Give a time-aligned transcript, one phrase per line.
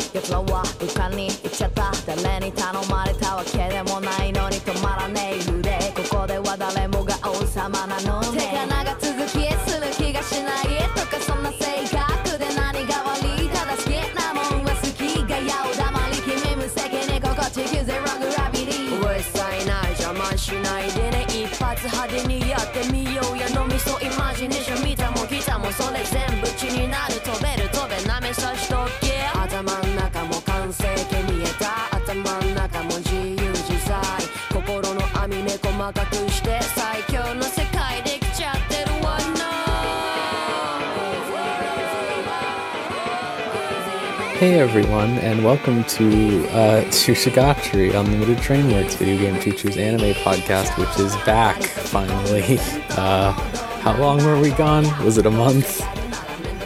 [0.00, 1.92] った奴らは床に行っちゃった。
[2.06, 5.50] 誰に頼まれたわけでもないのに止まらねえ。
[5.50, 5.78] ルで
[6.10, 8.49] ここでは誰もが王様なのね。
[21.88, 29.24] 派手にやってみようや脳みそイマジネーション見たもギターもそれ全部血になる飛べる飛べ舐めさしとけ。
[29.32, 31.96] 頭ん中も完成形見えた。
[31.96, 33.96] 頭ん中も自由自在。
[34.52, 37.09] 心の網目細かくして最高。
[44.40, 50.98] Hey everyone, and welcome to uh, to Shigatari Unlimited Trainworks Video Game Teachers Anime Podcast, which
[50.98, 52.58] is back finally.
[53.00, 53.32] Uh,
[53.82, 54.84] how long were we gone?
[55.04, 55.80] Was it a month?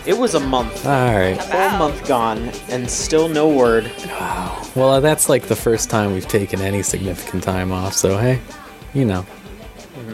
[0.06, 1.40] It was a month, All right.
[1.40, 2.38] full month gone,
[2.70, 3.92] and still no word.
[4.06, 4.62] Wow.
[4.74, 7.92] Well, uh, that's like the first time we've taken any significant time off.
[7.92, 8.40] So hey,
[8.94, 9.26] you know,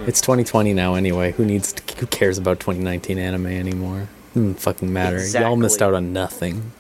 [0.07, 1.33] it's 2020 now anyway.
[1.33, 1.75] Who needs?
[1.99, 4.09] Who cares about 2019 anime anymore?
[4.35, 5.19] Doesn't fucking matter.
[5.29, 5.87] Y'all missed Exactly.
[5.87, 6.73] out on nothing.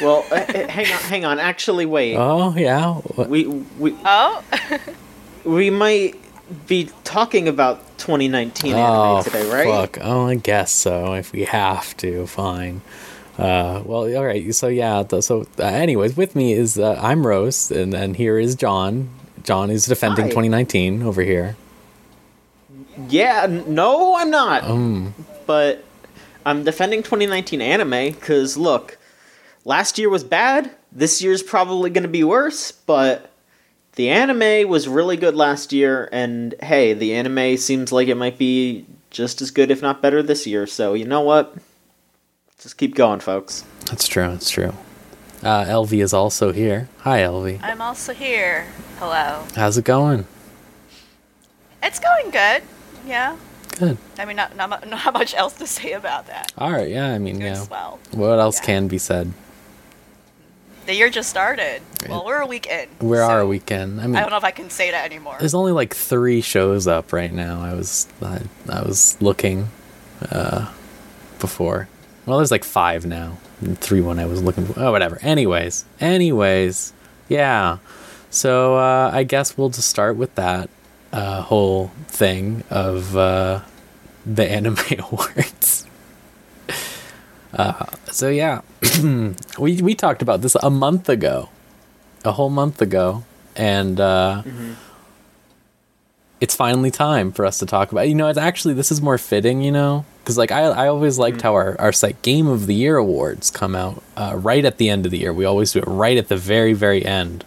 [0.00, 1.38] Well, uh, uh, hang on, hang on.
[1.38, 2.16] Actually, wait.
[2.16, 2.94] Oh yeah.
[2.94, 3.46] What- We
[3.78, 4.42] we Oh,
[5.44, 6.14] we might
[6.66, 9.66] be talking about 2019 Oh, anime today, right?
[9.92, 9.98] Fuck.
[10.02, 11.14] Oh, I guess so.
[11.14, 12.80] If we have to, fine.
[13.36, 14.54] Uh, well, all right.
[14.54, 15.02] So yeah.
[15.02, 19.10] th- So, uh, anyways, with me is uh, I'm Rose, and then here is John.
[19.44, 20.30] John is defending Hi.
[20.30, 21.56] 2019 over here.
[23.08, 23.46] Yeah.
[23.66, 24.64] No, I'm not.
[24.64, 25.14] Um.
[25.46, 25.84] But
[26.44, 28.97] I'm defending 2019 anime because look,
[29.68, 30.70] last year was bad.
[30.90, 33.30] This year's probably going to be worse, but
[33.92, 38.38] the anime was really good last year, and hey, the anime seems like it might
[38.38, 40.66] be just as good, if not better, this year.
[40.66, 41.54] So you know what?
[42.58, 43.64] Just keep going, folks.
[43.86, 44.28] That's true.
[44.28, 44.72] That's true.
[45.42, 46.88] Uh, Elvie is also here.
[47.00, 47.60] Hi, Elvie.
[47.62, 48.66] I'm also here.
[48.98, 49.44] Hello.
[49.54, 50.26] How's it going?
[51.82, 52.62] It's going good.
[53.06, 53.36] Yeah.
[53.78, 53.98] Good.
[54.18, 56.52] I mean, not not, not much else to say about that.
[56.58, 56.88] All right.
[56.88, 57.12] Yeah.
[57.12, 57.62] I mean, Doing yeah.
[57.62, 58.00] swell.
[58.12, 58.66] What else Yeah.
[58.66, 59.32] can be said?
[60.88, 61.82] The year just started.
[62.08, 62.88] Well, we're a week in.
[63.06, 64.00] Where so are we, Ken?
[64.00, 65.36] I mean, I don't know if I can say that anymore.
[65.38, 67.60] There's only like three shows up right now.
[67.60, 68.40] I was I,
[68.70, 69.68] I was looking
[70.30, 70.72] uh,
[71.40, 71.90] before.
[72.24, 73.36] Well, there's like five now.
[73.74, 74.64] Three when I was looking.
[74.64, 74.80] For.
[74.80, 75.18] Oh, whatever.
[75.20, 76.94] Anyways, anyways,
[77.28, 77.76] yeah.
[78.30, 80.70] So uh, I guess we'll just start with that
[81.12, 83.60] uh, whole thing of uh,
[84.24, 85.86] the anime awards.
[87.52, 88.60] Uh, so yeah,
[89.58, 91.48] we we talked about this a month ago,
[92.24, 93.24] a whole month ago,
[93.56, 94.42] and uh,
[96.40, 98.04] it's finally time for us to talk about.
[98.06, 98.08] It.
[98.08, 99.62] You know, it's actually this is more fitting.
[99.62, 102.74] You know, because like I I always liked how our our like Game of the
[102.74, 105.32] Year awards come out uh, right at the end of the year.
[105.32, 107.44] We always do it right at the very very end.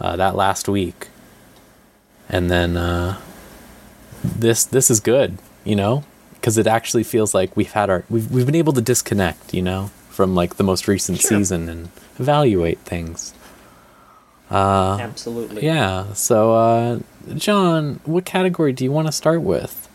[0.00, 1.08] Uh, that last week,
[2.28, 3.20] and then uh,
[4.24, 5.38] this this is good.
[5.62, 6.04] You know,
[6.40, 9.52] because it actually feels like we've had our we've we've been able to disconnect.
[9.54, 11.38] You know, from like the most recent Sure.
[11.38, 13.34] season and evaluate things.
[14.50, 15.64] Uh, Absolutely.
[15.64, 16.12] yeah.
[16.12, 16.98] So, uh,
[17.36, 19.88] John, what category do you want to start with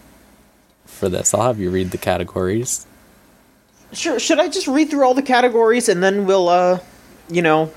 [0.85, 1.33] for this?
[1.33, 2.85] I'll have you read the categories.
[3.91, 4.17] Sure.
[4.17, 6.79] Should I just read through all the categories and then we'll, uh,
[7.29, 7.69] you know,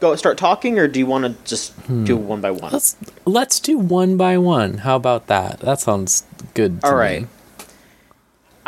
[0.00, 1.72] go start talking, or do you want to just
[2.04, 2.72] do one by one?
[2.72, 4.78] Let's let's do one by one.
[4.78, 5.60] How about that?
[5.60, 6.80] That sounds good.
[6.80, 7.26] To All me.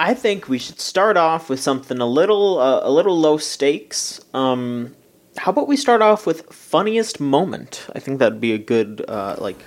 [0.01, 4.21] I think we should start off with something a little uh, a little low stakes.
[4.33, 4.97] Um,
[5.37, 7.87] how about we start off with funniest moment?
[7.95, 9.59] I think that'd be a good uh, like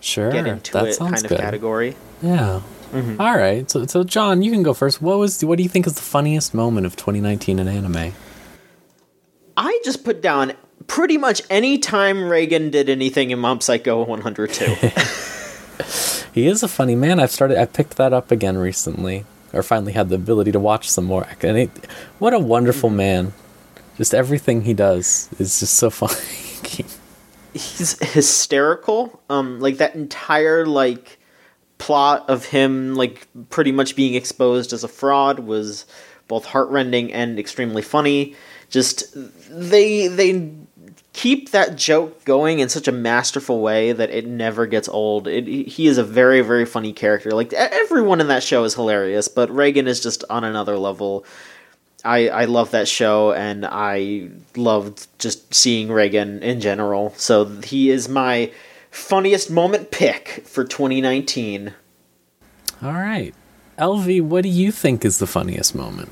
[0.00, 0.30] Sure.
[0.32, 1.38] get into that it kind of good.
[1.38, 1.96] category.
[2.22, 2.62] Yeah.
[2.92, 3.20] Mm-hmm.
[3.20, 3.70] All right.
[3.70, 5.02] So, so John, you can go first.
[5.02, 8.12] What was what do you think is the funniest moment of 2019 in anime?
[9.56, 10.52] I just put down
[10.86, 14.76] pretty much any time Reigen did anything in Mob Psycho 102.
[16.34, 17.20] He is a funny man.
[17.20, 17.58] I've started.
[17.60, 21.26] I picked that up again recently, or finally had the ability to watch some more.
[21.42, 21.70] And it,
[22.18, 22.96] what a wonderful Mm-hmm.
[22.96, 23.32] man!
[23.96, 26.14] Just everything he does is just so funny.
[27.52, 29.22] He's hysterical.
[29.30, 31.18] Um, like that entire like
[31.78, 35.86] plot of him like pretty much being exposed as a fraud was
[36.28, 38.34] both heartrending and extremely funny.
[38.70, 39.04] Just
[39.50, 40.50] they they
[41.14, 45.26] keep that joke going in such a masterful way that it never gets old.
[45.26, 47.30] It, he is a very very funny character.
[47.30, 51.24] Like everyone in that show is hilarious, but Reigen is just on another level.
[52.04, 57.14] I I love that show and I loved just seeing Reigen in general.
[57.16, 58.52] So he is my
[58.90, 61.72] funniest moment pick for 2019.
[62.82, 63.32] All right,
[63.78, 66.10] LV, what do you think is the funniest moment?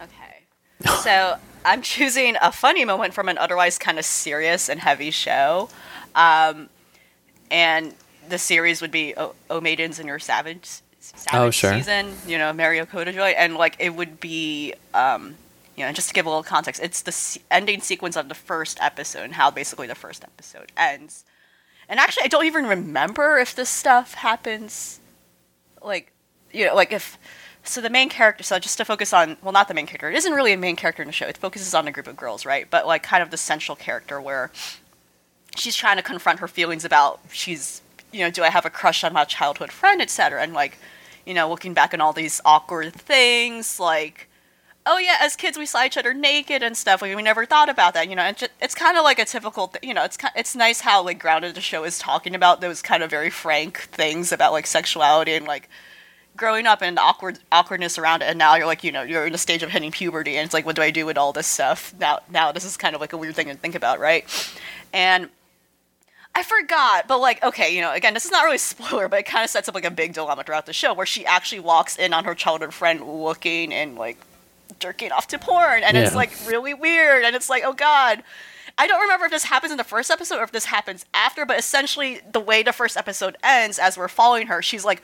[0.00, 0.44] Okay.
[1.02, 5.68] So I'm choosing a funny moment from an otherwise kind of serious and heavy show.
[6.14, 6.68] Um,
[7.50, 7.94] and
[8.28, 10.64] the series would be O, o Maidens in Your Savage,
[11.00, 11.74] Savage Oh, sure.
[11.74, 13.34] season, you know, Mario Kodajoy.
[13.36, 15.36] And like it would be, um,
[15.76, 18.34] you know, just to give a little context, it's the se- ending sequence of the
[18.34, 21.24] first episode and how basically the first episode ends.
[21.88, 25.00] And actually, I don't even remember if this stuff happens
[25.82, 26.12] like
[26.52, 27.18] you know like if
[27.64, 30.16] so the main character so just to focus on well not the main character it
[30.16, 31.26] isn't really a main character in the show.
[31.26, 32.66] It focuses on a group of girls right?
[32.68, 34.50] But like kind of the central character where
[35.56, 37.82] she's trying to confront her feelings about she's
[38.12, 40.78] you know do i have a crush on my childhood friend etc and like
[41.26, 44.28] you know looking back on all these awkward things like
[44.86, 47.02] oh yeah as kids we saw each other naked and stuff.
[47.02, 48.22] Like, we never thought about that you know?
[48.22, 51.02] And ju- it's kind of like a typical th- you know it's it's nice how
[51.02, 54.66] like grounded the show is talking about those kind of very frank things about like
[54.66, 55.68] sexuality and like
[56.36, 59.32] growing up and awkward awkwardness around it and now you're like you know you're in
[59.32, 61.46] the stage of hitting puberty and it's like what do i do with all this
[61.46, 61.94] stuff?
[61.98, 64.24] Now now this is kind of like a weird thing to think about right?
[64.92, 65.28] And
[66.34, 69.20] I forgot, but like, okay, you know, again, this is not really a spoiler, but
[69.20, 71.60] it kind of sets up like a big dilemma throughout the show where she actually
[71.60, 74.16] walks in on her childhood friend looking and like
[74.78, 78.22] jerking off to porn, and it's like really weird, and it's like, oh god.
[78.78, 81.44] I don't remember if this happens in the first episode or if this happens after,
[81.44, 85.02] but essentially the way the first episode ends, as we're following her, she's like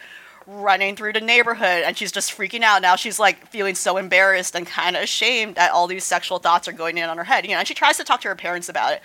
[0.48, 2.82] running through the neighborhood and she's just freaking out.
[2.82, 6.66] Now she's like feeling so embarrassed and kind of ashamed that all these sexual thoughts
[6.66, 7.44] are going in on her head.
[7.44, 9.02] You know, and she tries to talk to her parents about it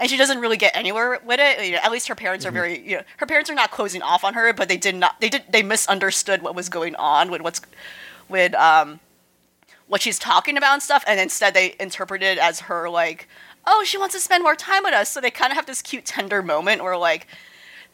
[0.00, 1.64] and she doesn't really get anywhere with it.
[1.64, 4.02] You know, at least her parents are very, you know, her parents are not closing
[4.02, 7.30] off on her, but they did not, they did, they misunderstood what was going on
[7.30, 7.60] with what's,
[8.28, 8.98] with um,
[9.88, 13.28] what she's talking about and stuff, and instead they interpreted it as her like,
[13.66, 15.10] oh, she wants to spend more time with us.
[15.10, 17.26] So they kind of have this cute, tender moment where like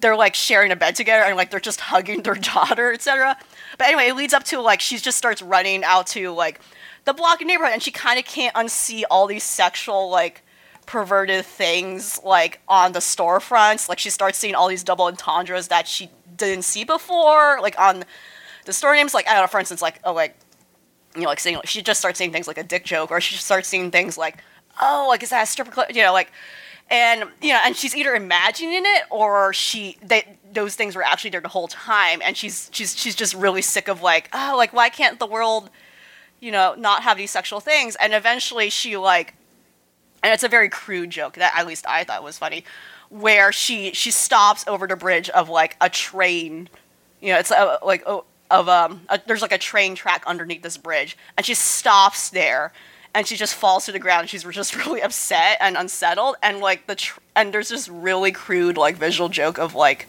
[0.01, 3.37] they're like sharing a bed together and like they're just hugging their daughter, etc.
[3.79, 6.61] But anyway, it leads up to like she just starts running out to like
[7.05, 10.43] the block neighborhood, and she kind of can't unsee all these sexual like
[10.87, 13.89] perverted things like on the storefronts.
[13.89, 18.05] Like she starts seeing all these double entendres that she didn't see before, like on
[18.65, 19.15] the store names.
[19.15, 20.37] Like I don't know, for instance, like oh like
[21.15, 23.37] you know like saying she just starts seeing things like a dick joke, or she
[23.37, 24.39] starts seeing things like
[24.81, 25.89] oh like is that a stripper club?
[25.91, 26.33] You know like
[26.89, 31.31] and you know and she's either imagining it or she they those things were actually
[31.31, 32.21] there the whole time.
[32.25, 35.71] And she's she's she's just really sick of like oh like why can't the world
[36.41, 37.97] you know not have these sexual things?
[38.01, 39.35] And eventually she like
[40.23, 42.65] and it's a very crude joke that at least I thought was funny,
[43.11, 46.69] where she she stops over the bridge of like a train,
[47.21, 50.63] you know, it's uh, like oh, of um, a, there's like a train track underneath
[50.63, 52.73] this bridge, and she stops there,
[53.17, 54.29] and she just falls to the ground.
[54.29, 58.77] She's just really upset and unsettled, and like the tr- and there's this really crude
[58.77, 60.07] like visual joke of like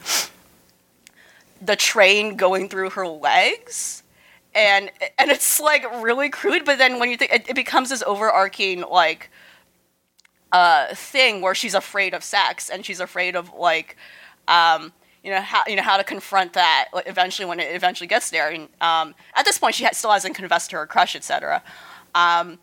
[1.62, 4.04] the train going through her legs.
[4.54, 8.02] And and it's like really crude but then when you think it, it becomes this
[8.08, 9.30] overarching like
[10.52, 13.98] uh thing where she's afraid of sex and she's afraid of like
[14.48, 14.94] um
[15.24, 18.32] you know how you know how to confront that like, eventually when it eventually gets
[18.32, 18.50] there.
[18.50, 21.62] And um at this point she ha- still hasn't confessed to her crush etc
[22.16, 22.58] um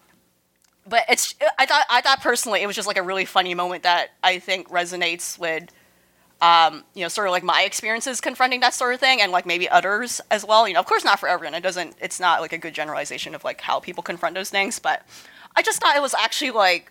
[0.89, 3.83] but it's i thought i thought personally it was just like a really funny moment
[3.83, 5.71] that i think resonates with
[6.45, 9.47] um, you know, sort of like my experiences confronting that sort of thing, and like
[9.47, 10.69] maybe others as well.
[10.69, 11.55] You know, of course, not for everyone.
[11.55, 11.97] It doesn't.
[12.01, 14.79] It's not like a good generalization of like how people confront those things.
[14.79, 15.07] But
[15.57, 16.91] I just thought it was actually like.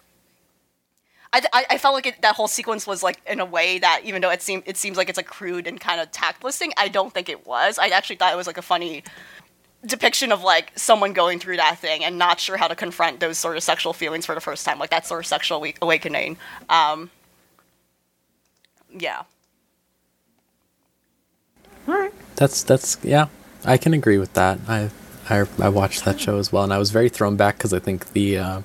[1.36, 4.22] I, I, felt like it, that whole sequence was like in a way that even
[4.22, 6.90] though it seemed it seems like it's a crude and kind of tactless thing, I
[6.90, 7.80] don't think it was.
[7.80, 9.04] I actually thought it was like a funny
[9.86, 13.38] depiction of like someone going through that thing and not sure how to confront those
[13.38, 16.38] sort of sexual feelings for the first time, like that sort of sexual awa- awakening.
[16.70, 17.10] Um,
[18.98, 19.24] yeah.
[22.36, 23.28] That's that's yeah,
[23.66, 24.60] I can agree with that.
[24.68, 24.90] I
[25.30, 27.80] I, I watched that show as well, and I was very thrown back because I
[27.80, 28.62] think the uh,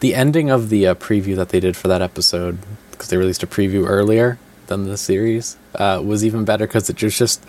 [0.00, 2.58] the ending of the uh, preview that they did for that episode
[2.90, 7.02] because they released a preview earlier than the series uh, was even better because it
[7.02, 7.44] was just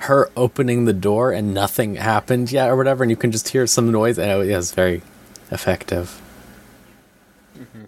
[0.00, 3.66] her opening the door and nothing happened yet or whatever, and you can just hear
[3.66, 5.02] some noise, and it was very
[5.50, 6.20] effective.
[7.58, 7.84] Mm-hmm.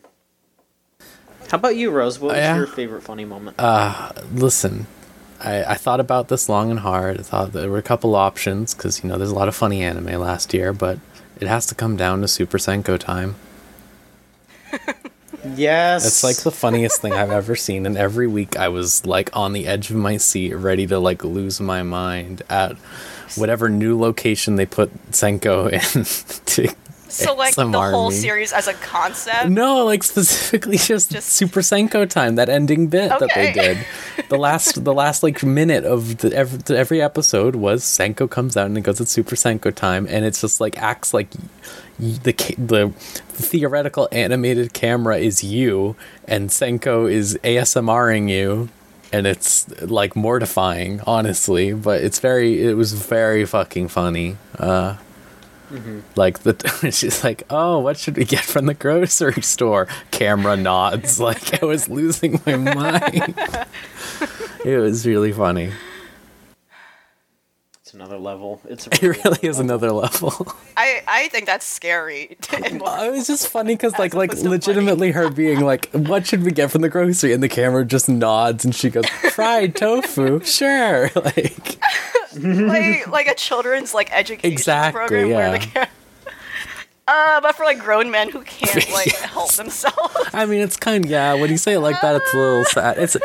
[1.51, 2.19] How about you, Rose?
[2.19, 2.57] What was Yeah.
[2.57, 3.57] your favorite funny moment?
[3.59, 4.87] Uh, listen,
[5.41, 7.19] I, I thought about this long and hard.
[7.21, 9.83] I thought there were a couple options because you know there's a lot of funny
[9.83, 10.99] anime last year, but
[11.41, 13.37] it has to come down to Super Senko time.
[15.45, 16.07] yes.
[16.07, 19.53] It's like the funniest thing I've ever seen, and every week I was like on
[19.53, 22.77] the edge of my seat, ready to like lose my mind at
[23.37, 25.81] whatever new location they put Senko in
[26.47, 26.75] to
[27.09, 29.49] So like Some the whole series as a concept.
[29.51, 33.79] No, like specifically just, Just- Super Senko time, that ending bit that they did.
[34.31, 38.67] The last, the last like minute of the every, every episode was Senko comes out
[38.67, 41.45] and it goes at Super Senko time, and it's just like acts like y-
[41.99, 42.93] the the
[43.29, 45.97] theoretical animated camera is you,
[46.27, 48.69] and Senko is ASMRing you.
[49.15, 52.65] And it's like mortifying, honestly, but it's very.
[52.65, 54.39] It was very fucking funny.
[54.59, 54.97] Uh,
[56.17, 61.19] like the she's like, "Oh, what should we get from the grocery store?" Camera nods
[61.29, 63.35] like I was losing my mind.
[64.65, 65.73] it was really funny.
[67.93, 68.59] It's another level.
[68.71, 70.33] It's It really is another level.
[70.79, 72.39] I I think that's scary.
[72.53, 76.71] it was just funny because like like legitimately her being like, "What should we get
[76.71, 81.79] from the grocery?" and the camera just nods and she goes, "Fried tofu, sure." Like
[82.35, 85.89] like like a children's like education Exactly, program where the ca-
[87.07, 90.31] Uh, but for like grown men who can't like help themselves.
[90.33, 91.35] I mean, it's kind of yeah.
[91.35, 92.97] When you say it like that, it's a little sad.
[92.97, 93.19] It's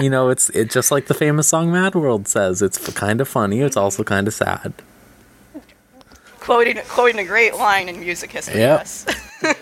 [0.00, 2.62] you know, it's it just like the famous song "Mad World" says.
[2.62, 3.60] It's kind of funny.
[3.60, 4.72] It's also kind of sad.
[6.40, 8.60] quoting quoting a great line in music history.
[8.60, 8.80] Yep.
[8.80, 9.06] Yes.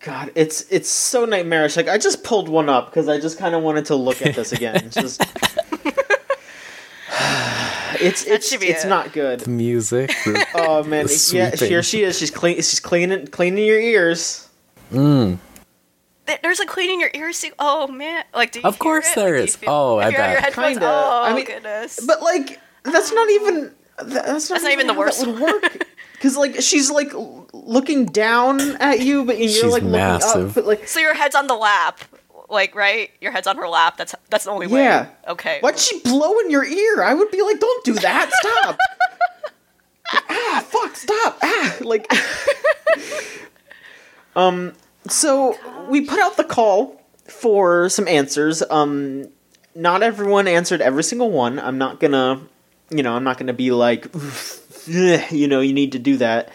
[0.00, 1.76] God, it's it's so nightmarish.
[1.76, 4.34] Like I just pulled one up because I just kind of wanted to look at
[4.34, 4.76] this again.
[4.76, 5.22] It's just.
[8.00, 8.88] It's it's it's it.
[8.88, 9.40] not good.
[9.40, 10.10] The music.
[10.24, 12.16] the- Oh man, The yeah, here she is.
[12.16, 12.54] She's clean.
[12.56, 14.48] She's cleaning cleaning your ears.
[14.92, 15.36] mm.
[16.28, 17.44] There- There's a cleaning your ears.
[17.58, 19.14] Oh man, like do you Of hear course it?
[19.16, 19.56] there Like, do you is.
[19.56, 20.44] feel- Oh, I you're your bet.
[20.44, 20.68] headphones?
[20.78, 20.86] Kinda.
[20.86, 21.98] Oh I mean, goodness.
[22.06, 23.74] But like, that's not even.
[24.00, 25.86] That's not, That's not even the worst That would work.
[26.12, 27.12] Because like she's like
[27.52, 30.52] looking down at you, but you're She's like looking up.
[30.54, 32.00] But like, so your head's on the lap,
[32.50, 33.10] like right?
[33.20, 33.96] Your head's on her lap.
[33.96, 34.82] That's that's the only way.
[34.82, 35.06] Yeah.
[35.28, 35.58] Okay.
[35.60, 37.02] why'd she blow in your ear?
[37.04, 38.30] I would be like, don't do that.
[38.32, 38.78] Stop.
[40.28, 41.38] ah, fuck, stop.
[41.40, 42.12] Ah, like.
[44.36, 44.72] um.
[45.08, 45.56] So
[45.88, 48.62] we put out the call for some answers.
[48.68, 49.28] Um,
[49.74, 51.58] not everyone answered every single one.
[51.58, 52.40] I'm not gonna,
[52.90, 54.06] you know, I'm not gonna be like,
[54.86, 56.50] you know, you need to do that.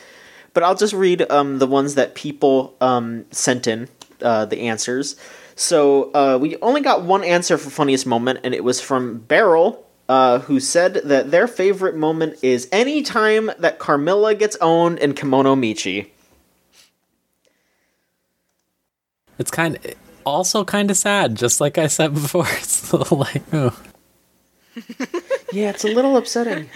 [0.53, 3.89] But I'll just read um, the ones that people um, sent in,
[4.21, 5.15] uh, the answers.
[5.55, 9.85] So uh, we only got one answer for funniest moment, and it was from Beryl,
[10.09, 15.13] uh, who said that their favorite moment is any time that Carmilla gets owned in
[15.13, 16.09] Kemono Michi.
[19.39, 19.93] It's kind of
[20.25, 22.45] also kind of sad, just like I said before.
[22.57, 23.77] It's a little like, oh,
[25.53, 26.69] Yeah, it's a little upsetting,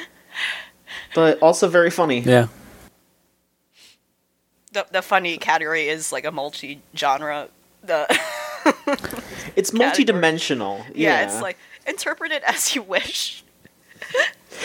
[1.16, 2.20] but also very funny.
[2.20, 2.48] yeah.
[4.74, 7.48] the the funny category is like a multi genre.
[7.84, 8.06] The
[9.56, 9.88] It's Category.
[9.88, 10.86] multi-dimensional.
[10.94, 13.44] yeah, Yeah, it's like interpret it as you wish.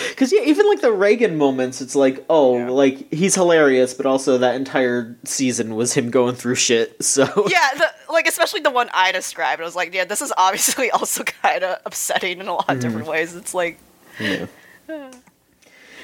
[0.10, 2.70] because yeah, even like the Reigen moments, it's like, oh, Yeah.
[2.70, 7.02] like he's hilarious, but also that entire season was him going through shit.
[7.02, 9.60] So Yeah, the, like especially the one I described.
[9.60, 12.80] I was like, yeah, this is obviously also kind of upsetting in a lot of
[12.80, 13.34] different ways.
[13.34, 13.78] It's like,
[14.20, 14.46] Yeah.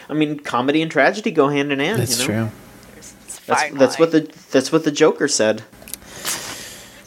[0.09, 2.01] I mean, comedy and tragedy go hand in hand.
[2.01, 2.49] That's you know?
[2.49, 2.51] true.
[2.97, 5.61] it's, it's That's, that's what the that's what the Joker said.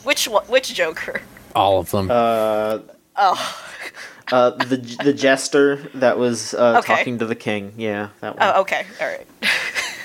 [0.04, 1.22] which one- which Joker?
[1.56, 2.10] All of them.
[2.12, 2.80] Uh,
[3.18, 3.66] Oh,
[4.32, 6.96] uh, the the jester that was uh, Okay.
[6.96, 7.74] talking to the king.
[7.78, 8.48] Yeah, that one.
[8.56, 9.28] oh, okay, all right.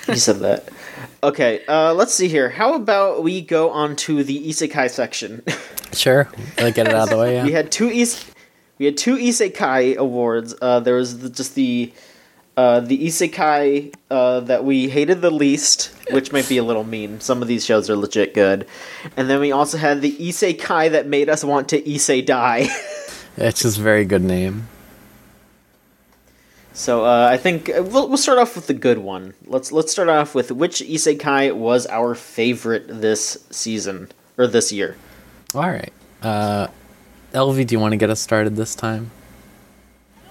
[0.07, 0.69] He said that.
[1.21, 2.47] Okay, uh, let's see here.
[2.49, 5.43] How about we go on to the isekai section?
[5.93, 6.29] sure.
[6.57, 7.35] Like, get it out of the way.
[7.35, 7.43] Yeah.
[7.43, 8.23] we had two is
[8.79, 10.55] we had two isekai awards.
[10.61, 11.91] Uh, there was the, just the
[12.55, 17.19] uh, the isekai uh, that we hated the least, which might be a little mean.
[17.19, 18.65] Some of these shows are legit good,
[19.17, 22.69] and then we also had the isekai that made us want to ise die.
[23.37, 24.67] It's just a very good name.
[26.73, 29.33] so uh, I think uh, we'll, we'll start off with the good one.
[29.45, 34.97] Let's let's start off with which isekai was our favorite this season or this year.
[35.55, 35.93] All right.
[36.21, 36.67] Uh,
[37.33, 39.11] Elvie, do you want to get us started this time?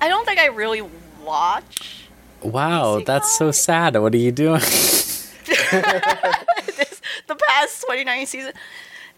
[0.01, 0.83] I don't think I really
[1.25, 2.07] watch
[2.43, 3.97] Wow, that's so sad.
[3.97, 4.61] What are you doing?
[5.47, 8.53] this, the past 29 season.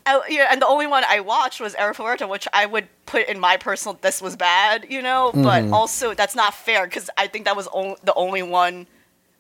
[0.09, 3.39] Uh, yeah, and the only one I watched was Arifureta, which I would put in
[3.39, 3.99] my personal.
[4.01, 5.33] This was bad, you know.
[5.35, 8.87] But also, that's not fair because I think that was on, the only one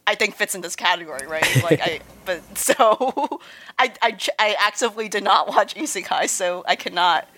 [0.06, 1.46] I think fits in this category, right?
[1.62, 3.40] Like I, but so
[3.78, 7.28] I, I, I actively did not watch Isekai, so I cannot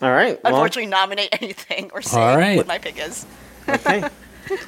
[0.00, 0.42] All right.
[0.42, 2.56] Well, unfortunately nominate anything or say All right.
[2.56, 3.26] what my pick is.
[3.68, 4.08] okay.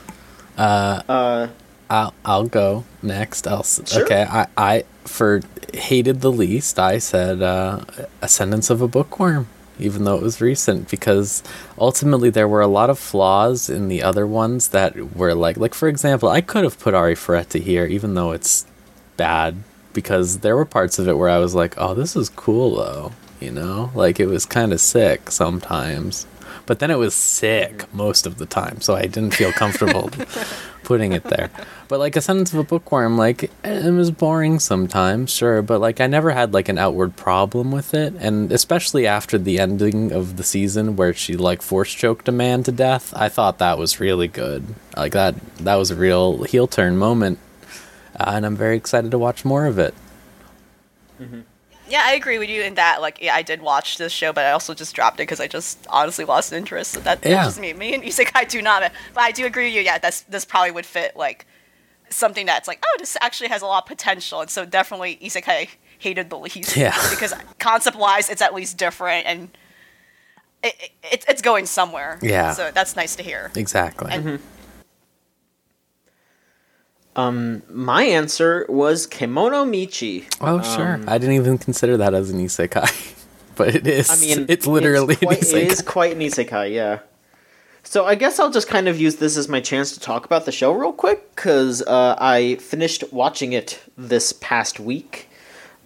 [0.59, 1.49] uh, uh,
[1.91, 3.47] I'll I'll go next.
[3.47, 4.05] I'll Sure.
[4.05, 4.27] okay.
[4.29, 5.41] I I for
[5.75, 6.79] hated the least.
[6.79, 7.85] I said uh,
[8.23, 9.47] Ascendance of a Bookworm.
[9.79, 11.43] even though it was recent, because
[11.79, 15.75] ultimately there were a lot of flaws in the other ones that were like, like
[15.75, 18.67] for example, I could have put Arifureta here, even though it's
[19.17, 19.57] bad,
[19.93, 23.13] because there were parts of it where I was like, oh, this is cool though,
[23.41, 26.27] you know, like it was kind of sick sometimes,
[26.69, 30.11] but then it was sick most of the time, so I didn't feel comfortable
[30.85, 31.51] putting it there.
[31.89, 36.07] But like Ascendance of a Bookworm, like it was boring sometimes, sure, but like I
[36.07, 40.45] never had like an outward problem with it, and especially after the ending of the
[40.45, 44.29] season where she like force choked a man to death, I thought that was really
[44.29, 44.75] good.
[44.95, 47.39] Like that that was a real heel turn moment,
[48.21, 49.95] uh, and I'm very excited to watch more of it.
[51.89, 53.01] Yeah, I agree with you in that.
[53.01, 55.47] Like, yeah, I did watch this show, but I also just dropped it because I
[55.47, 56.93] just honestly lost interest.
[56.93, 57.37] So that, Yeah.
[57.37, 57.73] that's just me.
[57.73, 58.93] Me and Isekai do not.
[59.15, 59.81] But I do agree with you.
[59.83, 61.47] Yeah, that's this probably would fit like
[62.11, 64.41] something that's like, oh, this actually has a lot of potential.
[64.41, 65.69] And so definitely Isekai
[65.99, 66.77] hated the least.
[66.77, 66.95] Yeah.
[67.11, 69.51] because concept wise, it's at least different and
[70.63, 72.19] it, it, it's it's going somewhere.
[72.23, 72.53] Yeah.
[72.53, 73.51] So that's nice to hear.
[73.55, 74.11] Exactly.
[74.13, 74.45] And mm-hmm.
[77.19, 80.25] My answer was Kemono Michi.
[80.41, 83.15] oh sure, I didn't even consider that as an isekai,
[83.57, 84.11] but it is.
[84.11, 85.63] I mean, it's literally it's quite, an isekai.
[85.63, 87.01] it is quite an isekai, yeah.
[87.83, 90.45] So I guess I'll just kind of use this as my chance to talk about
[90.45, 95.29] the show real quick because uh, I finished watching it this past week.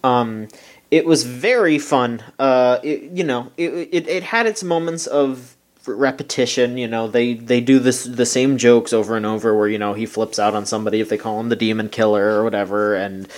[0.03, 0.49] Um,
[0.91, 2.23] it was very fun.
[2.39, 6.79] Uh, it, you know, it, it it had its moments of repetition.
[6.79, 9.57] You know, they they do this the same jokes over and over.
[9.57, 12.39] Where you know he flips out on somebody if they call him the demon killer
[12.39, 13.29] or whatever, and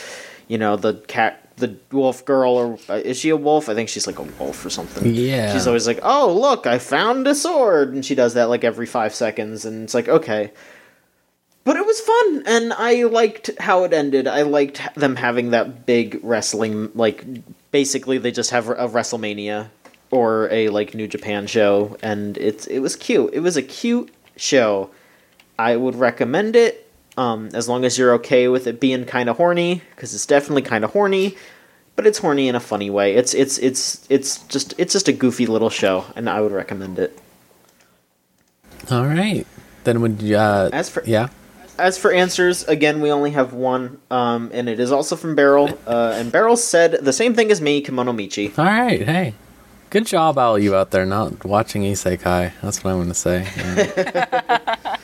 [0.48, 1.40] you know the cat.
[1.56, 3.68] The wolf girl, or uh, is she a wolf?
[3.68, 5.14] I think she's like a wolf or something.
[5.14, 5.52] Yeah.
[5.52, 8.86] She's always like, "Oh, look, I found a sword," and she does that like every
[8.86, 10.50] five seconds, and it's like, okay.
[11.62, 14.26] But it was fun, and I liked how it ended.
[14.26, 17.24] I liked them having that big wrestling, like
[17.70, 19.68] basically they just have a WrestleMania
[20.10, 23.30] or a like New Japan show, and it's it was cute.
[23.34, 24.90] It was a cute show.
[25.58, 26.80] I would recommend it.
[27.16, 30.62] Um, as long as you're okay with it being kind of horny, because it's definitely
[30.62, 31.36] kind of horny,
[31.94, 33.14] but it's horny in a funny way.
[33.14, 36.98] It's it's it's it's just it's just a goofy little show, and I would recommend
[36.98, 37.16] it.
[38.90, 39.46] All right,
[39.84, 40.36] then would you?
[40.36, 41.28] Uh, As for yeah.
[41.78, 45.78] as for answers, again, we only have one, um, and it is also from Beryl.
[45.86, 48.58] Uh, and Beryl said the same thing as me, Kemono Michi.
[48.58, 49.34] All right, hey,
[49.94, 52.52] good job, all you out there not watching isekai.
[52.60, 53.46] That's what I want to say.
[53.56, 54.96] Yeah.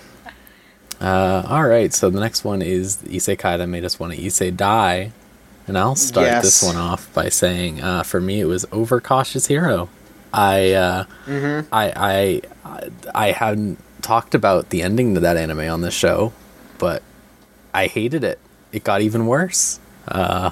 [1.01, 4.43] uh, all right, so the next one is isekai that made us want to ise
[4.57, 5.13] die,
[5.69, 6.43] and I'll start Yes.
[6.43, 9.89] this one off by saying, uh, for me, it was Overcautious Hero.
[10.35, 15.83] I, uh, I, I, I, I hadn't talked about the ending to that anime on
[15.83, 16.33] this show,
[16.79, 17.05] but
[17.73, 18.41] I hated it.
[18.73, 19.79] It got even worse.
[20.09, 20.51] Uh,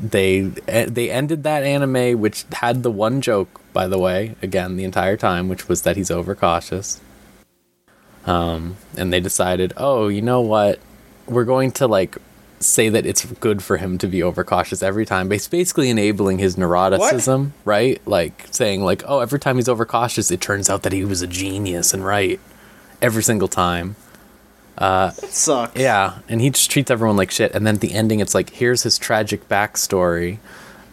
[0.00, 4.76] they eh, they ended that anime which had the one joke by the way again
[4.76, 7.00] the entire time which was that he's overcautious.
[8.26, 10.80] Um and they decided oh you know what?
[11.26, 12.18] We're going to like
[12.58, 16.56] say that it's good for him to be overcautious every time bas- basically enabling his
[16.56, 18.00] neuroticism right?
[18.06, 21.26] Like saying like oh every time he's overcautious it turns out that he was a
[21.26, 22.40] genius and right
[23.02, 23.96] every single time
[24.78, 25.78] That sucks.
[25.80, 27.54] yeah, and he just treats everyone like shit.
[27.54, 30.38] And then at the ending, it's like, here's his tragic backstory.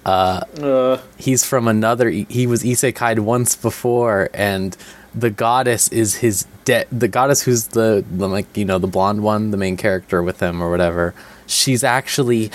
[0.05, 2.09] Uh, He's from another.
[2.09, 4.75] He was isekai'd once before, and
[5.15, 6.87] the goddess is his dead.
[6.91, 10.41] The goddess who's the, the like you know the blonde one, the main character with
[10.41, 11.13] him or whatever.
[11.45, 12.51] She's actually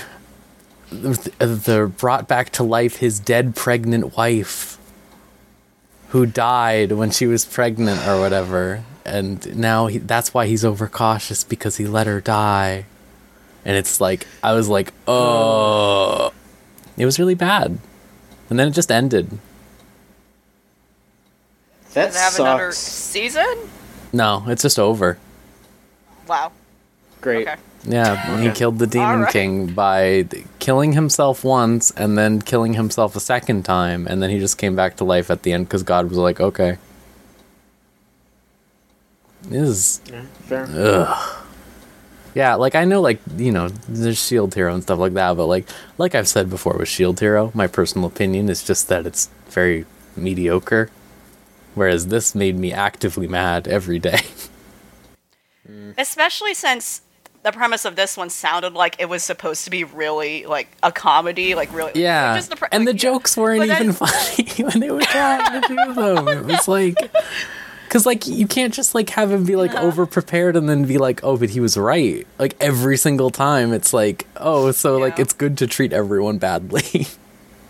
[0.91, 4.77] the, the brought back to life his dead pregnant wife,
[6.09, 8.85] who died when she was pregnant or whatever.
[9.09, 12.85] And now he, that's why he's overcautious because he let her die.
[13.65, 16.33] And it's like I was like, oh,
[16.97, 17.79] it was really bad.
[18.51, 19.31] And then it just ended.
[21.93, 22.79] that Does it have another sucks.
[22.79, 23.69] season?
[24.13, 25.19] No, it's just over.
[26.27, 26.53] Wow.
[27.21, 27.49] Great.
[27.49, 27.61] Okay.
[27.85, 29.33] Yeah, he killed the Demon Alright.
[29.33, 30.27] King by
[30.59, 34.75] killing himself once and then killing himself a second time, and then he just came
[34.75, 36.79] back to life at the end because God was like, okay.
[39.43, 40.69] This is Yeah, fair.
[40.75, 41.45] ugh.
[42.35, 45.47] Yeah, like I know, like you know, there's Shield Hero and stuff like that, but
[45.47, 49.29] like, like I've said before with Shield Hero, my personal opinion is just that it's
[49.49, 50.91] very mediocre.
[51.75, 54.21] Whereas this made me actively mad every day.
[55.71, 55.93] Mm.
[55.99, 57.03] Especially since
[57.43, 60.91] the premise of this one sounded like it was supposed to be really like a
[60.91, 61.93] comedy, like really.
[61.95, 63.11] Yeah, just the pre- and the like, yeah.
[63.11, 66.27] jokes weren't But then- even funny when they were trying to do them.
[66.29, 66.95] It was like,
[67.89, 69.87] because like you can't just like have him be like Uh-huh.
[69.87, 72.27] over prepared and then be like, oh, but he was right.
[72.39, 77.07] Like every single time, it's like, oh, so like it's good to treat everyone badly.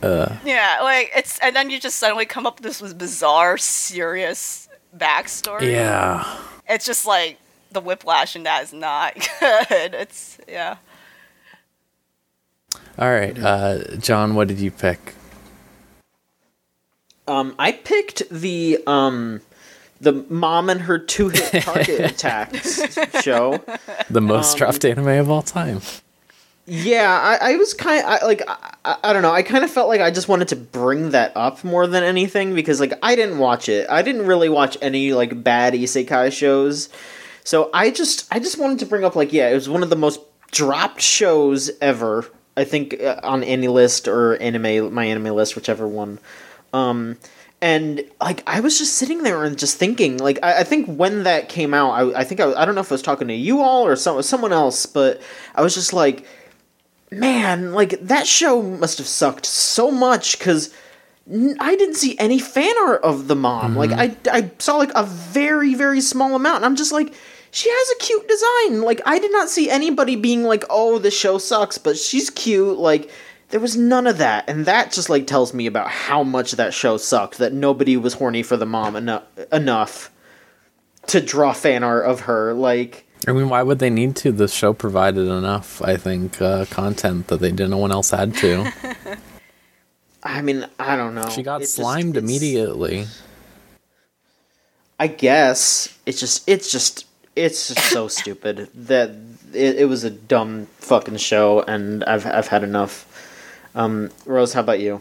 [0.00, 4.68] Yeah, like it's and then you just suddenly come up with this was bizarre, serious
[4.96, 5.72] backstory.
[5.72, 6.24] Yeah.
[6.68, 7.38] It's just like
[7.72, 9.94] the whiplash in that is not good.
[9.94, 10.76] It's yeah.
[12.96, 15.14] All right, uh, John, what did you pick?
[17.26, 19.40] Um, I picked the um,
[20.00, 22.82] the mom and her two hit target attacks
[23.22, 23.62] show.
[24.11, 25.80] The most dropped anime of all time.
[26.70, 29.32] Yeah, I, I was kind of I, like I, I I don't know.
[29.32, 32.54] I kind of felt like I just wanted to bring that up more than anything
[32.54, 33.88] because like I didn't watch it.
[33.88, 36.90] I didn't really watch any like bad isekai shows.
[37.42, 39.88] So I just I just wanted to bring up like yeah, it was one of
[39.88, 42.26] the most dropped shows ever.
[42.54, 46.18] I think uh, on any list or anime my anime list, whichever one.
[46.74, 47.16] Um,
[47.61, 51.25] and like I was just sitting there and just thinking, like I, I think when
[51.25, 53.35] that came out, I, I think I, I don't know if I was talking to
[53.35, 55.21] you all or some someone else, but
[55.55, 56.25] I was just like,
[57.11, 60.75] man, like that show must have sucked so much because.
[61.31, 63.75] I didn't see any fan art of the mom.
[63.75, 63.77] Mm-hmm.
[63.77, 67.12] Like I, I saw like a very very small amount, and I'm just like,
[67.51, 68.81] she has a cute design.
[68.81, 72.79] Like I did not see anybody being like, oh, the show sucks, but she's cute.
[72.79, 73.11] Like
[73.50, 76.74] there was none of that, and that just like tells me about how much that
[76.74, 77.38] show sucked.
[77.38, 80.11] That nobody was horny for the mom enough enough
[81.08, 82.52] to draw fan art of her.
[82.54, 84.32] Like I mean, why would they need to?
[84.32, 87.70] The show provided enough, I think, uh, content that they didn't.
[87.70, 88.72] No one else had to.
[90.22, 91.28] I mean, I don't know.
[91.30, 93.06] She got just- slimed it's- immediately.
[95.00, 97.06] I guess it's just it's just
[97.37, 99.11] it's just so stupid that
[99.54, 103.04] it, it was a dumb fucking show, and I've I've had enough.
[103.74, 105.00] Um, Rose, how about you?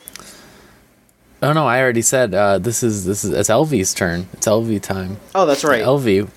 [1.41, 4.27] Oh no, I already said uh, this is this is it's Elvie's turn.
[4.33, 5.17] It's Elvie time.
[5.35, 5.83] Oh, that's right.
[5.83, 6.27] Elvie,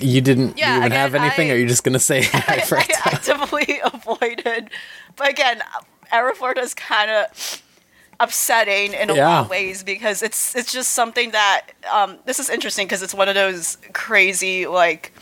[0.00, 2.54] you didn't Yeah, even again, have anything, I- or are you just gonna say hi
[2.56, 2.90] I, first?
[3.06, 4.70] I actively avoided.
[5.16, 5.62] But again,
[6.12, 7.62] Arifureta is kind of
[8.18, 9.28] upsetting in a Yeah.
[9.28, 13.14] lot of ways because it's it's just something that um, this is interesting because it's
[13.14, 15.12] one of those crazy like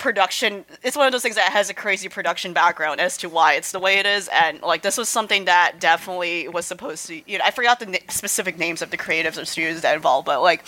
[0.00, 3.52] production it's one of those things that has a crazy production background as to why
[3.52, 7.16] it's the way it is and like this was something that definitely was supposed to
[7.30, 10.24] you know i forgot the na- specific names of the creatives or studios that involved
[10.24, 10.64] but like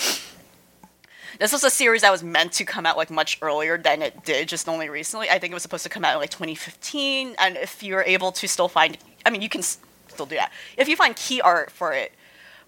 [1.38, 4.22] this was a series that was meant to come out like much earlier than it
[4.24, 5.30] did just only recently.
[5.30, 8.32] I think it was supposed to come out in like 2015 and if you're able
[8.32, 10.52] to still find i mean you can s- still do that.
[10.76, 12.12] If you find key art for it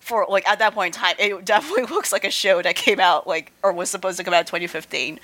[0.04, 3.00] for like at that point in time it definitely looks like a show that came
[3.00, 5.18] out like or was supposed to come out in 2015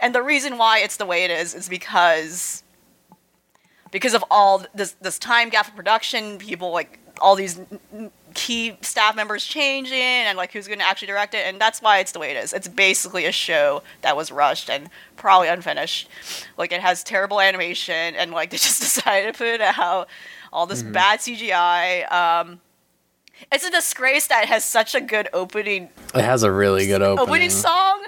[0.00, 2.62] and the reason why it's the way it is is because
[3.90, 7.58] because of all this this time gap of production people like all these
[8.34, 11.98] key staff members changing and like who's going to actually direct it and that's why
[11.98, 12.52] it's the way it is.
[12.52, 16.10] It's basically a show that was rushed and probably unfinished.
[16.58, 20.08] Like it has terrible animation and like they just decided to put it out
[20.52, 22.60] all this bad cgi um
[23.52, 27.02] it's a disgrace that it has such a good opening It has a really good
[27.02, 27.28] opening.
[27.28, 28.04] opening song,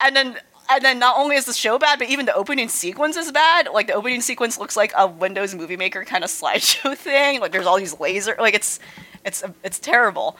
[0.00, 0.38] and then
[0.70, 3.68] and then not only is the show bad, but even the opening sequence is bad.
[3.72, 7.40] Like the opening sequence looks like a Windows Movie Maker kind of slideshow thing.
[7.40, 8.78] Like there's all these laser, like it's
[9.24, 10.36] it's it's terrible.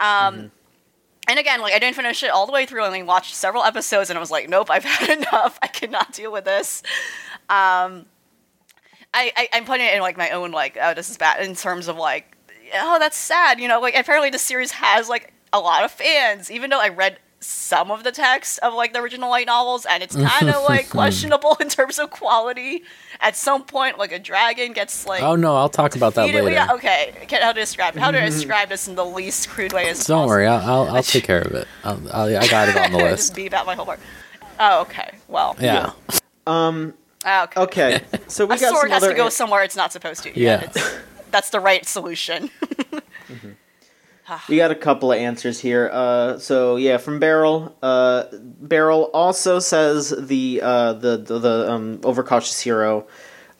[0.00, 0.50] Um,
[1.28, 2.82] And again, like I didn't finish it all the way through.
[2.84, 5.58] I only watched several episodes, and I was like, nope, I've had enough.
[5.60, 6.82] I cannot deal with this.
[7.50, 8.06] Um,
[9.12, 11.54] I, I I'm putting it in like my own like oh this is bad in
[11.54, 12.35] terms of like
[12.74, 16.50] oh that's sad you know like apparently the series has like a lot of fans
[16.50, 20.02] even though I read some of the text of like the original light novels and
[20.02, 22.82] it's kind of like questionable in terms of quality
[23.20, 26.50] at some point like a dragon gets like Oh no, I'll talk about that later.
[26.50, 29.72] yeah, okay okay how to describe how do I describe this in the least crude
[29.72, 31.68] way as Don't possible worry, I'll I'll, I'll take care of it.
[31.84, 33.34] I'll, I'll, I got it on the just list.
[33.34, 34.00] beat out my whole part
[34.58, 35.92] oh okay well Yeah,
[36.46, 36.94] Um.
[37.24, 38.00] Ah, okay Okay.
[38.28, 40.22] So we a got sword some has other to go an- somewhere it's not supposed
[40.24, 40.62] to Yeah.
[40.62, 40.96] it's,
[41.36, 42.50] that's the right solution
[44.48, 45.88] We got a couple of answers here.
[45.92, 47.76] Uh, so yeah, from Beryl.
[47.80, 53.06] Uh, Beryl also says the uh, the the, the um, overcautious hero.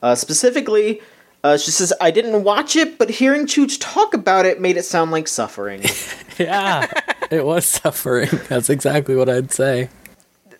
[0.01, 1.01] Uh, specifically,
[1.43, 4.83] uh, she says I didn't watch it, but hearing Chooch talk about it made it
[4.83, 5.83] sound like suffering.
[6.37, 6.91] yeah,
[7.31, 8.29] it was suffering.
[8.49, 9.89] That's exactly what I'd say.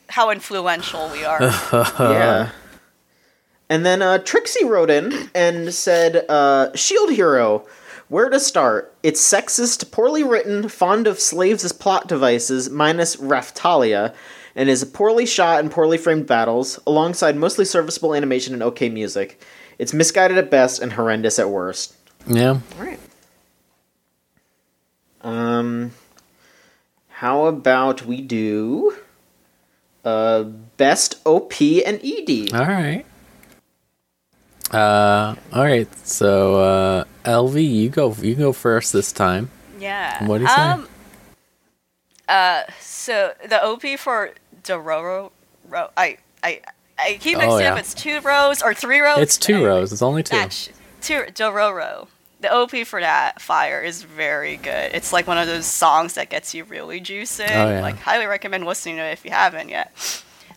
[0.08, 1.42] how influential we are.
[2.00, 2.52] yeah.
[3.70, 7.66] And then uh, Trixie wrote in and said, uh, Shield Hero,
[8.08, 8.96] where to start?
[9.04, 14.14] It's sexist, poorly written, fond of slaves as plot devices, minus Raphtalia,
[14.56, 19.44] and is poorly shot and poorly framed battles, alongside mostly serviceable animation and okay music.
[19.78, 21.94] It's misguided at best and horrendous at worst.
[22.26, 23.00] Yeah, Alright.
[25.22, 25.92] Um,
[27.10, 28.96] how about we do
[30.06, 32.54] uh, best OP and ED?
[32.54, 33.06] all right.
[34.72, 35.88] Uh, all right.
[36.08, 38.14] So, uh, LV, you go.
[38.16, 39.50] You go first this time.
[39.80, 40.26] Yeah.
[40.26, 40.56] What do you say?
[40.62, 40.88] Um,
[42.28, 44.32] uh, so the OP for
[44.64, 45.32] Dororo,
[45.70, 46.62] ro- I, I,
[47.00, 47.74] I keep Oh, mixing yeah.
[47.74, 47.80] up.
[47.80, 49.20] It's two rows or three rows.
[49.20, 49.94] It's two Anyway, rows.
[49.94, 50.50] It's only two.
[50.50, 50.70] Sh-
[51.02, 52.08] two Dororo.
[52.42, 54.92] The OP for that fire is very good.
[54.94, 57.50] It's like one of those songs that gets you really juicing.
[57.50, 57.82] Oh, yeah.
[57.82, 59.92] Like highly recommend listening to it if you haven't yet.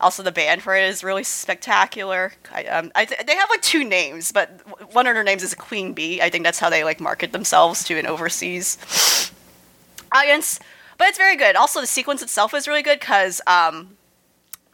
[0.00, 2.32] Also, the band for it is really spectacular.
[2.52, 4.50] I, um, I th- they have like two names, but
[4.94, 6.22] one of their names is Queen Bee.
[6.22, 9.30] I think that's how they like market themselves to an overseas
[10.12, 10.58] audience.
[10.96, 11.56] But it's very good.
[11.56, 13.96] Also, the sequence itself is really good because um,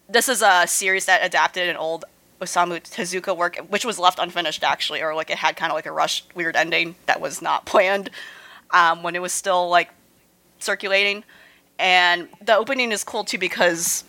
[0.09, 2.05] this is a series that adapted an old
[2.41, 5.87] Osamu Tezuka work, which was left unfinished actually, or like it had kind of like
[5.87, 8.11] a rushed, weird ending that was not planned
[8.71, 9.91] um, when it was still like
[10.59, 11.25] circulating.
[11.79, 14.05] And the opening is cool too because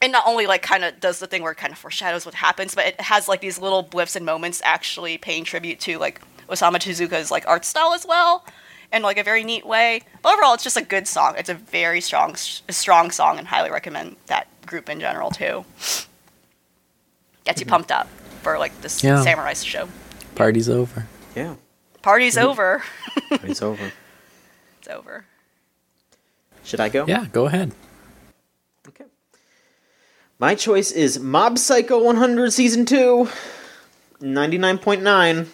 [0.00, 2.34] it not only like kind of does the thing where it kind of foreshadows what
[2.34, 6.20] happens, but it has like these little blips and moments actually paying tribute to like
[6.48, 8.44] Osamu Tezuka's like art style as well,
[8.92, 10.02] in like a very neat way.
[10.22, 11.34] But overall, it's just a good song.
[11.36, 12.36] It's a very strong,
[12.68, 15.64] a strong song, and highly recommend that group in general too.
[17.44, 17.70] Gets you mm-hmm.
[17.70, 18.08] pumped up
[18.42, 19.22] for like this Yeah.
[19.22, 19.88] samurai show.
[20.34, 21.06] Party's over.
[21.34, 21.56] Yeah,
[22.02, 22.48] Party's mm-hmm.
[22.48, 22.82] over.
[23.30, 23.92] it's over.
[24.78, 25.24] it's over.
[26.64, 27.06] Should I go?
[27.06, 27.72] Yeah, go ahead.
[30.40, 30.44] Okay.
[30.46, 33.28] My choice is Mob Psycho 100 Season 2.
[34.20, 35.46] 99.9.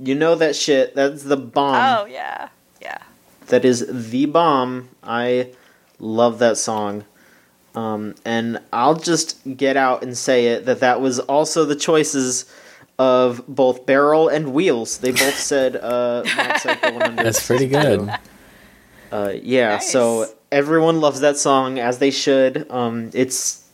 [0.00, 0.94] You know that shit.
[0.94, 1.74] That's the bomb.
[1.74, 2.48] oh yeah,
[2.80, 2.98] yeah.
[3.48, 4.90] That is the bomb.
[5.02, 5.52] I
[5.98, 7.04] love that song.
[7.74, 12.44] Um, and I'll just get out and say it that that was also the choices
[12.98, 14.98] of both Beryl and Wheels.
[14.98, 17.16] They both said uh, Mob Psycho 100.
[17.24, 18.08] That's pretty good.
[19.10, 19.90] Uh, yeah, Nice.
[19.90, 22.70] so everyone loves that song as they should.
[22.70, 23.64] Um, it's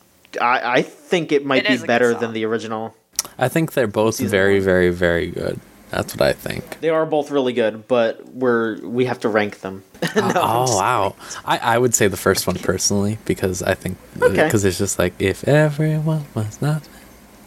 [0.41, 2.95] I, I think it might It be is a good better than the original.
[3.37, 4.63] I think they're both Season very, one.
[4.65, 5.59] very, very good.
[5.91, 6.79] That's what I think.
[6.81, 9.83] They are both really good, but we're we have to rank them.
[10.15, 11.15] Uh, oh wow!
[11.45, 14.43] I, I would say the first one personally because I think Okay.
[14.43, 16.83] because it's just like if everyone was not,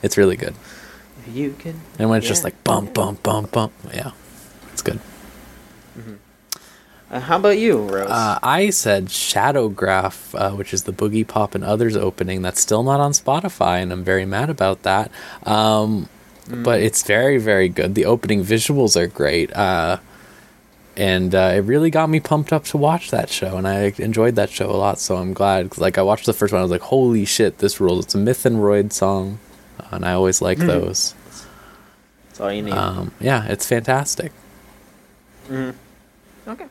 [0.03, 0.55] it's really good.
[1.33, 1.81] You can.
[1.99, 4.13] And when it's just Yeah, like bump, bump, bump, bump, yeah,
[4.73, 4.99] it's good.
[7.11, 8.11] Uh, how about you, Rose?
[8.11, 12.43] Uh, I said Shadowgraph, uh, which is the Boogiepop and Others opening.
[12.43, 15.11] That's still not on Spotify, and I'm very mad about that.
[15.45, 16.09] Um,
[16.51, 17.95] But it's very, very good.
[17.95, 19.55] The opening visuals are great.
[19.55, 19.99] Uh,
[20.97, 24.35] and uh, it really got me pumped up to watch that show, and I enjoyed
[24.37, 24.99] that show a lot.
[24.99, 25.71] So I'm glad.
[25.71, 28.15] 'cause, like I watched the first one, I was like, "Holy shit, this rules!" It's
[28.15, 29.39] a Myth and Roid song,
[29.93, 31.15] and I always like those.
[32.29, 32.73] That's all you need.
[32.73, 34.33] Um, yeah, it's fantastic.
[35.51, 36.67] okay.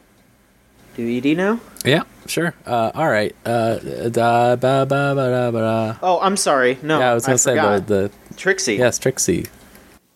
[0.98, 1.60] Do ED now?
[1.86, 2.54] Yeah, sure.
[2.66, 3.36] Uh, all right.
[3.46, 3.76] Uh,
[4.10, 5.96] da, ba, ba, ba, da, ba, da.
[6.02, 6.78] Oh, I'm sorry.
[6.82, 7.88] No, yeah, I was gonna say the, forgot.
[7.88, 8.76] the Trixie.
[8.78, 9.46] yes, Trixie.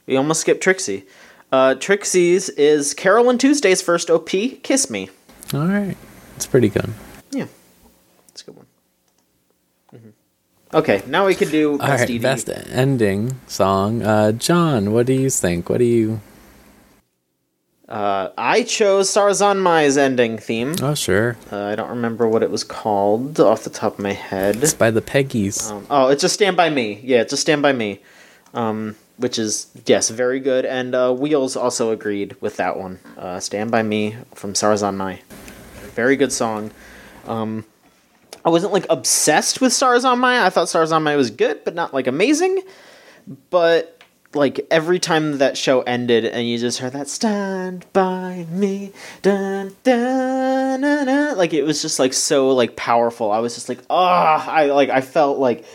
[0.08, 1.06] We almost skipped Trixie.
[1.52, 4.30] Uh, Trixie's is Carole and Tuesday's first OP,
[4.64, 5.10] Kiss Me.
[5.54, 5.96] All right,
[6.36, 6.90] it's pretty good.
[7.32, 7.46] Yeah.
[8.30, 8.66] It's a good one.
[9.94, 10.12] Mhm.
[10.74, 12.22] Okay, now we can do All best right, ED.
[12.22, 14.02] best ending song.
[14.02, 15.70] Uh, John, what do you think?
[15.70, 16.22] What do you?
[17.92, 20.76] Uh, I chose Sarazanmai's ending theme.
[20.82, 21.36] Oh, sure.
[21.52, 24.64] Uh, I don't remember what it was called off the top of my head.
[24.64, 25.70] It's by the Peggies.
[25.70, 27.02] Um, oh, it's just Stand By Me.
[27.04, 28.00] Yeah, it's just Stand By Me.
[28.54, 30.66] Um, which is, yes, very good.
[30.66, 33.00] And uh, Wheels also agreed with that one.
[33.18, 35.20] Uh, Stand By Me from Sarazanmai.
[35.94, 36.72] Very good song.
[37.28, 37.66] Um,
[38.46, 40.42] I wasn't like obsessed with Sarazanmai.
[40.42, 42.62] I thought Sarazanmai was good, but not like amazing.
[43.50, 44.01] But
[44.34, 48.92] like every time that show ended and you just heard that stand by me
[49.22, 53.70] dun, dun, dun, dun, like it was just like so like powerful i was just
[53.70, 55.66] like ah i like i felt like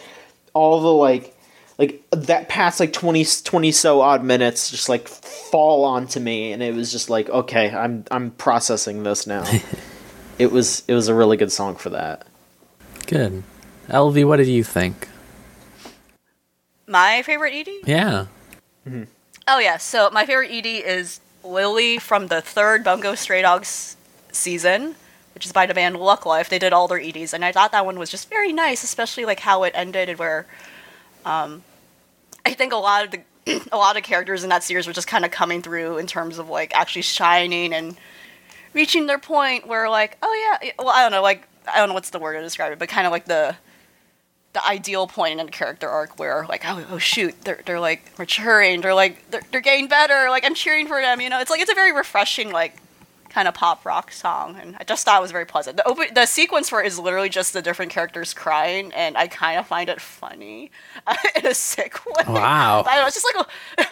[0.54, 1.36] all the like
[1.78, 6.62] like that past like 20 20 so odd minutes just like fall onto me and
[6.62, 9.44] it was just like okay i'm i'm processing this now
[10.38, 12.26] it was it was a really good song for that
[13.06, 13.44] Good.
[13.88, 15.08] LV, what did you think?
[16.88, 17.68] My favorite ED?
[17.86, 18.26] Yeah.
[19.48, 23.96] Oh yeah, so my favorite ED is Lily from the third Bungo Stray Dogs
[24.32, 24.96] season,
[25.34, 26.48] which is by the band Luck Life.
[26.48, 29.24] They did all their EDs, and I thought that one was just very nice, especially
[29.24, 30.46] like how it ended, and where,
[31.24, 31.62] um,
[32.44, 33.20] I think a lot of the
[33.72, 36.38] a lot of characters in that series were just kind of coming through in terms
[36.38, 37.96] of like actually shining and
[38.72, 41.94] reaching their point where like oh yeah well I don't know like I don't know
[41.94, 43.56] what's the word to describe it but kind of like the
[44.56, 48.18] the ideal point in a character arc where like oh, oh shoot they're, they're like
[48.18, 51.50] maturing they're like they're, they're getting better like i'm cheering for them you know it's
[51.50, 52.78] like it's a very refreshing like
[53.28, 56.06] kind of pop rock song and i just thought it was very pleasant the open
[56.14, 59.66] the sequence for it is literally just the different characters crying and i kind of
[59.66, 60.70] find it funny
[61.36, 62.82] in a sick way Wow.
[62.86, 63.46] I don't know, it's just like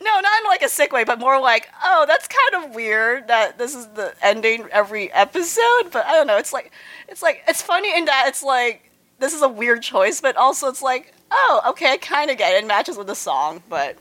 [0.00, 3.28] no, not in like a sick way, but more like, oh, that's kind of weird
[3.28, 5.90] that this is the ending every episode.
[5.90, 6.36] But I don't know.
[6.36, 6.70] It's like,
[7.08, 8.91] it's like, it's funny in that it's like
[9.22, 12.54] this is a weird choice, but also it's like, oh, okay, I kind of get
[12.54, 12.64] it.
[12.64, 13.96] It matches with the song, but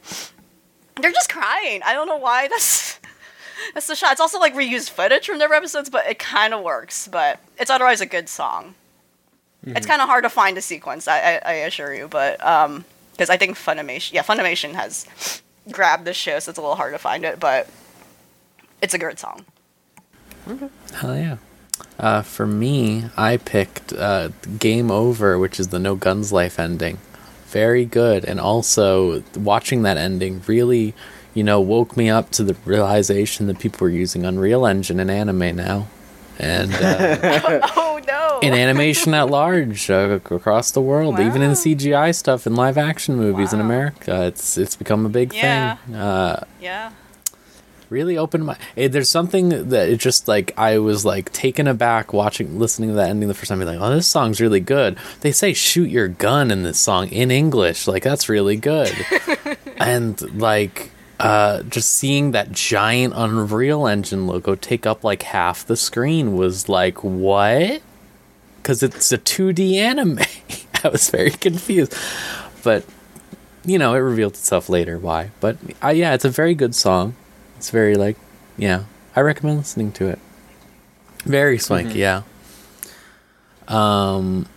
[0.99, 1.81] they're just crying.
[1.86, 2.47] I don't know why.
[2.47, 2.99] That's
[3.75, 4.13] that's the shot.
[4.13, 7.07] It's also like reused footage from their episodes, but it kind of works.
[7.07, 8.73] But it's otherwise a good song.
[9.63, 12.84] It's kind of hard to find a sequence, I, I, I assure you, but um,
[13.12, 16.93] because I think Funimation, yeah, Funimation has grabbed this show, so it's a little hard
[16.93, 17.69] to find it, but
[18.81, 19.45] it's a good song.
[20.95, 21.38] Hell yeah.
[22.00, 26.98] Uh, for me, I picked uh, Game Over, which is the No Guns Life ending.
[27.48, 28.24] Very good.
[28.26, 30.94] And also, watching that ending really,
[31.34, 35.10] you know, woke me up to the realization that people were using Unreal Engine in
[35.10, 35.88] anime now.
[36.39, 38.39] And uh, Oh no!
[38.41, 43.15] in animation at large uh, across the world, even in CGI stuff in live action
[43.15, 45.76] movies in America, it's it's become a big Yeah.
[45.76, 45.96] thing.
[45.96, 46.91] Uh, yeah.
[47.91, 52.13] Really opened my eh, there's something that it just like i was like taken aback
[52.13, 54.97] watching listening to that ending the first time being like oh this song's really good.
[55.19, 57.88] They say shoot your gun in this song in english.
[57.88, 58.93] Like that's really good.
[59.77, 65.75] And like uh just seeing that giant unreal engine logo take up like half the
[65.75, 67.82] screen was like what?
[68.58, 70.19] Because it's a 2d anime.
[70.84, 71.95] I was very confused.
[72.63, 72.86] But
[73.65, 75.32] you know it revealed itself later why.
[75.39, 77.15] But uh, yeah it's a very good song
[77.62, 78.17] it's very like,
[78.58, 78.86] yeah.
[79.15, 80.17] I recommend listening to it.
[81.26, 82.24] Very swanky, yeah.
[83.67, 84.47] Um.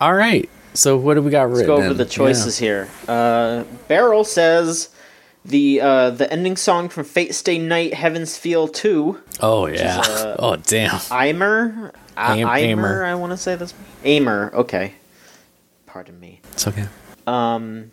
[0.00, 0.48] All right.
[0.74, 1.96] So what do we got Let's go over in?
[1.96, 2.88] the choices here.
[3.08, 4.90] Uh, Beryl says
[5.44, 9.20] the uh, the ending song from Fate Stay Night, Heaven's Feel Two.
[9.40, 9.98] Oh yeah.
[10.06, 10.90] uh, oh damn.
[10.90, 13.04] Eimer, A- Aim- Aimer.
[13.04, 13.74] I want to say this.
[14.04, 14.52] Aimer.
[14.54, 14.94] Okay.
[15.86, 16.40] Pardon me.
[16.52, 16.86] It's okay.
[17.26, 17.90] Um,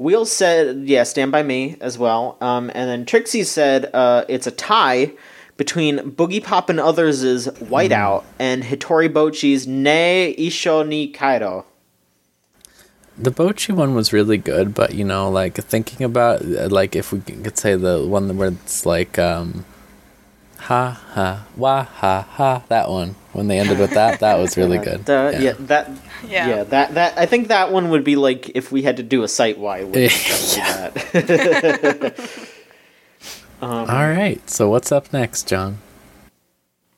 [0.00, 2.38] Wheel said, yeah, Stand By Me as well.
[2.40, 5.12] Um, and then Trixie said uh, it's a tie
[5.58, 11.66] between Boogiepop and Others' Whiteout and Hitori Bochi's Ne Isho ni Kairo.
[13.18, 17.12] The Bochi one was really good, but you know, like thinking about uh, like if
[17.12, 19.66] we could say the one where it's like um,
[20.60, 24.78] ha ha wah ha ha that one when they ended with that that was really
[24.88, 25.08] good.
[25.08, 25.52] Uh, yeah.
[25.60, 25.90] that.
[26.28, 26.48] Yeah.
[26.48, 26.64] Yeah.
[26.64, 29.28] that that I think that one would be like if we had to do a
[29.28, 29.86] site wide.
[29.96, 30.90] Yeah.
[30.90, 32.50] that.
[33.62, 34.48] All right.
[34.48, 35.78] So what's up next, John?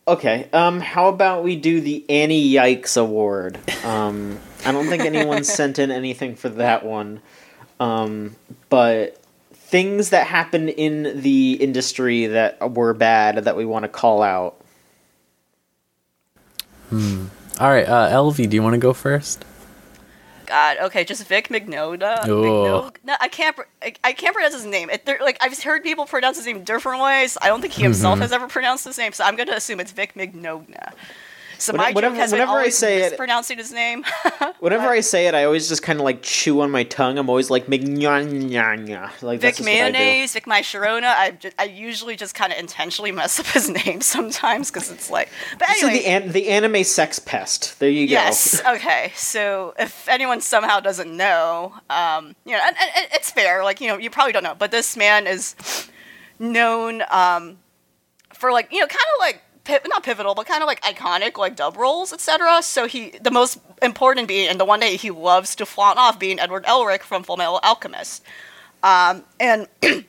[0.07, 3.61] Okay, um, how about we do the Annie Yikes Award?
[3.85, 7.21] Um, I don't think anyone sent in anything for that one.
[7.79, 8.35] Um,
[8.69, 9.22] but
[9.73, 14.61] things that happened in the industry that were bad that we want to call out.
[16.93, 19.45] All right, uh, Elvie, do you want to go first?
[20.45, 20.77] God.
[20.83, 22.29] Okay, just Vic Mignola.
[22.29, 22.91] Oh.
[23.03, 23.57] No, I can't.
[23.81, 24.91] I, I can't pronounce his name.
[24.91, 27.39] It, like I've heard people pronounce his name different ways.
[27.41, 28.23] I don't think he himself Mm-hmm.
[28.23, 30.93] has ever pronounced his name, so I'm going to assume it's Vic Mignola.
[31.63, 34.05] So my whenever- joke has whenever I say it- mispronouncing his name.
[34.59, 37.19] Whenever I say it, I always just kind of like chew on my tongue.
[37.19, 39.11] I'm always like Mignanya.
[39.23, 39.93] Like Vic that's what I do.
[39.93, 41.05] Mayonnaise, Vic My Sharona.
[41.05, 45.29] I, I usually just kind of intentionally mess up his name sometimes because it's like.
[45.59, 47.79] But So anyway, the an- the anime sex pest.
[47.81, 48.13] There you go.
[48.13, 48.61] Yes.
[48.67, 49.13] Okay.
[49.15, 53.63] So if anyone somehow doesn't know, um, you know, and, and, and it's fair.
[53.65, 55.55] Like you know, you probably don't know, but this man is
[56.39, 57.59] known um,
[58.33, 61.37] for like you know, kind of like pi- not pivotal, but kind of like iconic
[61.39, 62.63] like dub roles, etc.
[62.63, 66.19] So he the most important being, and the one that he loves to flaunt off,
[66.19, 68.23] being Edward Elric from Full Metal Alchemist,
[68.83, 69.69] um, and.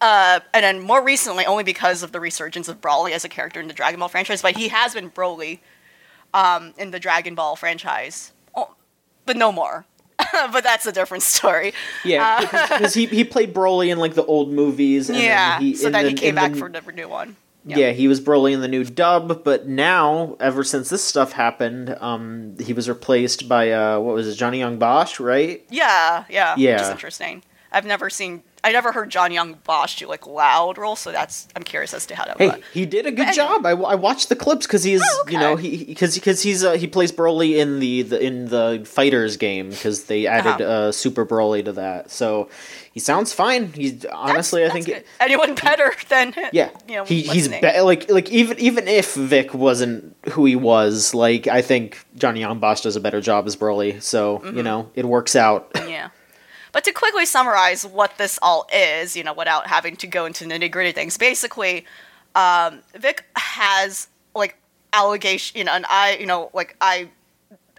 [0.00, 3.60] Uh, and then more recently, only because of the resurgence of Broly as a character
[3.60, 5.60] in the Dragon Ball franchise, but he has been Broly
[6.34, 8.74] um, in the Dragon Ball franchise, oh,
[9.26, 9.84] but no more.
[10.32, 11.72] but that's a different story.
[12.04, 15.08] Yeah, because he, he played Broly in like the old movies.
[15.08, 15.58] And Uh, yeah.
[15.60, 17.36] then he, so and then he came back then- for the new one.
[17.66, 17.90] Yeah.
[17.92, 22.56] he was Broly in the new dub, but now, ever since this stuff happened, um,
[22.60, 25.64] he was replaced by uh, what was it, Johnny Yong Bosch, right?
[25.70, 26.52] Yeah, yeah.
[26.54, 26.90] Which is Yeah.
[26.92, 27.42] interesting.
[27.72, 28.42] I've never seen.
[28.66, 31.46] I never heard John Yong Bosch do like loud roles, so that's.
[31.54, 32.36] I'm curious as to how that.
[32.38, 32.64] Hey, went.
[32.74, 33.64] he did a good But job.
[33.64, 36.72] I, I watched the clips because he's Oh, you know he because because he's uh,
[36.72, 40.88] he plays Broly in the, the in the fighters game because they added Uh-huh.
[40.88, 42.10] uh, Super Broly to that.
[42.10, 42.50] So
[42.92, 43.72] he sounds fine.
[43.72, 44.96] He's honestly I That's think good.
[44.96, 49.14] it, anyone better than yeah You know, he he's be- like like even even if
[49.14, 53.46] Vic wasn't who he was like I think Johnny Yong Bosch does a better job
[53.46, 54.02] as Broly.
[54.02, 54.56] So Mm-hmm.
[54.56, 55.70] you know it works out.
[55.76, 56.08] Yeah.
[56.76, 60.44] But to quickly summarize what this all is, you know, without having to go into
[60.44, 61.86] nitty gritty things, basically,
[62.34, 64.58] um, Vic has like
[64.92, 67.08] allegation, you know, and I, you know, like I,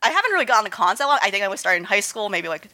[0.01, 0.99] I haven't really gotten the cons.
[0.99, 2.69] I think I was starting in high school, maybe like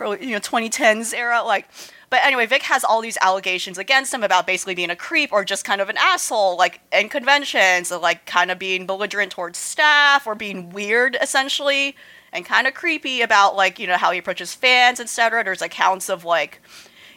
[0.00, 1.68] early, you know, 2010s era, like.
[2.10, 5.44] But anyway, Vic has all these allegations against him about basically being a creep or
[5.44, 9.60] just kind of an asshole, like in conventions, or like kind of being belligerent towards
[9.60, 11.94] staff or being weird, essentially,
[12.32, 15.44] and kind of creepy about like you know how he approaches fans, etc.
[15.44, 16.60] There's accounts of like,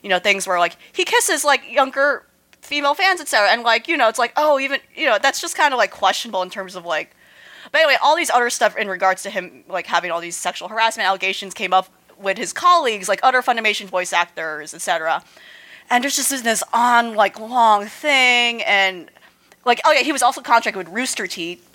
[0.04, 2.26] you know, things where like he kisses like younger
[2.62, 3.50] female fans, etc.
[3.52, 5.92] And like you know, it's like oh, even you know, that's just kind of like
[5.92, 7.16] questionable in terms of like.
[7.72, 10.68] But anyway, all these other stuff in regards to him like having all these sexual
[10.68, 15.24] harassment allegations came up with his colleagues, like other Funimation voice actors, etc.
[15.90, 19.10] And there's just this on like long thing, and
[19.66, 21.70] like oh yeah, he was also contracted with Rooster Teeth,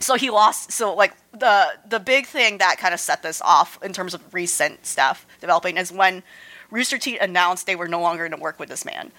[0.00, 0.72] so he lost.
[0.72, 4.34] So like the the big thing that kind of set this off in terms of
[4.34, 6.22] recent stuff developing is when
[6.70, 9.12] Rooster Teeth announced they were no longer going to work with this man.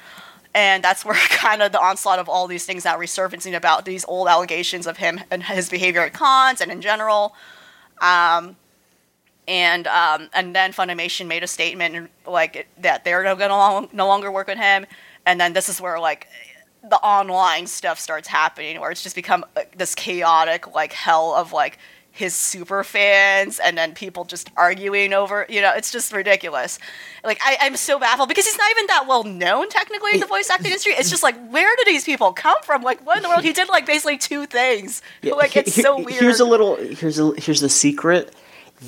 [0.53, 4.03] And that's where kind of the onslaught of all these things now resurfacing about these
[4.05, 7.35] old allegations of him and his behavior at cons and in general.
[8.01, 8.55] Um,
[9.47, 14.31] and um, and then Funimation made a statement like that they're no gonna no longer
[14.31, 14.85] work with him,
[15.25, 16.27] and then this is where like
[16.83, 21.53] the online stuff starts happening, where it's just become uh, this chaotic like hell of
[21.53, 21.77] like
[22.13, 26.77] his super fans and then people just arguing over you know it's just ridiculous
[27.23, 30.25] like I, i'm so baffled because he's not even that well known technically in the
[30.25, 33.23] voice acting industry it's just like where do these people come from like what in
[33.23, 36.45] the world he did like basically two things like it's Here- so weird Here's a
[36.45, 36.75] little.
[36.75, 38.35] Here's a here's the secret.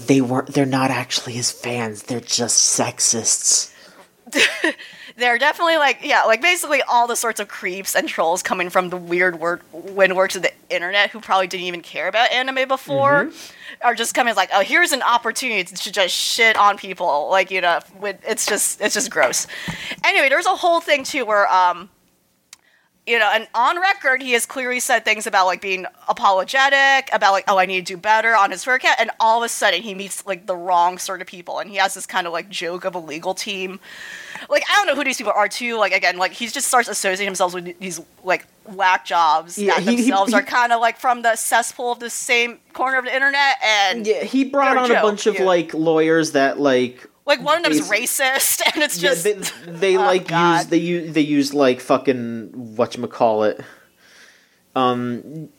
[0.08, 0.48] They weren't.
[0.54, 2.04] They're not actually his fans.
[2.04, 3.74] They're just sexists.
[5.18, 8.90] they're definitely like yeah like basically all the sorts of creeps and trolls coming from
[8.90, 13.30] the weird word windworks of the internet who probably didn't even care about anime before
[13.82, 17.62] are just coming like oh here's an opportunity to just shit on people like you
[17.62, 19.48] know with it's just it's just gross.
[20.04, 21.90] Anyway there's a whole thing too where um
[23.06, 27.34] you know, and on record, he has clearly said things about like being apologetic, about
[27.34, 29.82] like, oh, I need to do better on his account, and all of a sudden
[29.82, 32.50] he meets like the wrong sort of people, and he has this kind of like
[32.50, 33.80] joke of a legal team.
[34.50, 35.78] Like I don't know who these people are too.
[35.78, 39.84] Like again, like he just starts associating himself with these like whack jobs Yeah, that
[39.84, 42.98] he- he- themselves he- are kind of like from the cesspool of the same corner
[42.98, 45.44] of the internet, and Yeah, he brought on a a bunch of yeah.
[45.44, 47.10] like lawyers that like.
[47.26, 49.34] Like one of them is racist, and it's Yeah, just they,
[49.72, 50.60] they Oh, like God.
[50.60, 53.62] use they use they use like fucking what you call it.
[54.76, 55.50] Um,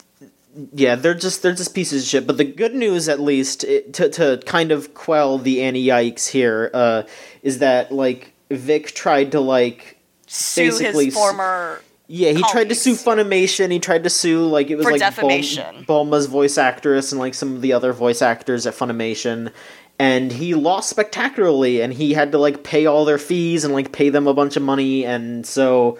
[0.73, 2.27] yeah, they're just they're just pieces of shit.
[2.27, 6.27] But the good news, at least, it, to to kind of quell the anti yikes
[6.29, 7.03] here, uh,
[7.43, 9.97] is that like Vic tried to like
[10.27, 11.81] sue basically his former.
[12.07, 12.93] yeah, he tried to sue.
[12.95, 13.71] Funimation.
[13.71, 15.85] He tried to sue like it was For like defamation.
[15.85, 19.51] Bulma's voice actress and like some of the other voice actors at Funimation.
[19.97, 23.91] And he lost spectacularly, and he had to like pay all their fees and like
[23.91, 25.97] pay them a bunch of money, and so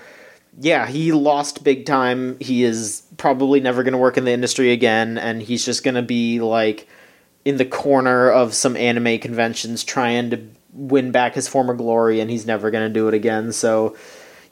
[0.59, 2.37] yeah, he lost big time.
[2.39, 5.95] He is probably never going to work in the industry again, and he's just going
[5.95, 6.87] to be like
[7.43, 10.41] in the corner of some anime conventions trying to
[10.73, 13.51] win back his former glory, and he's never going to do it again.
[13.51, 13.95] So,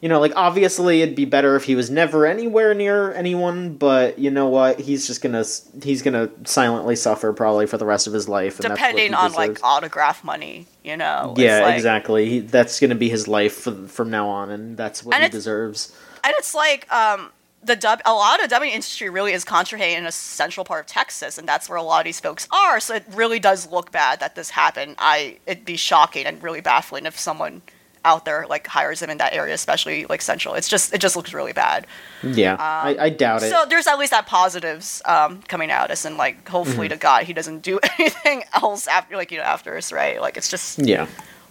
[0.04, 4.18] you know, like obviously it'd be better if he was never anywhere near anyone, but
[4.18, 4.78] you know what?
[4.78, 5.46] He's just gonna
[5.82, 8.60] he's gonna silently suffer probably for the rest of his life.
[8.60, 11.32] And depending on like autograph money, you know.
[11.38, 12.28] Yeah, like- exactly.
[12.28, 15.30] He, that's gonna be his life for, from now on, and that's what And he
[15.30, 15.96] deserves.
[16.22, 17.30] and it's like um
[17.62, 20.86] the dub a lot of dubbing industry really is concentrated in a central part of
[20.86, 22.78] Texas, and that's where a lot of these folks are.
[22.78, 24.96] So it really does look bad that this happened.
[24.98, 27.62] I it'd be shocking and really baffling if someone
[28.04, 30.54] out there like hires him in that area, especially like central.
[30.54, 31.86] It's just it just looks really bad.
[32.22, 33.52] Yeah, I, I doubt it.
[33.52, 36.94] Um, So there's at least that positives um, coming out, as in like hopefully Mm-hmm.
[36.94, 40.20] to God he doesn't do anything else after like you know after us, right?
[40.20, 41.06] Like it's just yeah.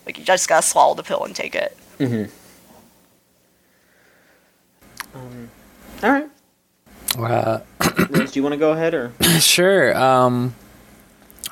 [0.06, 1.76] like you just gotta swallow the pill and take it.
[2.00, 2.26] Mm-hmm.
[6.04, 6.30] All right.
[7.18, 7.60] Uh,
[8.10, 9.14] Rose, do you want to go ahead or?
[9.40, 9.96] sure.
[9.96, 10.56] Um,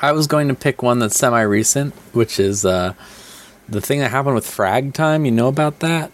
[0.01, 2.93] I was going to pick one that's semi recent, which is uh,
[3.71, 5.25] the thing that happened with Frag Time.
[5.25, 6.11] You know about that?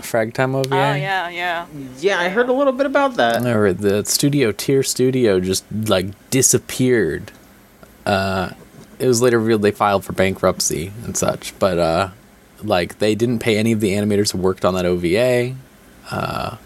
[0.00, 0.74] Frag Time OVA?
[0.74, 1.66] Oh yeah, yeah.
[2.00, 3.46] Yeah, I heard a little bit about that.
[3.46, 7.30] Or the studio, Tier Studio, just like disappeared.
[8.04, 8.50] Uh,
[8.98, 12.08] it was later revealed they filed for bankruptcy and such, but uh,
[12.62, 15.54] like they didn't pay any of the animators who worked on that OVA.
[16.10, 16.56] Uh,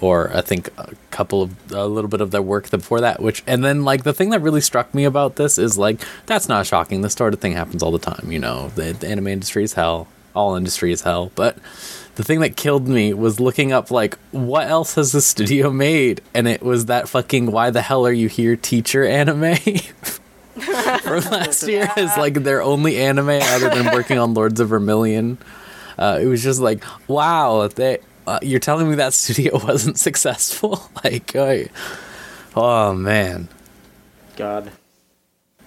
[0.00, 3.20] or I think a couple of a little bit of their work before that.
[3.20, 6.48] Which and then like the thing that really struck me about this is like that's
[6.48, 7.02] not shocking.
[7.02, 8.30] This sort of thing happens all the time.
[8.32, 10.08] You know, the, the anime industry is hell.
[10.34, 11.30] All industry is hell.
[11.34, 11.58] But
[12.14, 16.20] the thing that killed me was looking up like what else has the studio made,
[16.34, 19.56] and it was that fucking why the hell are you here teacher anime.
[20.52, 25.38] From last year is like their only anime other than working on Lords of Vermilion.
[25.98, 30.90] Uh, it was just like, wow, they, uh, you're telling me that studio wasn't successful?
[31.04, 31.68] like, I,
[32.54, 33.48] oh man,
[34.36, 34.72] God.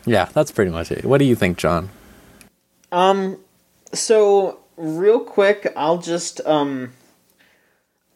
[0.05, 1.05] yeah, that's pretty much it.
[1.05, 1.89] What do you think, John?
[2.91, 3.39] Um,
[3.93, 6.93] so real quick, I'll just um,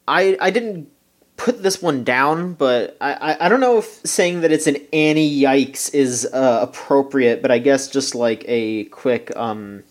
[0.07, 0.89] I I didn't
[1.37, 4.77] put this one down, but I I, I don't know if saying that it's an
[4.91, 9.83] Annie yikes is uh, appropriate, but I guess just like a quick um,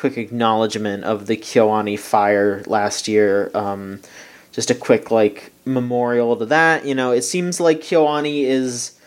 [0.00, 3.50] quick acknowledgement of the Kyoani fire last year.
[3.54, 4.00] Um,
[4.50, 6.86] just a quick like memorial to that.
[6.86, 8.98] You know, it seems like Kyoani is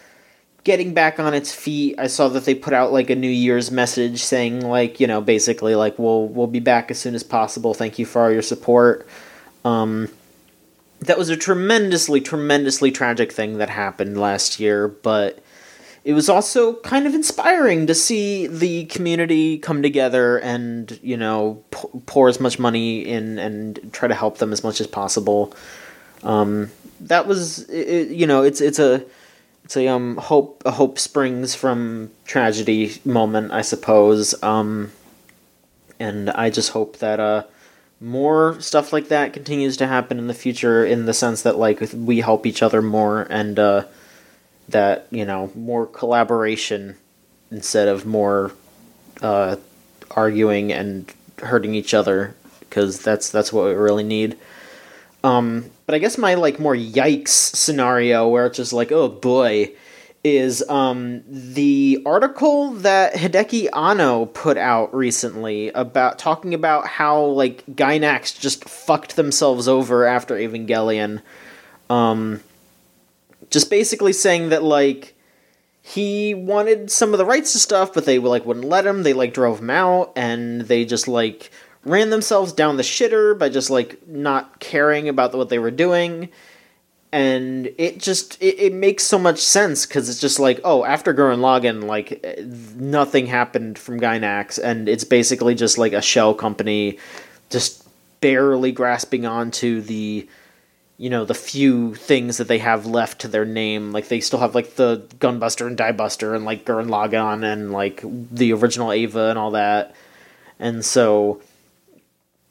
[0.64, 1.96] getting back on its feet.
[1.98, 5.20] I saw that they put out like a New Year's message saying like, you know,
[5.20, 7.74] basically like we'll we'll be back as soon as possible.
[7.74, 9.08] Thank you for all your support.
[9.66, 10.10] Um
[11.02, 15.43] that was a tremendously tremendously tragic thing that happened last year, but
[16.06, 21.64] it was also kind of inspiring to see the community come together and, you know,
[21.72, 25.54] p- pour as much money in and try to help them as much as possible.
[26.24, 29.06] Um that was it, you know, it's it's a
[29.64, 34.92] it's a um hope a hope springs from tragedy moment i suppose um
[36.00, 37.44] and i just hope that uh
[38.00, 41.82] more stuff like that continues to happen in the future in the sense that like
[41.96, 43.86] we help each other more and uh
[44.70, 46.96] that you know more collaboration
[47.52, 48.52] instead of more
[49.22, 49.56] uh
[50.12, 54.38] arguing and hurting each other because that's that's what we really need
[55.24, 59.72] um, but I guess my like more yikes scenario where it's just like, oh boy,
[60.24, 67.66] is um, the article that Hideaki Anno put out recently about talking about how like
[67.68, 71.22] Gainax just fucked themselves over after Evangelion.
[71.90, 72.42] Um,
[73.54, 75.16] just basically saying that like
[75.82, 79.04] he wanted some of the rights to stuff, but they like wouldn't let him.
[79.04, 81.52] They like drove him out, and they just like
[81.86, 86.30] ran themselves down the shitter by just like not caring about what they were doing
[87.12, 91.14] and it just it, it makes so much sense because it's just like oh after
[91.14, 92.42] Gurren Lagann like eh,
[92.76, 96.98] nothing happened from Gainax and it's basically just like a shell company
[97.50, 97.88] just
[98.20, 100.28] barely grasping onto the
[100.98, 104.40] you know the few things that they have left to their name like they still
[104.40, 109.30] have like the Gunbuster and Diebuster and like Gurren Lagann and like the original Eva
[109.30, 109.96] and all that.
[110.60, 111.42] And so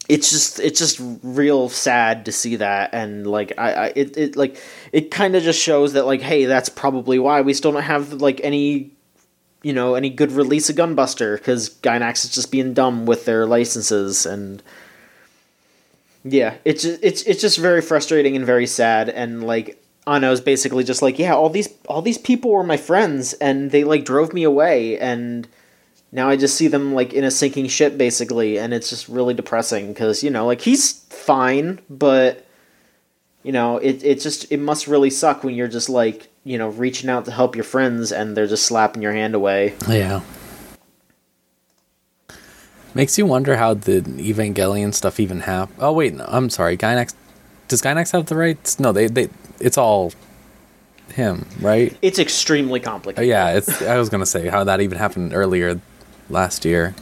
[0.09, 2.93] it's just it's just real sad to see that.
[2.93, 4.57] And like i, I it, it like
[4.91, 8.13] it kind of just shows that like hey that's probably why we still don't have
[8.13, 8.91] like any
[9.61, 13.45] you know any good release of gunbuster because Gainax is just being dumb with their
[13.45, 14.61] licenses and
[16.23, 20.83] yeah it's just, it's it's just very frustrating and very sad and like Anno's basically
[20.83, 24.33] just like yeah all these all these people were my friends and they like drove
[24.33, 25.47] me away and
[26.13, 29.33] now I just see them like in a sinking ship basically, and it's just really
[29.33, 32.45] depressing because you know like he's fine, but
[33.41, 36.69] you know it it just it must really suck when you're just like you know
[36.69, 39.73] reaching out to help your friends and they're just slapping your hand away.
[39.89, 40.21] Yeah.
[42.95, 45.77] Makes you wonder how the Evangelion stuff even happened.
[45.81, 46.77] Oh wait, no, I'm sorry.
[46.77, 47.15] Gainax
[47.67, 48.79] does Gainax have the rights?
[48.79, 49.29] No, they they
[49.59, 50.13] it's all
[51.09, 51.95] him, right?
[52.01, 53.23] It's extremely Oh, complicated.
[53.23, 55.79] Uh, yeah, it's I was gonna say how that even happened earlier
[56.29, 56.93] last year.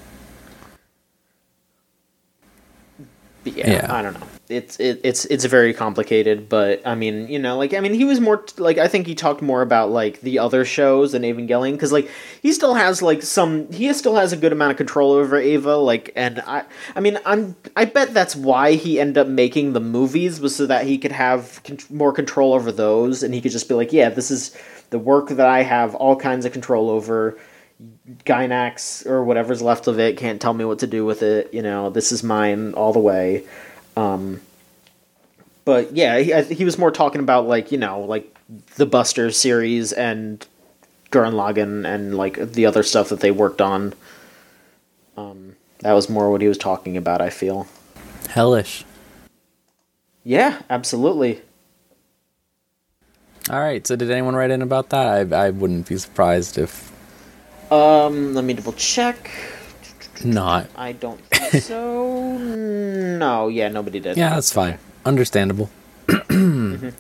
[3.44, 3.94] Yeah, Yeah.
[3.94, 4.28] I don't know.
[4.52, 8.06] It's it, it's it's very complicated, but I mean, you know, like I mean, he
[8.06, 11.74] was more like I think he talked more about like the other shows than Evangelion
[11.74, 12.10] because like
[12.42, 15.78] he still has like some he still has a good amount of control over Eva.
[15.78, 16.64] Like, and I
[16.96, 20.66] I mean, I'm I bet that's why he ended up making the movies was so
[20.68, 23.94] that he could have con- more control over those, and he could just be like,
[23.94, 24.56] yeah, this is
[24.90, 27.38] the work that I have all kinds of control over.
[28.26, 31.52] Gainax or whatever's left of it can't tell me what to do with it.
[31.52, 33.44] You know, this is mine all the way.
[33.96, 34.42] Um,
[35.66, 38.36] but yeah, he, he was more talking about like you know like
[38.76, 40.46] the Buster series and
[41.12, 43.94] Gurren Lagann and like the other stuff that they worked on.
[45.18, 47.22] Um, that was more what he was talking about.
[47.22, 47.68] I feel.
[48.30, 48.86] Hellish.
[50.24, 51.42] Yeah, absolutely.
[53.50, 53.86] All right.
[53.86, 55.34] So did anyone write in about that?
[55.34, 56.92] I I wouldn't be surprised if
[57.72, 59.30] Um, let me double check.
[60.26, 60.68] Not.
[60.76, 62.38] I don't think so.
[62.38, 64.18] No, yeah, nobody did.
[64.18, 64.78] Yeah, that's fine.
[65.06, 65.70] Understandable.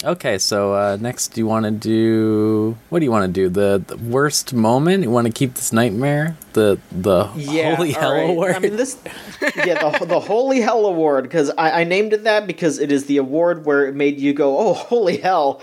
[0.03, 3.49] okay, so uh, next, do you want to do what do you want to do?
[3.49, 5.03] The, the worst moment?
[5.03, 6.37] You want to keep this nightmare?
[6.53, 8.29] The the Yeah, holy hell alright.
[8.29, 8.55] award?
[8.55, 8.97] I mean, this,
[9.55, 13.05] yeah, the the Holy Hell Award because I, I named it that because it is
[13.05, 15.61] the award where it made you go, oh, holy hell.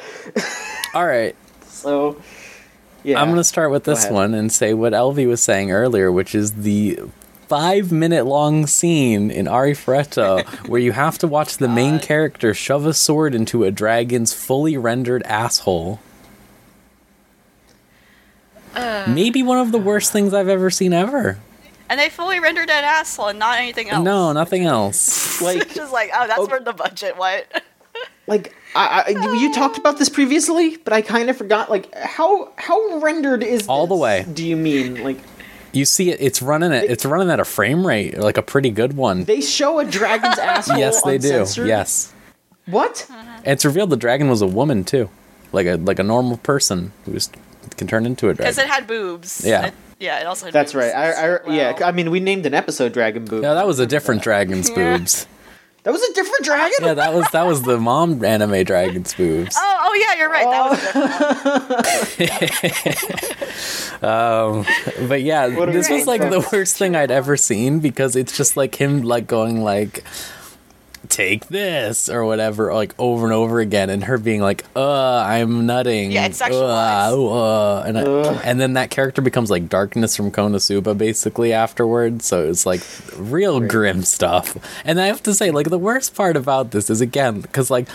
[0.95, 1.37] All right,
[1.67, 2.21] So,
[3.05, 6.35] yeah, I'm gonna start with this one and say what Elvie was saying earlier, which
[6.35, 6.99] is the
[7.49, 12.85] five minute long scene in Arifureta where you have to watch the main character shove
[12.87, 16.01] a sword into a dragon's fully rendered asshole.
[19.09, 21.39] Maybe one of the worst things I've ever seen ever.
[21.91, 24.05] And they fully rendered an asshole and not anything else.
[24.05, 25.27] No, nothing else.
[25.41, 27.47] Like, just like, oh, that's where the budget went.
[28.27, 31.71] like I, I, you- you talked about this previously, but I kind of forgot.
[31.71, 34.27] Like, how how rendered is All the way.
[34.33, 35.19] Do you mean like
[35.73, 36.21] You see it.
[36.21, 36.85] It's running at.
[36.85, 39.25] It's running at a frame rate, like a pretty good one.
[39.25, 40.79] they show a dragon's asshole?
[40.79, 41.45] Yes, they do.
[41.67, 42.13] Yes,
[42.67, 43.07] What?
[43.11, 43.41] Uh-huh.
[43.45, 45.11] it's revealed the dragon was a woman too,
[45.53, 47.31] like a like a normal person who was
[47.77, 48.45] can turn into a dragon.
[48.51, 49.43] Because it had boobs.
[49.45, 49.67] Yeah.
[49.67, 50.95] It- yeah, it also had That's boobs right.
[50.95, 51.79] I, as I yeah.
[51.85, 53.43] I mean, we named an episode Dragon Boobs.
[53.43, 55.27] Yeah, that was a different dragon's boobs.
[55.89, 56.77] That was a different dragon.
[56.83, 59.57] Yeah, that was that was the mom anime dragon's boobs.
[59.59, 60.45] Oh, oh yeah, you're right.
[60.45, 63.39] That was a different one.
[64.01, 64.65] Um,
[65.09, 68.75] but yeah, this was like the worst thing I'd ever seen because it's just like
[68.75, 70.05] him like going like
[71.09, 75.67] take this or whatever like over and over again and her being like uh i'm
[75.67, 77.83] nutting Yeah, it's uh, sexualized.
[77.83, 78.03] uh, and, I,
[78.43, 82.81] and then that character becomes like darkness from konosuba basically afterwards so it's like
[83.17, 87.01] real grim stuff and i have to say like the worst part about this is
[87.01, 87.89] again because like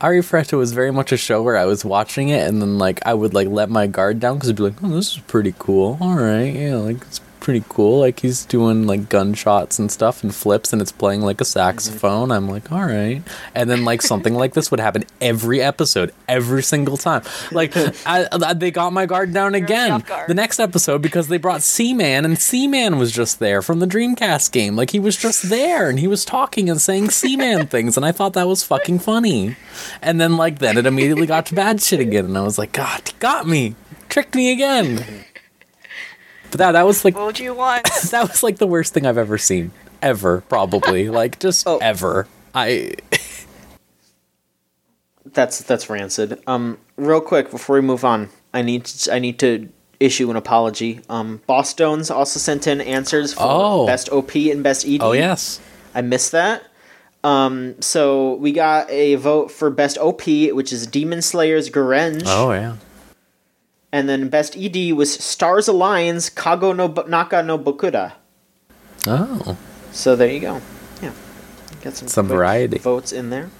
[0.00, 3.14] Arifureta was very much a show where I was watching it and then like I
[3.14, 5.96] would like let my guard down because I'd be like, oh, this is pretty cool.
[6.00, 8.00] All right, yeah, like it's pretty cool.
[8.00, 12.32] Like he's doing like gunshots and stuff and flips and it's playing like a saxophone.
[12.32, 13.22] I'm like, all right.
[13.54, 17.22] And then like something like this would happen every episode, every single time.
[17.52, 17.76] Like
[18.06, 20.26] I, I- they got my guard down again guard.
[20.28, 24.50] the next episode because they brought Seaman and Seaman was just there from the Dreamcast
[24.50, 24.74] game.
[24.74, 28.12] Like he was just there and he was talking and saying Seaman things and I
[28.12, 29.56] thought that was fucking funny.
[30.00, 32.72] And then like then it immediately got to bad shit again and I was like,
[32.72, 33.74] God, got me.
[34.08, 35.24] Tricked me again.
[36.54, 37.82] But that that was like What would you want?
[38.12, 39.72] that was like the worst thing I've ever seen.
[40.00, 41.08] Ever, probably.
[41.20, 41.78] like just Oh.
[41.78, 42.28] ever.
[42.54, 42.94] I
[45.26, 46.40] That's that's rancid.
[46.46, 50.36] Um, real quick before we move on, I need to, I need to issue an
[50.36, 51.00] apology.
[51.08, 53.84] Um, Boss Stones also sent in answers for Oh.
[53.86, 54.98] best OP and best ED.
[55.02, 55.60] Oh yes.
[55.92, 56.62] I missed that.
[57.24, 62.52] Um, so we got a vote for best OP, which is Demon Slayer's Gurenge, Oh
[62.52, 62.76] yeah.
[63.94, 68.14] And then best ED was Stars Align Kago no Bu- Naka no Bokuda.
[69.06, 69.56] Oh.
[69.92, 70.60] So there you go.
[71.00, 71.12] Yeah,
[71.80, 72.78] got some Some variety.
[72.78, 73.50] votes in there.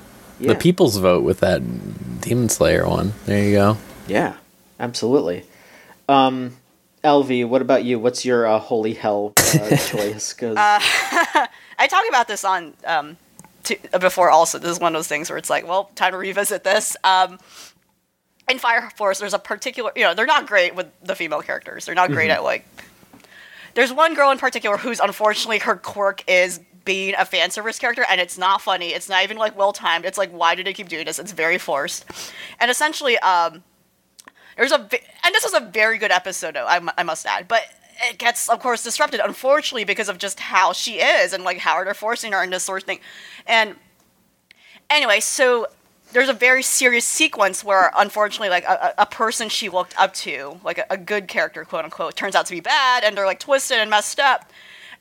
[0.40, 0.48] Yeah.
[0.48, 1.62] The people's vote with that
[2.20, 3.12] Demon Slayer one.
[3.26, 3.76] There you go.
[4.08, 4.34] Yeah,
[4.80, 5.44] absolutely.
[6.08, 6.56] Um,
[7.04, 8.00] Elvie, what about you?
[8.00, 10.32] What's your uh, holy hell uh, choice?
[10.32, 13.16] 'Cause- I talk about this on um,
[13.64, 14.30] to, before.
[14.30, 16.96] Also, this is one of those things where it's like, well, time to revisit this.
[17.04, 17.38] Um,
[18.48, 21.86] in Fire Force, there's a particular, you know, they're not great with the female characters.
[21.86, 22.66] They're not great at like.
[23.74, 28.04] There's one girl in particular who's unfortunately her quirk is being a fan service character,
[28.08, 28.90] and it's not funny.
[28.90, 30.04] It's not even like well timed.
[30.04, 31.18] It's like, why did they keep doing this?
[31.18, 32.04] It's very forced,
[32.60, 33.64] and essentially, um,
[34.56, 37.62] there's a and this was a very good episode, though, I, must add, but
[38.02, 41.82] it gets, of course, disrupted, unfortunately, because of just how she is and like how
[41.82, 43.00] they're forcing her into this sort of thing.
[43.46, 43.76] And
[44.90, 45.66] anyway, so
[46.14, 50.60] there's a very serious sequence where, unfortunately, like a, a person she looked up to,
[50.64, 53.40] like a, a good character, quote unquote, turns out to be bad, and they're like
[53.40, 54.50] twisted and messed up.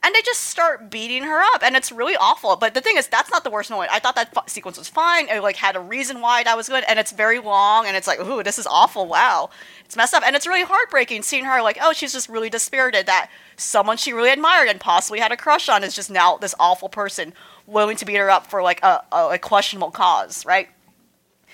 [0.05, 2.57] And they just start beating her up, and it's really awful.
[2.57, 3.91] But the thing is, that's not the worst moment.
[3.93, 5.30] I thought that fu- sequence was fine.
[5.30, 8.07] It like had a reason why that was good, and it's very long, and it's
[8.07, 9.05] like, ooh, this is awful.
[9.05, 9.51] Wow,
[9.86, 13.05] it's messed up, and it's really heartbreaking seeing her like, oh, she's just really dispirited
[13.05, 16.55] that someone she really admired and possibly had a crush on is just now this
[16.59, 17.34] awful person
[17.68, 20.70] willing to beat her up for like a, a, a questionable cause, right?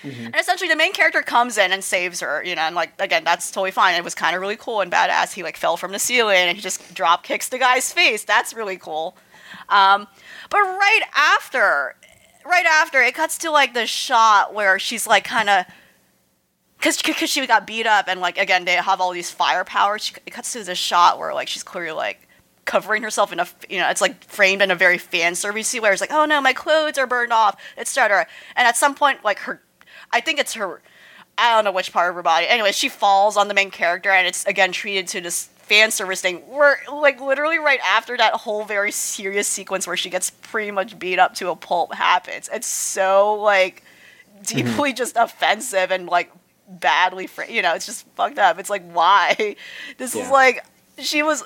[0.02, 3.24] And essentially, the main character comes in and saves her, you know, and like again,
[3.24, 3.94] that's totally fine.
[3.94, 5.32] It was kind of really cool and badass.
[5.32, 8.24] He like fell from the ceiling and he just drop kicks the guy's face.
[8.24, 9.16] That's really cool.
[9.68, 10.06] Um,
[10.48, 11.94] but right after,
[12.44, 15.66] right after, it cuts to like the shot where she's like kind of.
[16.80, 19.98] Cause, cause she got beat up and like again they have all these firepower.
[19.98, 22.26] She, it cuts to this shot where like she's clearly like
[22.64, 25.90] covering herself in a you know it's like framed in a very fan servicey way.
[25.90, 28.26] It's like oh no my clothes are burned off, etc.
[28.56, 29.60] And at some point like her,
[30.12, 30.80] I think it's her,
[31.38, 32.46] I don't know which part of her body.
[32.48, 36.20] Anyway, she falls on the main character and it's again treated to this fan service
[36.20, 40.72] thing where like literally right after that whole very serious sequence where she gets pretty
[40.72, 42.48] much beat up to a pulp happens.
[42.52, 43.84] It's so like
[44.42, 46.30] deeply just offensive and like
[46.68, 49.56] badly fr- you know it's just fucked up it's like why
[49.98, 50.64] this is like
[50.98, 51.42] she was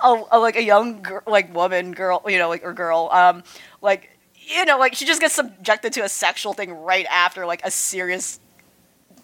[0.00, 3.42] a, a like a young gir- like woman girl you know like or girl um
[3.80, 4.15] like
[4.46, 7.70] you know like she just gets subjected to a sexual thing right after like a
[7.70, 8.38] serious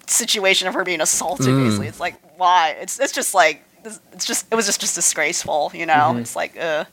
[0.07, 1.87] situation of her being assaulted basically.
[1.87, 2.75] It's like why?
[2.79, 6.15] It's it's just like it's just it was just just disgraceful you know?
[6.17, 6.85] It's like uh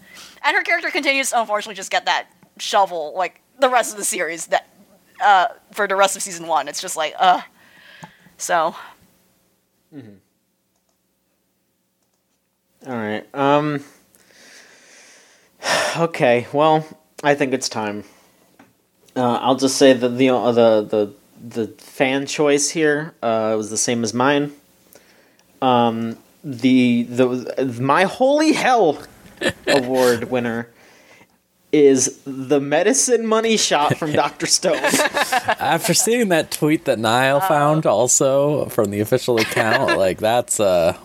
[0.44, 2.28] and her character continues to unfortunately just get that
[2.58, 4.68] shovel like the rest of the series that
[5.22, 6.68] uh for the rest of season one.
[6.68, 7.40] It's just like uh
[8.36, 8.74] so.
[12.86, 13.26] All right.
[13.34, 13.84] Um,
[15.98, 16.86] Okay, well,
[17.22, 18.04] I think it's time.
[19.16, 23.70] Uh, I'll just say that the uh, the the the fan choice here uh, was
[23.70, 24.52] the same as mine.
[25.62, 29.02] Um, the the my holy hell
[29.66, 30.68] award winner
[31.72, 34.76] is the medicine money shot from Doctor Stone.
[34.82, 40.96] After seeing that tweet that Niall found also from the official account, like that's uh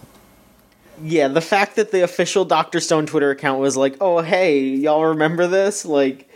[1.04, 5.08] yeah, the fact that the official Doctor Stone Twitter account was like, "Oh hey, y'all
[5.08, 6.30] remember this?" Like,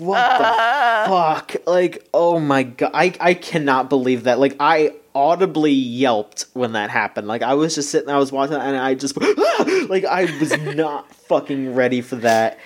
[0.00, 1.06] what the uh-huh.
[1.08, 1.56] fuck?
[1.66, 4.38] Like, oh my god, I I cannot believe that.
[4.38, 7.28] Like, I audibly yelped when that happened.
[7.28, 9.20] Like, I was just sitting, there, I was watching, and I just
[9.88, 12.58] like I was not fucking ready for that.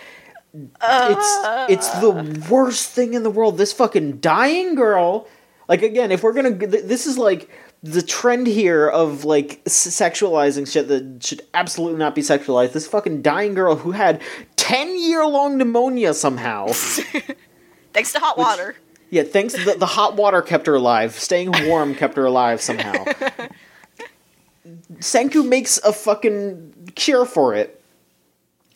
[0.54, 1.38] It's
[1.70, 2.48] it's the uh.
[2.48, 3.58] worst thing in the world.
[3.58, 5.26] This fucking dying girl.
[5.68, 7.50] Like again, if we're gonna, th- this is like
[7.84, 12.72] the trend here of like sexualizing shit that should absolutely not be sexualized.
[12.72, 14.22] This fucking dying girl who had
[14.56, 16.68] ten year long pneumonia somehow.
[17.92, 18.74] Thanks to hot water.
[19.10, 19.52] yeah, thanks.
[19.52, 21.12] The, the hot water kept her alive.
[21.12, 22.92] Staying warm kept her alive somehow.
[24.94, 27.83] Senku makes a fucking cure for it.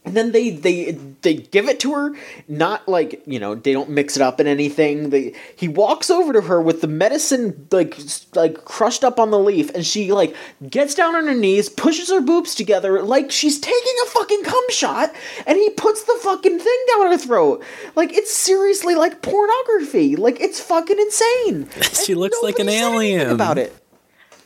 [0.09, 2.15] And then they they they give it to her,
[2.49, 5.11] not like you know they don't mix it up in anything.
[5.11, 7.99] They he walks over to her with the medicine like
[8.35, 10.35] like crushed up on the leaf, and she like
[10.71, 14.65] gets down on her knees, pushes her boobs together like she's taking a fucking cum
[14.71, 15.15] shot,
[15.47, 17.63] and he puts the fucking thing down her throat.
[17.95, 20.17] Like it's seriously like pornography.
[20.17, 21.69] Like it's fucking insane.
[22.09, 23.31] She And looks like an nobody said anything alien.
[23.31, 23.75] about it.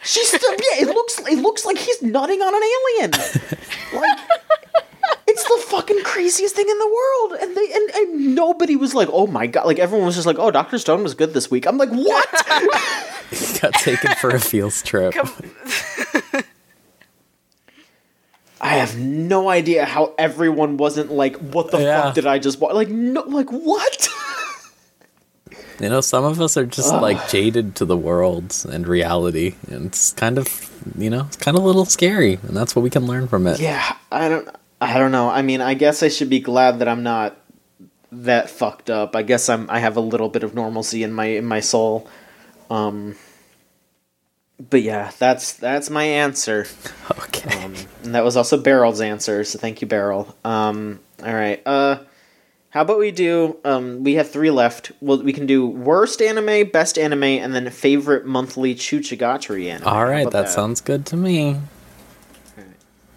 [0.03, 0.83] She's still yeah.
[0.83, 3.13] It looks it looks like he's nutting on an alien.
[3.95, 4.19] Like
[5.45, 9.09] it's the fucking craziest thing in the world, and they and, and nobody was like,
[9.13, 9.67] oh my god.
[9.67, 11.67] Like everyone was just like, oh, Doctor Stone was good this week.
[11.67, 12.29] I'm like, what?
[13.31, 15.15] he got taken for a field trip.
[18.61, 22.03] I have no idea how everyone wasn't like, what the Yeah.
[22.03, 22.75] fuck did I just watch?
[22.75, 24.09] Like no, like what?
[25.81, 29.87] You know, some of us are just like jaded to the world and reality, and
[29.87, 32.91] it's kind of, you know, it's kind of a little scary, and that's what we
[32.91, 33.59] can learn from it.
[33.59, 34.49] yeah, I don't.
[34.83, 35.29] I don't know.
[35.29, 37.37] I mean, I guess I should be glad that I'm not
[38.11, 39.15] that fucked up.
[39.15, 39.71] I guess I'm.
[39.71, 42.09] I have a little bit of normalcy in my in my soul.
[42.69, 43.15] Um.
[44.59, 46.67] But yeah, that's that's my answer.
[47.35, 47.65] Okay.
[47.65, 47.75] Um,
[48.05, 50.37] and that was also Beryl's answer, so thank you, Barrel.
[50.45, 51.61] Um, all right.
[51.67, 51.99] Uh,
[52.71, 53.57] how about we do?
[53.65, 54.93] Um, we have three left.
[55.01, 59.89] Well, we can do worst anime, best anime, and then favorite monthly Chuchigatari anime.
[59.89, 61.59] All right, that sounds good to me.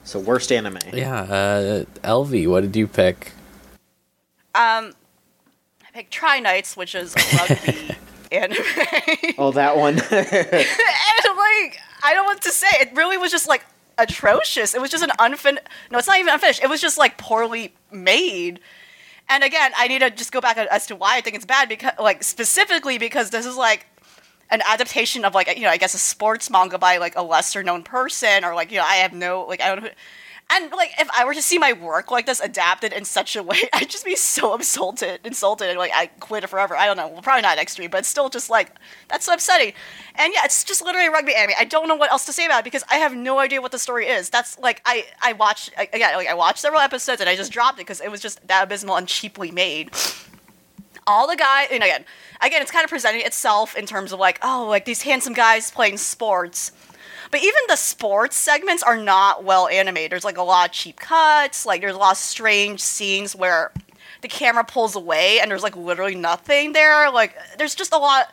[0.05, 0.77] So worst anime.
[0.93, 3.31] Yeah, uh, Elvie, what did you pick?
[4.53, 4.93] Um,
[5.83, 7.95] I picked Try Knights, which is a rugby
[8.31, 8.63] anime.
[9.39, 9.95] Oh, that one.
[9.99, 12.67] and like I don't want to say.
[12.79, 13.65] It really was just like
[13.97, 14.75] atrocious.
[14.75, 15.57] It was just an unfin.
[15.89, 16.63] No, it's not even unfinished.
[16.63, 18.59] It was just like poorly made.
[19.27, 21.67] And again, I need to just go back as to why I think it's bad
[21.67, 23.87] because, like, specifically because this is like
[24.49, 27.63] an adaptation of like you know I guess a sports manga by like a lesser
[27.63, 29.89] known person or like you know I have no like I don't know.
[30.47, 33.41] And like if I were to see my work like this adapted in such a
[33.41, 36.75] way, I'd just be so insulted, insulted, and like I quit it forever.
[36.75, 38.71] I don't know, well, probably not extreme, but it's still just like
[39.07, 39.73] that's so upsetting.
[40.13, 41.55] And yeah, it's just literally rugby anime.
[41.59, 43.71] I don't know what else to say about it because I have no idea what
[43.71, 44.29] the story is.
[44.29, 47.79] That's like I I watched again like I watched several episodes and I just dropped
[47.79, 49.89] it because it was just that abysmal and cheaply made
[51.07, 52.03] all the guys and again
[52.41, 55.71] again it's kind of presenting itself in terms of like oh like these handsome guys
[55.71, 56.71] playing sports.
[57.31, 60.11] But even the sports segments are not well animated.
[60.11, 63.71] There's like a lot of cheap cuts like there's a lot of strange scenes where
[64.21, 67.11] the camera pulls away and there's like literally nothing there.
[67.11, 68.31] Like there's just a lot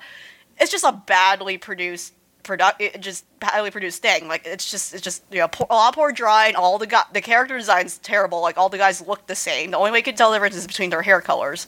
[0.59, 4.29] it's just a badly produced product just badly produced thing.
[4.29, 7.21] Like it's just it's just you know a lot poor drawing all the gu- the
[7.21, 9.73] character design's terrible like all the guys look the same.
[9.73, 11.67] The only way you can tell the difference is between their hair colors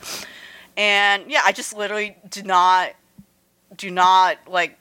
[0.76, 2.92] and yeah, I just literally do not
[3.76, 4.78] do not like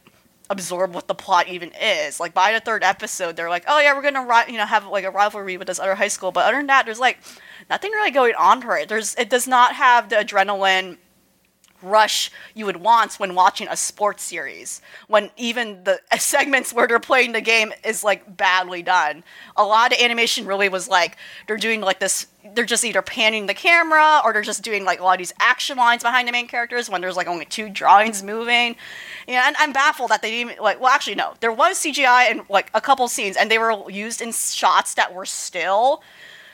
[0.50, 2.20] absorb what the plot even is.
[2.20, 4.86] Like by the third episode, they're like, "Oh yeah, we're gonna ri- you know have
[4.88, 7.20] like a rivalry with this other high school," but other than that, there's like
[7.70, 8.90] nothing really going on for it.
[8.90, 10.98] There's it does not have the adrenaline
[11.84, 17.00] rush you would want when watching a sports series when even the segments where they're
[17.00, 19.24] playing the game is like badly done.
[19.56, 21.18] A lot of animation really was like
[21.48, 25.00] they're doing like this they're just either panning the camera or they're just doing like
[25.00, 27.70] a lot of these action lines behind the main characters when there's like only two
[27.70, 28.76] drawings moving.
[29.28, 31.34] Yeah and i'm baffled that they didn't even like well actually no.
[31.40, 35.14] There was cgi and like a couple scenes and they were used in shots that
[35.14, 36.04] were still.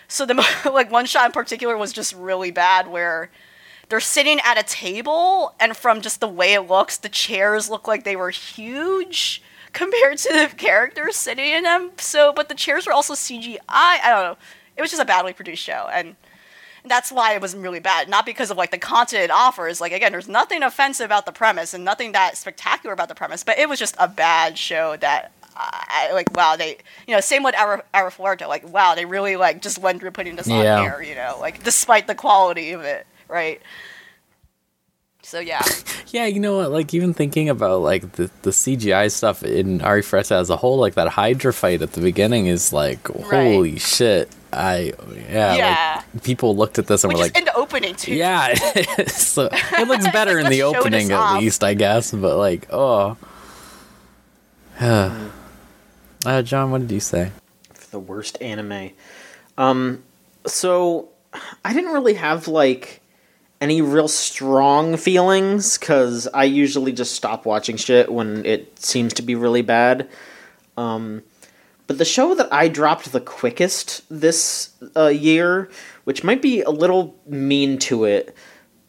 [0.07, 0.33] So the
[0.73, 3.29] like one shot in particular was just really bad where
[3.89, 7.87] they're sitting at a table and from just the way it looks the chairs look
[7.87, 9.41] like they were huge
[9.73, 13.99] compared to the characters sitting in them so but the chairs were also cgi i
[14.03, 14.37] don't know
[14.77, 16.15] it was just a badly produced show and
[16.85, 18.07] that's why it was really bad.
[18.07, 19.81] Not because of like the content it offers.
[19.81, 23.43] Like again, there's nothing offensive about the premise and nothing that spectacular about the premise,
[23.43, 27.43] but it was just a bad show that I, like wow they you know same
[27.43, 30.79] with Ara, Arifureta like wow they really like just went through putting this Yeah.
[30.79, 33.61] on air you know like despite the quality of it right
[35.23, 35.61] so yeah
[36.11, 36.71] Yeah, you know what?
[36.71, 40.95] Like even thinking about like the, the CGI stuff in Arifureta as a whole, like
[40.95, 44.27] that Hydra fight at the beginning is like holy shit.
[44.51, 44.93] I
[45.29, 46.01] yeah, Yeah.
[46.15, 48.55] like people looked at this and which were like in the opening too Yeah,
[49.05, 51.39] so it looks better in the opening at off.
[51.39, 52.11] least, I guess.
[52.11, 53.15] But like, oh,
[54.79, 57.31] uh, John, what did you say?
[57.75, 58.91] for the worst anime.
[59.59, 60.01] Um,
[60.47, 61.09] so
[61.63, 63.01] I didn't really have like
[63.61, 69.21] any real strong feelings because I usually just stop watching shit when it seems to
[69.21, 70.09] be really bad.
[70.77, 71.23] Um,
[71.87, 75.69] but the show that I dropped the quickest this uh, year,
[76.03, 78.35] which might be a little mean to it,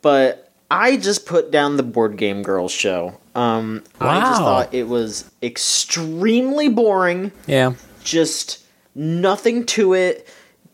[0.03, 3.19] but I just put down the Board Game Girls show.
[3.35, 7.73] Um, I just thought it was extremely boring Yeah,
[8.05, 8.65] just
[8.95, 10.29] nothing to it.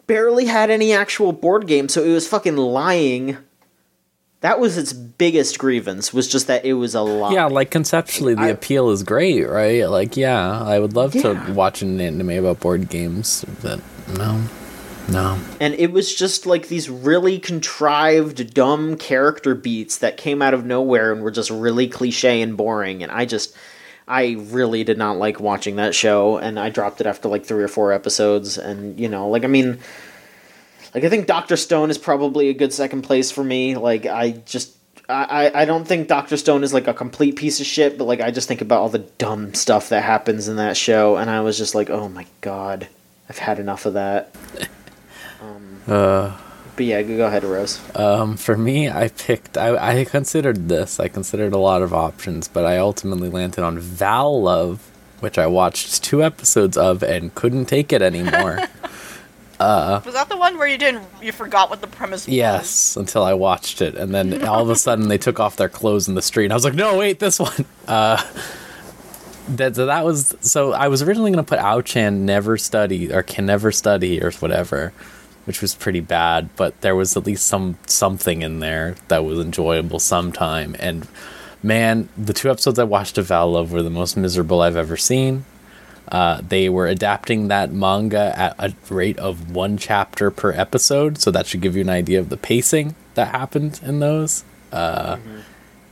[0.07, 3.39] Barely had any actual board game, so it was fucking lying.
[4.43, 6.13] That was its biggest grievance.
[6.13, 7.33] Was just that it was a lot.
[7.33, 7.47] yeah.
[7.47, 9.89] Like conceptually, the I- appeal is great, right?
[9.89, 11.45] Like, yeah, I would love Yeah.
[11.47, 13.81] to watch an anime about board games, but
[14.17, 14.43] no,
[15.09, 15.39] no.
[15.61, 20.65] and it was just like these really contrived, dumb character beats that came out of
[20.65, 23.03] nowhere and were just really cliche and boring.
[23.03, 23.57] And I just,
[24.07, 27.65] I really did not like watching that show, and I dropped it after like three
[27.65, 28.59] or four episodes.
[28.59, 29.79] And you know, like I mean,
[30.97, 33.77] like I think Doctor Stone is probably a good second place for me.
[33.77, 34.75] Like I just.
[35.09, 38.07] I, I I don't think Doctor Stone is like a complete piece of shit, but
[38.07, 41.29] like I just think about all the dumb stuff that happens in that show, and
[41.31, 42.89] I was just like, oh my god,
[43.29, 44.35] I've had enough of that.
[45.43, 46.35] Um, Uh,
[46.77, 47.79] But yeah, go ahead, Rose.
[47.95, 49.59] Um, for me, I picked.
[49.59, 50.99] I, I considered this.
[50.99, 54.91] I considered a lot of options, but I ultimately landed on Val Love,
[55.21, 58.61] which I watched two episodes of and couldn't take it anymore.
[59.59, 63.23] was that the one where you didn't you forgot what the premise was yes, until
[63.23, 66.15] I watched it, and then all of a sudden they took off their clothes in
[66.15, 66.45] the street.
[66.45, 67.65] And I was like, no, wait, this one.
[67.87, 68.21] Uh,
[69.49, 70.73] that so that was so.
[70.73, 74.93] I was originally gonna put Ao-chan never study or can never study or whatever.
[75.45, 79.39] Which was pretty bad, but there was at least some something in there that was
[79.39, 80.75] enjoyable sometime.
[80.81, 81.07] And
[81.63, 84.97] man, the two episodes I watched of Val Love were the most miserable I've ever
[84.97, 85.45] seen.
[86.09, 91.31] Uh, they were adapting that manga at a rate of one chapter per episode, so
[91.31, 94.45] that should give you an idea of the pacing that happened in those.
[94.73, 95.17] Uh,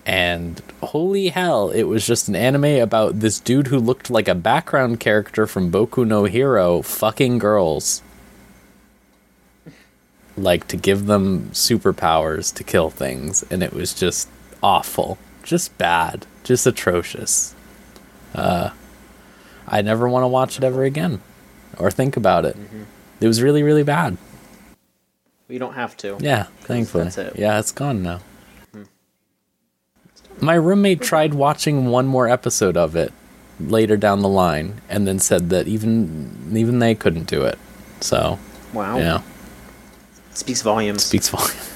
[0.07, 4.35] And holy hell, it was just an anime about this dude who looked like a
[4.35, 8.03] background character from Boku no Hero fucking girls.
[10.37, 14.29] Like to give them superpowers to kill things, and it was just
[14.63, 15.17] awful.
[15.43, 16.27] Just bad.
[16.43, 17.55] Just atrocious.
[18.35, 18.71] Uh,
[19.67, 21.21] I never want to watch it ever again
[21.79, 22.57] or think about it.
[23.21, 24.17] It was really, really bad.
[25.49, 26.17] You don't have to.
[26.21, 27.07] Yeah, thankfully.
[27.07, 27.37] it.
[27.39, 28.21] Yeah, it's gone now.
[30.41, 33.13] My roommate tried watching one more episode of it
[33.61, 37.57] later down the line and then said that even even they couldn't do it.
[38.01, 38.39] So,
[38.73, 38.99] Wow.
[38.99, 39.23] yeah,
[40.33, 41.05] Speaks volumes.
[41.05, 41.71] speaks volumes.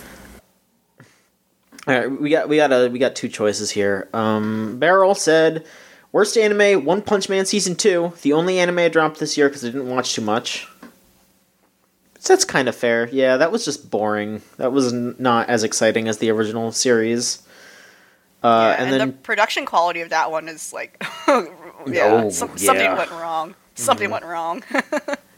[1.86, 4.08] All right, we got we got a we got two choices here.
[4.12, 5.64] Um, Beryl said,
[6.12, 8.12] "Worst anime: One Punch Man season two.
[8.22, 10.68] The only anime I dropped this year because I didn't watch too much."
[12.20, 13.08] So that's kind of fair.
[13.08, 14.42] Yeah, that was just boring.
[14.56, 17.42] That was n- not as exciting as the original series.
[18.42, 21.02] Uh, Yeah, and, and, then the production quality of that one is like
[21.88, 22.56] yeah, some, yeah.
[22.56, 24.62] something went wrong something went wrong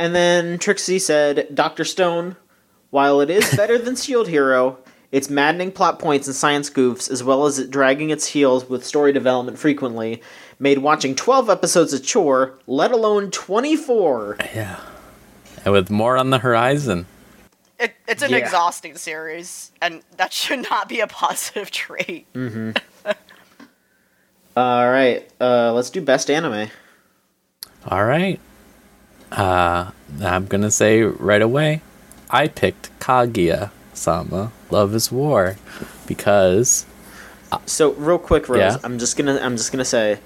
[0.00, 1.84] And then Trixie said, Dr.
[1.84, 2.36] Stone,
[2.88, 4.78] while it is better than Shield Hero,
[5.12, 8.84] its maddening plot points and science goofs, as well as it dragging its heels with
[8.86, 10.22] story development frequently,
[10.58, 14.36] made watching 12 episodes a chore, let alone 24.
[14.54, 14.80] Yeah.
[15.64, 17.06] And with more on the horizon.
[17.78, 18.36] it, it's an Yeah.
[18.38, 22.72] exhausting series and that should not be a positive trait Mm-hmm.
[24.56, 26.68] All right, uh, let's do best anime.
[27.86, 28.38] All right.
[29.32, 29.90] Uh,
[30.20, 31.82] I'm going to say right away,
[32.30, 33.70] I picked Kaguya
[34.00, 35.56] Sama Love is War
[36.06, 36.86] because
[37.66, 38.76] So, real quick, Rose, Yeah.
[38.82, 40.18] I'm just gonna I'm just gonna say,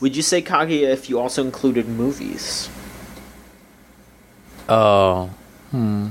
[0.00, 2.68] would you say Kaguya if you also included movies?
[4.68, 5.30] Oh,
[5.70, 6.08] hmm.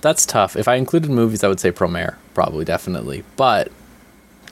[0.00, 0.56] That's tough.
[0.56, 3.24] If I included movies, I would say Promare, probably, definitely.
[3.36, 3.70] But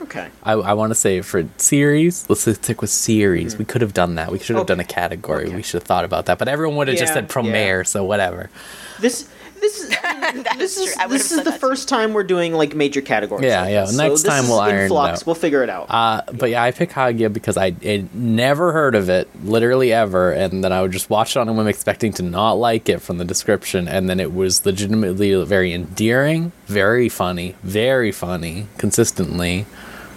[0.01, 0.27] Okay.
[0.43, 3.57] I, I want to say for series, let's stick with series.
[3.57, 4.31] We could have done that.
[4.31, 5.45] We should have done a category.
[5.47, 5.55] Okay.
[5.55, 6.37] We should have thought about that.
[6.37, 8.51] But everyone would have just Yeah, said Promare, so whatever.
[8.99, 9.27] This
[9.59, 11.07] this is I mean, That this is is true.
[11.09, 13.45] This is the that first time we're doing like major categories.
[13.45, 13.97] Yeah, like yeah, this.
[13.97, 15.21] next this time we'll in iron it flux.
[15.21, 15.25] out.
[15.25, 15.87] We'll figure it out.
[15.89, 20.31] Uh, but yeah, I pick Kaguya because I had never heard of it, literally ever,
[20.31, 23.01] and then I would just watch it on a whim, expecting to not like it
[23.01, 29.65] from the description, and then it was legitimately very endearing, very funny, very funny, consistently,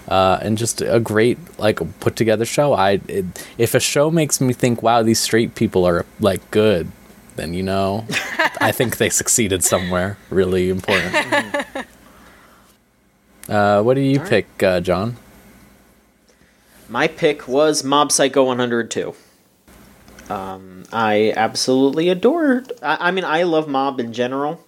[0.07, 2.73] uh, and just a great like put together show.
[2.73, 3.25] I it,
[3.57, 6.91] if a show makes me think, wow, these straight people are like good,
[7.35, 8.05] then you know,
[8.59, 11.65] I think they succeeded somewhere really important.
[13.49, 15.17] Uh, what do you pick, uh, John?
[16.87, 19.13] My pick was Mob Psycho 102.
[20.29, 22.71] Um, I absolutely adored.
[22.81, 24.65] I, I mean, I love Mob in general,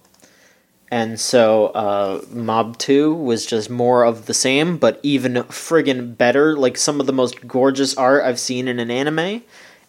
[0.92, 6.58] and so uh, Mob Two was just more of the same, but even friggin' better.
[6.58, 9.44] Like some of the most gorgeous art I've seen in an anime,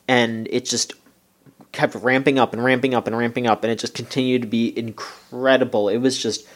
[0.07, 0.93] and it just
[1.75, 4.77] kept ramping up and ramping up and ramping up, and it just continued to be
[4.79, 5.89] incredible.
[5.89, 6.47] It was just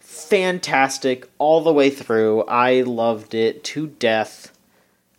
[0.00, 2.44] fantastic all the way through.
[2.44, 4.50] I loved it to death.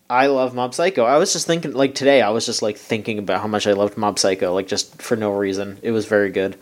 [0.09, 1.03] I love Mob Psycho.
[1.03, 3.73] I was just thinking, like today, I was just like thinking about how much I
[3.73, 5.79] loved Mob Psycho, like just for no reason.
[5.81, 6.57] It was very good.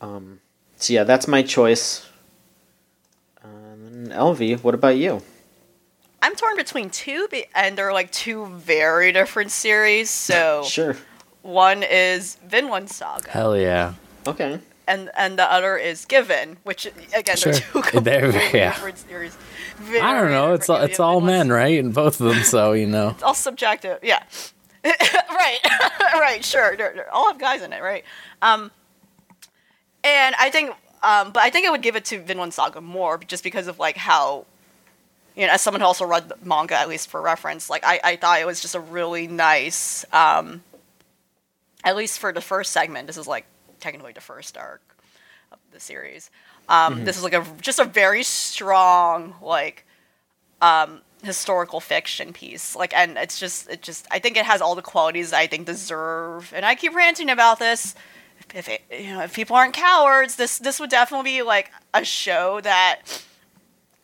[0.00, 0.40] Um,
[0.76, 2.06] so yeah, that's my choice.
[3.42, 5.22] Um, Elvie, what about you?
[6.20, 10.10] I'm torn between two, and they're like two very different series.
[10.10, 10.96] So Sure.
[11.48, 13.94] One is Vinland Saga, Hell yeah.
[14.26, 14.60] Okay.
[14.86, 16.86] and and the other is Given, which
[17.16, 17.52] again Sure.
[17.52, 18.74] they're two They're- completely yeah.
[18.74, 19.36] different series.
[20.00, 20.54] I don't know.
[20.54, 21.78] It's all, it's all men, right?
[21.78, 23.10] In both of them, so you know.
[23.14, 23.98] It's all subjective.
[24.02, 24.22] Yeah.
[24.84, 25.58] right.
[26.14, 26.44] right.
[26.44, 26.76] Sure.
[26.76, 28.04] They're, they're all have guys in it, right?
[28.42, 28.70] Um,
[30.04, 30.70] and I think,
[31.02, 33.78] um, but I think I would give it to Vinland Saga more, just because of
[33.78, 34.46] like how,
[35.36, 38.00] you know, as someone who also read the manga, at least for reference, like I,
[38.02, 40.62] I thought it was just a really nice, um,
[41.88, 43.06] at least for the first segment.
[43.06, 43.46] This is like
[43.80, 44.82] technically the first arc
[45.50, 46.30] of the series.
[46.68, 49.86] Um, This is like a just a very strong like
[50.60, 52.76] um, historical fiction piece.
[52.76, 55.46] Like, and it's just it just I think it has all the qualities that I
[55.46, 56.52] think deserve.
[56.54, 57.94] And I keep ranting about this.
[58.54, 62.04] If it, you know if people aren't cowards, this this would definitely be like a
[62.04, 63.02] show that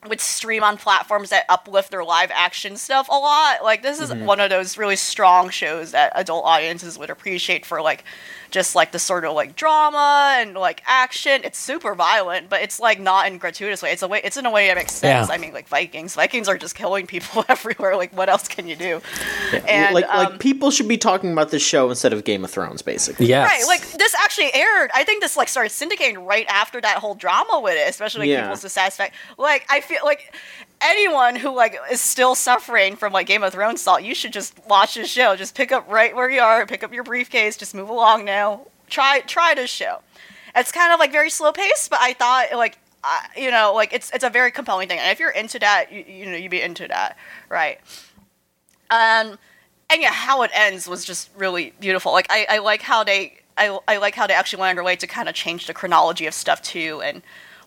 [0.09, 3.63] would stream on platforms that uplift their live action stuff a lot.
[3.63, 4.25] Like this is mm-hmm.
[4.25, 8.05] one of those really strong shows that adult audiences would appreciate for like
[8.51, 11.41] just like the sort of like drama and like action.
[11.45, 13.91] It's super violent, but it's like not in gratuitous way.
[13.93, 15.29] It's a way it's in a way that makes sense.
[15.29, 15.35] Yeah.
[15.35, 16.15] I mean like Vikings.
[16.15, 17.97] Vikings are just killing people everywhere.
[17.97, 19.01] Like what else can you do?
[19.67, 22.51] And like um, like people should be talking about this show instead of Game of
[22.51, 23.27] Thrones, basically.
[23.27, 23.45] Yeah.
[23.45, 24.91] Right, like this actually aired.
[24.95, 28.29] I think this like started syndicating right after that whole drama with it, especially like
[28.31, 28.43] Yeah.
[28.43, 29.15] people's dissatisfaction.
[29.39, 30.35] Like I feel like
[30.85, 34.55] anyone who like is still suffering from like Game of Thrones salt, you should just
[34.69, 35.35] watch this show.
[35.35, 38.67] Just pick up right where you are, pick up your briefcase, just move along now.
[38.89, 40.01] Try try this show.
[40.55, 42.79] It's kind of like very slow paced, but I thought like
[43.37, 46.05] you know like it's it's a very compelling thing, and if you're into that, you,
[46.07, 47.17] you know you'd be into that,
[47.49, 47.81] right?
[48.91, 49.39] Um,
[49.91, 52.13] and yeah, how it ends was just really beautiful.
[52.13, 55.07] Like I, I like how they I, I like how they actually went underway to
[55.07, 57.23] kind of change the chronology of stuff too and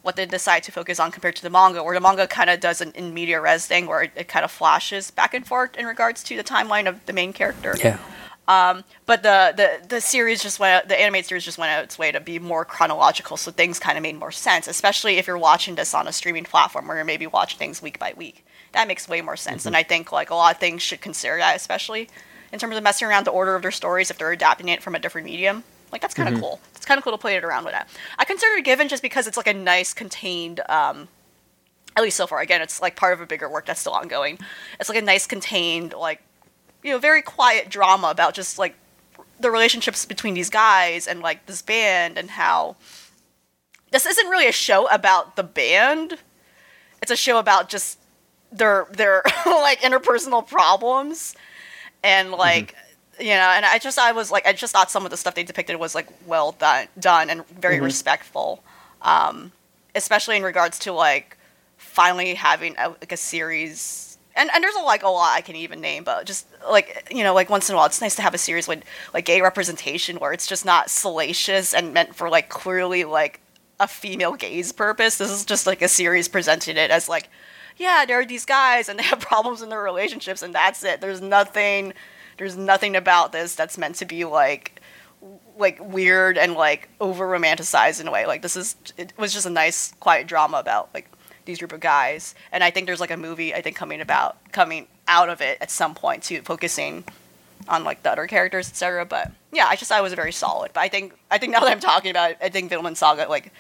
[0.08, 2.62] what they decide to focus on compared to the manga, where the manga kind of
[2.62, 5.76] does an in media res thing where it, it kind of flashes back and forth
[5.76, 7.76] in regards to the timeline of the main character.
[7.78, 8.00] Yeah.
[8.48, 12.00] Um, but the, the, the series just went the animated series just went out its
[12.00, 15.38] way to be more chronological, so things kind of made more sense, especially if you're
[15.38, 18.46] watching this on a streaming platform where you're maybe watching things week by week.
[18.72, 19.82] That makes way more sense, and mm-hmm.
[19.82, 22.08] I think like a lot of things should consider that, especially
[22.54, 24.96] in terms of messing around the order of their stories if they're adapting it from
[24.96, 25.66] a different medium.
[25.92, 26.60] Like that's kind of cool.
[26.76, 27.90] It's kind of cool to play it around with that.
[28.18, 31.08] I consider it Given just because it's like a nice contained um,
[31.96, 32.40] at least so far.
[32.40, 34.38] Again, it's like part of a bigger work that's still ongoing.
[34.80, 36.22] It's like a nice contained, like,
[36.84, 38.76] you know, very quiet drama about just like
[39.40, 42.76] the relationships between these guys and like this band and how
[43.92, 46.18] this isn't really a show about the band.
[47.02, 48.00] It's a show about just
[48.52, 51.36] their their like interpersonal problems
[52.04, 52.76] and like
[53.20, 55.36] you know and i just i was like i just thought some of the stuff
[55.36, 58.64] they depicted was like well done done and very respectful
[59.02, 59.52] um
[59.96, 61.38] especially in regards to like
[61.78, 65.56] finally having a, like a series and, and there's a, like a lot i can
[65.56, 68.22] even name but just like you know like once in a while it's nice to
[68.22, 72.30] have a series with like gay representation where it's just not salacious and meant for
[72.30, 73.42] like clearly like
[73.80, 75.18] a female gaze purpose.
[75.18, 77.30] This is just like a series presented it as like
[77.78, 81.02] yeah there are these guys and they have problems in their relationships and that's it.
[81.02, 81.94] There's nothing
[82.38, 84.82] there's nothing about this that's meant to be like
[85.58, 89.46] like weird and like over romanticized in a way like this is it was just
[89.46, 91.10] a nice quiet drama about like
[91.46, 94.38] these group of guys and i think there's like a movie i think coming about
[94.52, 97.04] coming out of it at some point too focusing
[97.68, 99.06] on like the other characters, etc.
[99.06, 100.72] But yeah, I just thought it was very solid.
[100.74, 103.28] But I think I think now that I'm talking about it, I think Vinland Saga
[103.28, 103.52] like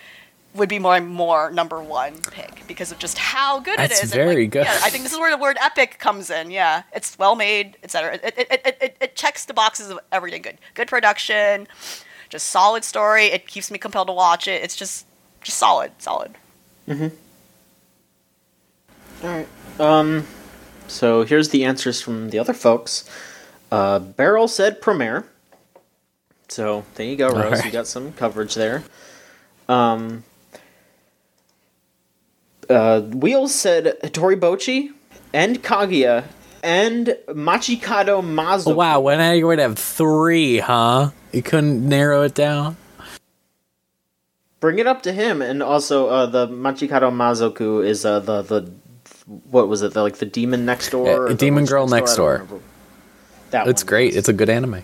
[0.57, 4.13] would be my more number one pick because of just how good That's it is.
[4.13, 4.65] very like, good.
[4.65, 6.51] Yeah, I think this is where the word epic comes in.
[6.51, 8.15] Yeah, it's well made, etc.
[8.15, 10.57] It, it, it, it, it checks the boxes of everything good.
[10.73, 11.67] Good production,
[12.29, 13.25] just solid story.
[13.25, 14.63] It keeps me compelled to watch it.
[14.63, 15.05] It's just
[15.41, 16.35] just solid, solid.
[16.87, 17.11] Mhm.
[19.23, 19.47] All right.
[19.79, 20.27] Um,
[20.87, 23.09] so here's the answers from the other folks.
[23.71, 25.25] Uh, Beryl said Promare.
[26.49, 27.65] So there you go, Rose.
[27.65, 28.83] You got some coverage there.
[29.67, 30.23] Um,
[32.69, 34.91] uh, Wheels said Hitori Bocchi
[35.33, 36.25] and Kaguya
[36.63, 38.71] and Machikado Mazo.
[38.71, 41.11] Oh, wow, well, now you're going to have three, huh?
[41.31, 42.77] You couldn't narrow it down?
[44.59, 48.71] Bring it up to him, and also uh, the Machikado Mazoku is uh, the the
[49.49, 49.93] what was it?
[49.93, 52.61] The like the demon next door, Yeah, Demon Girl Next I don't Door.
[53.51, 54.15] That It's great.
[54.15, 54.83] It's a good anime.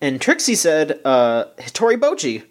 [0.00, 2.44] And Trixie said, uh, Hitori Bocchi.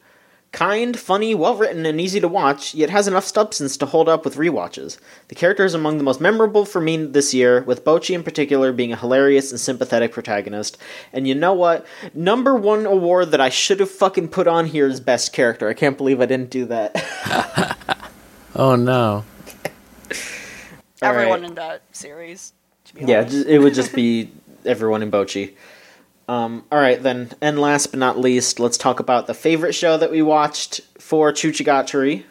[0.56, 4.24] Kind, funny, well written, and easy to watch, yet has enough substance to hold up
[4.24, 4.98] with rewatches.
[5.28, 8.72] The character is among the most memorable for me this year, with Bocchi in particular
[8.72, 10.78] being a hilarious and sympathetic protagonist.
[11.12, 11.86] And you know what?
[12.14, 15.68] Number one award that I should have fucking put on here is Best Character.
[15.68, 17.76] I can't believe I didn't do that.
[18.58, 19.26] Oh, no.
[21.02, 21.50] Everyone right.
[21.50, 22.54] in that series.
[22.86, 23.46] To be Yeah, honest.
[23.48, 24.32] it would just be
[24.64, 25.56] everyone in Bocchi.
[26.28, 27.32] Um, all right, then.
[27.42, 31.32] And last but not least, let's talk about the favorite show that we watched for
[31.32, 32.24] Chuchigatari.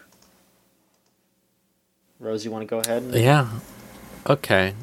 [2.18, 3.05] Rose, you want to go ahead?
[3.14, 3.49] Yeah.
[4.26, 4.74] Okay.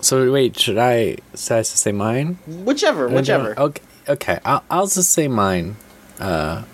[0.00, 2.38] So, wait, should I, should I say mine?
[2.46, 3.58] Whichever, whichever.
[3.58, 4.38] Okay, okay.
[4.44, 5.76] I'll, I'll just say mine.
[6.20, 6.64] Uh,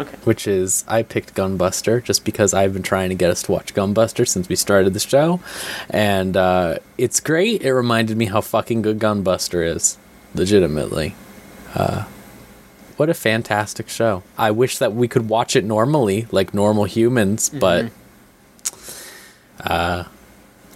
[0.00, 0.16] Okay.
[0.22, 3.74] which is I picked Gunbuster just because I've been trying to get us to watch
[3.74, 5.40] Gunbuster since we started the show,
[5.90, 7.62] and uh, it's great.
[7.62, 9.98] It reminded me how fucking good Gunbuster is,
[10.36, 11.16] legitimately.
[11.74, 12.04] Uh,
[12.96, 14.22] what a fantastic show!
[14.36, 17.90] I wish that we could watch it normally, like normal humans, but
[19.60, 20.04] uh,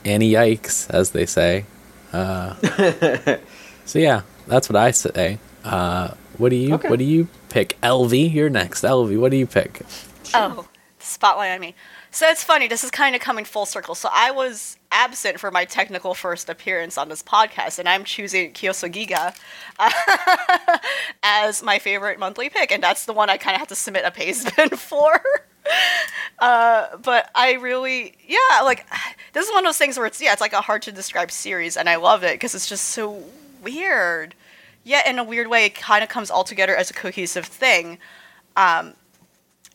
[0.05, 1.65] any yikes, as they say.
[2.13, 2.55] Uh,
[3.85, 5.39] so yeah, that's what I say.
[5.65, 6.89] Uh, what do you Okay.
[6.89, 7.79] What do you pick?
[7.83, 8.83] Elvie, you're next.
[8.83, 9.83] Elvie, what do you pick?
[10.35, 10.67] Oh,
[10.99, 11.75] spotlight on me.
[12.11, 12.69] So it's funny.
[12.69, 13.95] This is kind of coming full circle.
[13.95, 18.53] So I was absent for my technical first appearance on this podcast, and I'm choosing
[18.53, 19.35] Kyosogiga
[21.23, 24.05] as my favorite monthly pick, and that's the one I kind of have to submit
[24.05, 25.21] a paste bin for.
[26.39, 28.87] Uh, but I really, yeah, like
[29.33, 31.31] this is one of those things where it's yeah, it's like a hard to describe
[31.31, 33.25] series, and I love it because it's just so
[33.63, 34.35] weird.
[34.85, 37.99] Yet in a weird way, it kind of comes all together as a cohesive thing.
[38.57, 38.95] Um,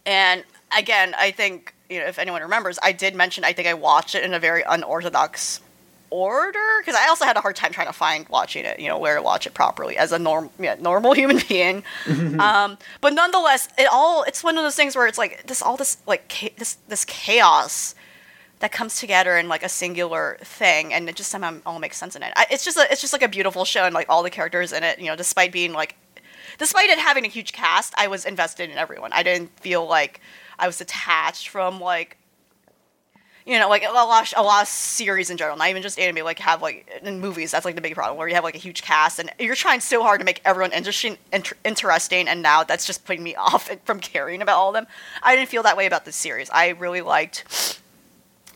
[0.06, 0.44] and
[0.78, 4.16] again, I think you know if anyone remembers, I did mention I think I watched
[4.16, 5.62] it in a very unorthodox
[6.10, 8.98] order because I also had a hard time trying to find watching it, you know,
[8.98, 11.84] where to watch it properly as a norm, yeah, normal human being.
[12.40, 15.78] um, but nonetheless, it all it's one of those things where it's like this all
[15.78, 17.96] this like cha- this this chaos
[18.60, 22.16] that comes together in like a singular thing, and it just somehow all makes sense
[22.16, 22.34] in it.
[22.36, 24.74] I, it's just a, it's just like a beautiful show, and like all the characters
[24.74, 25.96] in it, you know, despite being like
[26.58, 29.14] despite it having a huge cast, I was invested in everyone.
[29.14, 30.22] I didn't feel like
[30.60, 32.18] I was detached from like
[33.46, 36.24] you know like a lot a lot of series in general, not even just anime.
[36.26, 38.60] Like have like in movies, that's like the big problem where you have like a
[38.60, 42.64] huge cast and you're trying so hard to make everyone interesting, inter- interesting, and now
[42.64, 44.88] that's just putting me off from caring about all of them.
[45.24, 46.50] I didn't feel that way about this series.
[46.50, 47.80] I really liked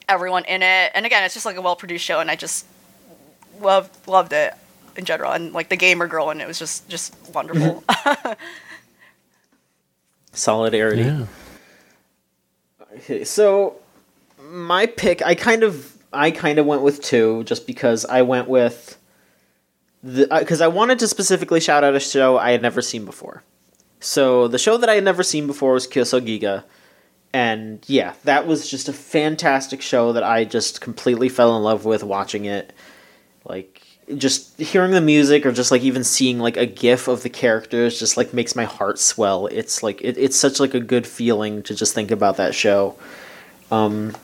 [0.09, 2.65] everyone in it, and again, it's just like a well produced show, and I just
[3.61, 4.53] loved loved it
[4.97, 7.83] in general, and like the gamer girl, and it was just just wonderful.
[7.87, 8.33] Mm-hmm.
[10.33, 11.03] Solidarity.
[11.03, 11.25] Yeah.
[12.95, 13.75] Okay, so
[14.41, 18.47] my pick, I kind of, I kind of went with two, just because I went
[18.47, 18.97] with
[20.03, 23.05] the, uh, because I wanted to specifically shout out a show I had never seen
[23.05, 23.43] before.
[23.99, 26.63] So the show that I had never seen before was Kyosogiga,
[27.33, 31.85] and yeah, that was just a fantastic show that I just completely fell in love
[31.85, 32.73] with watching it.
[33.45, 33.80] Like
[34.17, 37.99] just hearing the music or just like even seeing like a gif of the characters
[37.99, 39.47] just like makes my heart swell.
[39.47, 42.95] It's like it, it's such like a good feeling to just think about that show.
[43.69, 44.15] Um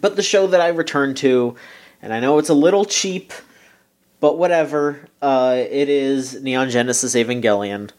[0.00, 1.56] but the show that I return to
[2.02, 3.32] and I know it's a little cheap,
[4.20, 5.08] but whatever.
[5.20, 7.90] Uh it is Neon Genesis Evangelion.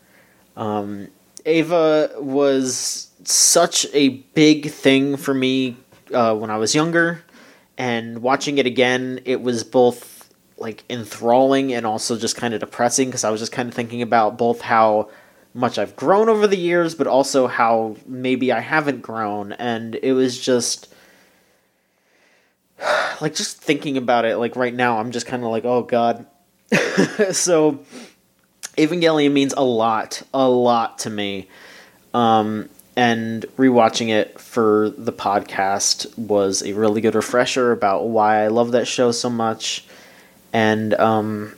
[0.56, 1.08] Um
[1.46, 5.78] Eva was such a big thing for me
[6.14, 7.24] uh, when I was younger,
[7.78, 10.21] and watching it again, it was both
[10.62, 14.02] like enthralling and also just kind of depressing because I was just kind of thinking
[14.02, 15.10] about both how
[15.54, 20.14] much I've grown over the years, but also how maybe I haven't grown, and it
[20.14, 20.94] was just
[23.22, 26.26] like just thinking about it like right now i'm just kind of like oh god
[27.32, 27.80] so
[28.78, 31.48] Evangelion means a lot, a lot to me.
[32.14, 38.48] Um, and rewatching it for the podcast was a really good refresher about why I
[38.48, 39.86] love that show so much.
[40.54, 41.54] And um,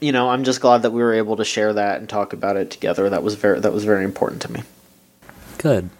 [0.00, 2.56] you know, I'm just glad that we were able to share that and talk about
[2.56, 3.08] it together.
[3.08, 4.62] That was very that was very important to me.
[5.58, 5.90] Good.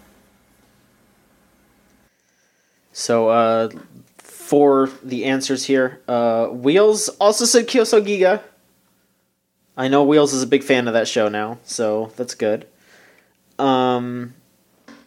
[2.91, 3.69] So uh,
[4.17, 8.41] for the answers here, uh, Wheels also said Kyoso Giga.
[9.75, 12.67] I know Wheels is a big fan of that show now, so that's good.
[13.57, 14.35] Um,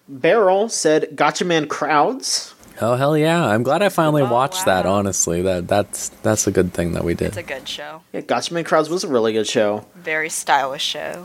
[0.08, 2.54] Beryl said Gatchaman Crowds.
[2.80, 3.44] Oh hell yeah!
[3.46, 4.86] I'm glad I finally Oh, watched that.
[4.86, 7.28] Honestly, that that's that's a good thing that we did.
[7.28, 8.02] It's a good show.
[8.12, 9.86] Yeah, Gatchaman Crowds was a really good show.
[9.94, 11.24] Very stylish show.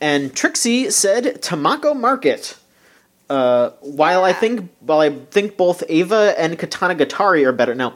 [0.00, 2.56] And Trixie said Tamako Market.
[3.28, 7.94] Uh, while I think while I think both Eva and Katanagatari are better now,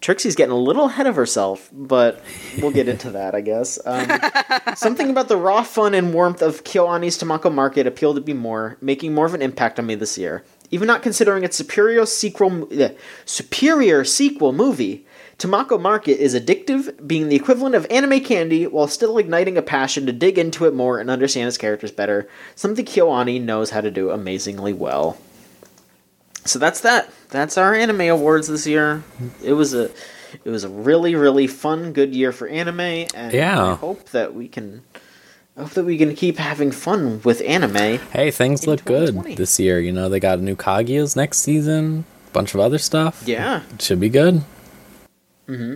[0.00, 2.22] Trixie's getting a little ahead of herself, but
[2.62, 3.80] we'll get into that, I guess.
[3.84, 4.08] Um,
[4.76, 8.76] something about the raw fun and warmth of KyoAni's Tamako Market appealed to me more,
[8.80, 10.44] making more of an impact on me this year.
[10.70, 12.90] Even not considering its superior sequel, uh,
[13.24, 15.06] superior sequel movie,
[15.38, 20.04] Tamako Market is addictive, being the equivalent of anime candy while still igniting a passion
[20.06, 22.28] to dig into it more and understand its characters better.
[22.56, 25.16] Something KyoAni knows how to do amazingly well.
[26.44, 27.10] So that's that.
[27.28, 29.04] That's our anime awards this year.
[29.42, 29.90] It was a
[30.44, 32.80] it was a really really fun good year for anime
[33.14, 33.72] and Yeah.
[33.72, 34.82] I hope that we can
[35.58, 37.98] I hope that we can keep having fun with anime.
[38.12, 39.80] Hey, things look good this year.
[39.80, 43.24] You know, they got new Kaguya's next season, a bunch of other stuff.
[43.26, 43.62] Yeah.
[43.74, 44.44] It should be good.
[45.48, 45.74] Mm hmm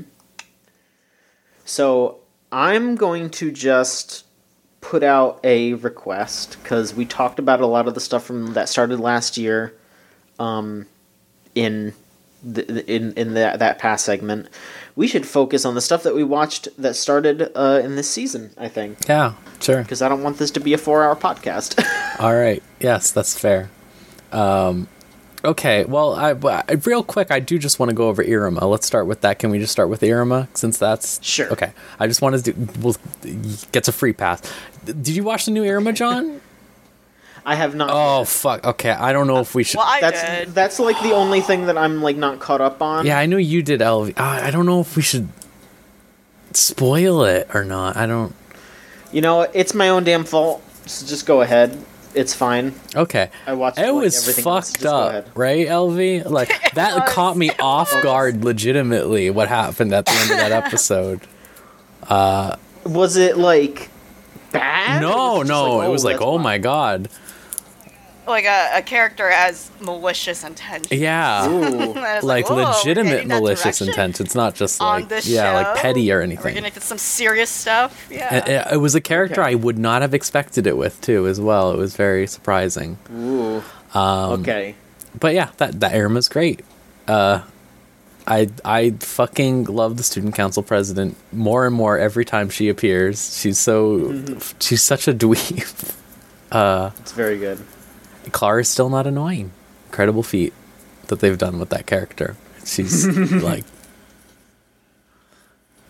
[1.65, 2.21] So
[2.53, 4.25] I'm going to just
[4.81, 8.69] put out a request because we talked about a lot of the stuff from that
[8.69, 9.75] started last year,
[10.39, 10.87] um,
[11.57, 11.93] in
[12.45, 14.49] the, in in that that past segment.
[14.95, 18.51] We should focus on the stuff that we watched that started uh, in this season.
[18.59, 19.83] I think Yeah, sure.
[19.83, 21.83] because I don't want this to be a four-hour podcast.
[22.21, 22.63] All right.
[22.81, 23.71] Yes, that's fair.
[24.33, 24.89] Um,
[25.45, 25.85] okay.
[25.85, 26.31] Well, I,
[26.69, 28.63] I real quick, I do just want to go over Iruma.
[28.69, 29.39] Let's start with that.
[29.39, 31.51] Can we just start with Iruma since that's Sure.
[31.53, 31.73] Okay.
[31.99, 32.69] I just want to do.
[32.81, 32.97] Well,
[33.73, 34.43] gets a free pass.
[34.85, 36.41] Did you watch the new Iruma, John?
[37.45, 37.91] I have not.
[37.93, 38.29] Oh yet.
[38.29, 38.67] fuck.
[38.67, 38.91] Okay.
[38.91, 39.79] I don't know if we should.
[39.79, 40.55] Well, I that's did.
[40.55, 43.05] that's like the only thing that I'm like not caught up on.
[43.07, 44.19] Yeah, I know you did Elvie.
[44.19, 45.29] I I don't know if we should
[46.53, 47.97] spoil it or not.
[47.97, 48.35] I don't.
[49.13, 50.63] You know, it's my own damn fault.
[50.87, 51.77] So just go ahead.
[52.15, 52.75] It's fine.
[52.95, 53.31] Okay.
[53.47, 54.71] I watched, It like, was everything else.
[54.71, 56.25] fucked up, right, Elvie?
[56.29, 61.21] Like that caught me off guard legitimately what happened at the end of that episode.
[62.03, 63.89] Uh, Was it like
[64.51, 65.01] bad?
[65.01, 66.43] No, Or no, just it was like, that's oh fine?
[66.45, 67.09] my god.
[68.27, 70.93] Like a, a character has malicious intent.
[70.93, 71.49] Yeah.
[71.49, 71.63] Ooh.
[71.93, 74.21] And I was Like "Whoa, legitimate malicious direction intent.
[74.21, 76.43] It's not just like this yeah, like petty or anything.
[76.45, 76.63] We're anything.
[76.65, 78.07] getting into some serious stuff.
[78.11, 78.29] Yeah.
[78.35, 79.51] And It, it was a character Okay.
[79.51, 81.73] I would not have expected it with too, as well.
[81.73, 82.97] It was very surprising.
[83.13, 83.63] Ooh.
[83.93, 84.77] Um, okay.
[85.19, 86.65] but yeah, that that Iruma's great.
[87.09, 87.43] Uh,
[88.27, 93.37] I I fucking love the student council president more and more every time she appears.
[93.41, 94.59] She's so Mm-hmm.
[94.61, 95.97] she's such a dweeb.
[97.01, 97.59] It's very good.
[98.31, 99.51] Clara's still not annoying.
[99.87, 100.53] Incredible feat
[101.09, 102.37] that they've done with that character.
[102.65, 103.07] She's
[103.43, 103.65] like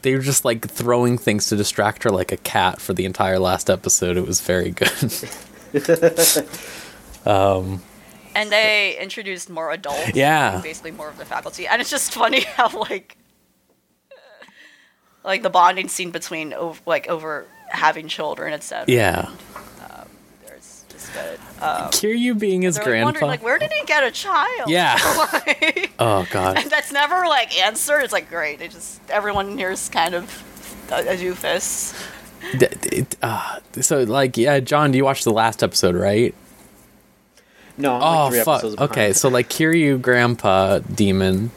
[0.03, 3.39] they were just like throwing things to distract her like a cat for the entire
[3.39, 4.17] last episode.
[4.17, 5.15] It was very good.
[7.25, 7.83] Um,
[8.35, 10.15] and they introduced more adults.
[10.15, 10.61] Yeah.
[10.61, 13.17] Basically, more of the faculty, and it's just funny how like,
[15.25, 16.55] like the bonding scene between
[16.87, 18.87] like over having children, etc.
[18.89, 19.23] yeah.
[19.23, 19.52] There's
[21.13, 21.63] just good.
[21.63, 23.05] Um, Kiryu being his they're like grandpa.
[23.07, 24.69] wondering like, where did he get a child?
[24.69, 24.99] Yeah.
[25.33, 26.59] Like- oh god.
[26.59, 28.01] and that's never like answered.
[28.01, 28.59] It's like great.
[28.59, 30.25] They just everyone here is kind of
[30.91, 31.95] a, a doofus.
[32.59, 32.67] D-
[33.01, 36.35] d- uh, so like yeah, John, do you watch the last episode, right?
[37.79, 38.65] No, I'm Oh like fuck.
[38.91, 41.51] Okay, so like Kiryu grandpa demon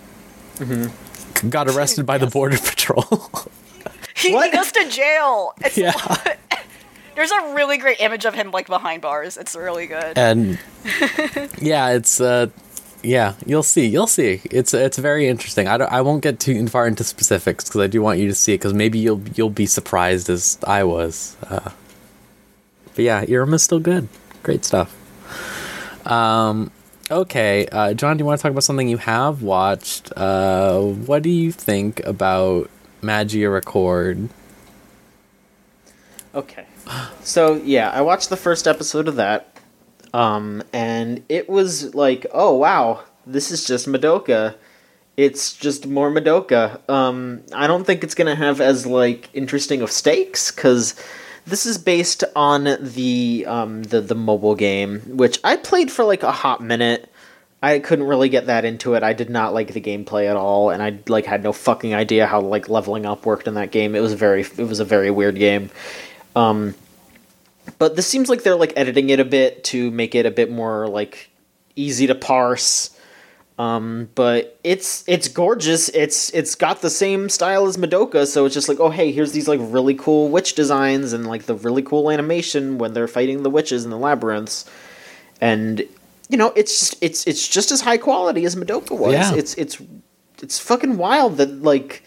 [0.58, 1.50] Mm-hmm.
[1.50, 3.04] got arrested by the border patrol.
[4.18, 5.54] He, he goes to jail.
[5.60, 5.92] It's Yeah.
[7.16, 9.38] There's a really great image of him like behind bars.
[9.38, 10.18] It's really good.
[10.18, 10.60] and
[11.62, 12.48] yeah, it's uh
[13.06, 13.86] yeah, you'll see.
[13.86, 14.42] You'll see.
[14.46, 15.68] It's it's very interesting.
[15.68, 18.36] I don't, I won't get too far into specifics because I do want you to
[18.36, 21.38] see it because maybe you'll you'll be surprised as I was.
[21.48, 21.72] Uh,
[22.96, 24.08] but yeah, Iruma's still good.
[24.44, 24.96] Great stuff.
[26.08, 26.72] Um,
[27.12, 30.12] okay, uh, John, do you want to talk about something you have watched?
[30.16, 32.70] Uh, what do you think about
[33.02, 34.30] Magia Record?
[36.34, 36.65] Okay.
[37.22, 39.58] So yeah, I watched the first episode of that,
[40.14, 44.56] um, and it was like, oh wow, this is just Madoka
[45.18, 46.88] it's just more Madoka.
[46.90, 50.96] Um, I don't think it's gonna have as like interesting of stakes because
[51.46, 56.24] this is based on the um, the the mobile game, which I played for like
[56.24, 57.10] a hot minute.
[57.64, 59.02] I couldn't really get that into it.
[59.02, 62.28] I did not like the gameplay at all, and I like had no fucking idea
[62.28, 63.96] how like leveling up worked in that game.
[63.96, 65.70] It was very it was a very weird game.
[66.36, 66.76] Um,
[67.80, 70.52] but this seems like they're like editing it a bit to make it a bit
[70.52, 71.30] more like
[71.76, 72.92] easy to parse.
[73.58, 75.88] Um, but it's it's gorgeous.
[75.90, 79.32] It's it's got the same style as Madoka, so it's just like, oh hey, here's
[79.32, 83.44] these like really cool witch designs and like the really cool animation when they're fighting
[83.44, 84.70] the witches in the labyrinths.
[85.40, 85.84] And
[86.28, 89.14] you know, it's just it's it's just as high quality as Madoka was.
[89.14, 89.34] Yeah.
[89.36, 89.82] It's it's
[90.42, 92.04] it's fucking wild that like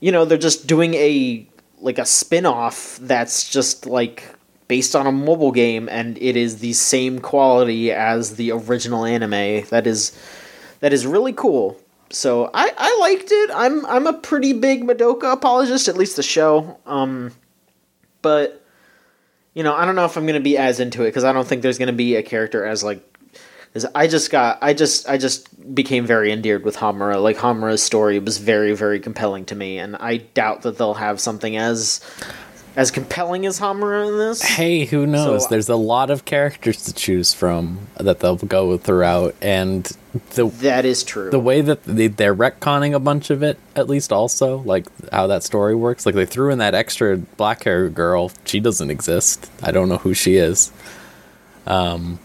[0.00, 1.46] you know, they're just doing a
[1.80, 4.24] like a spin-off that's just like
[4.68, 9.64] based on a mobile game and it is the same quality as the original anime.
[9.70, 10.16] That is
[10.80, 11.76] that is really cool.
[12.10, 13.50] So I, I liked it.
[13.54, 16.78] I'm I'm a pretty big Madoka apologist, at least the show.
[16.86, 17.32] Um,
[18.22, 18.64] but
[19.54, 21.46] you know, I don't know if I'm gonna be as into it because I don't
[21.46, 23.06] think there's gonna be a character as like.
[23.74, 27.22] As I just got, I just, I just became very endeared with Homura.
[27.22, 31.20] Like Homura's story was very, very compelling to me, and I doubt that they'll have
[31.20, 32.00] something as,
[32.74, 34.42] as compelling as Homura in this.
[34.42, 35.44] Hey, who knows?
[35.44, 39.84] So- There's a lot of characters to choose from that they'll go throughout, and
[40.30, 41.30] the That is true.
[41.30, 45.28] the way that they, they're retconning a bunch of it, at least also like how
[45.28, 46.04] that story works.
[46.06, 48.32] Like they threw in that extra black hair girl.
[48.44, 49.48] She doesn't exist.
[49.62, 50.72] I don't know who she is.
[51.68, 52.18] Um,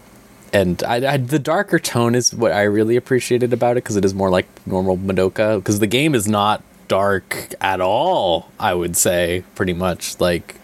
[0.52, 4.04] and I, I the darker tone is what I really appreciated about it because it
[4.04, 5.58] is more like normal Madoka.
[5.58, 8.50] Because the game is not dark at all.
[8.58, 10.56] I would say pretty much like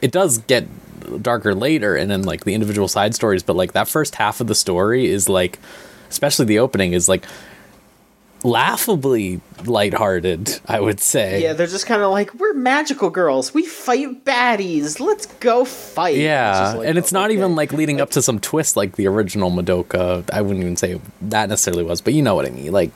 [0.00, 0.66] it does get
[1.22, 4.46] darker later and then like the individual side stories but like that first half of
[4.46, 5.58] the story is like
[6.08, 7.26] especially the opening is like
[8.44, 13.54] laughably lighthearted i would say Yeah, they're just kind of like we're magical girls.
[13.54, 15.00] We fight baddies.
[15.00, 16.16] Let's go fight.
[16.16, 17.38] yeah like, and it's not okay.
[17.38, 21.00] even like leading up to some twist like the original madoka i wouldn't even say
[21.22, 22.90] that necessarily was but you know what i mean like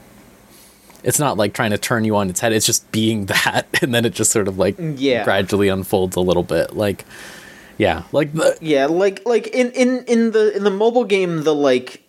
[1.02, 3.94] it's not like trying to turn you on its head it's just being that and
[3.94, 5.24] then it just sort of like Yeah.
[5.24, 7.04] gradually unfolds a little bit like
[7.78, 11.54] yeah like the Yeah, like like in in in the in the mobile game, the
[11.54, 12.02] like.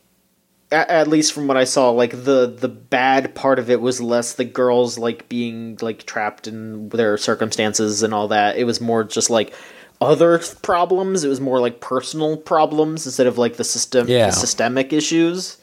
[0.72, 4.00] At, at least from what I saw, like the the bad part of it was
[4.02, 8.58] less the girls like being like trapped in their circumstances and all that.
[8.58, 9.54] It was more just like
[10.02, 11.24] other problems.
[11.24, 14.28] It was more like personal problems instead of like the system Yeah.
[14.28, 15.58] the systemic issues.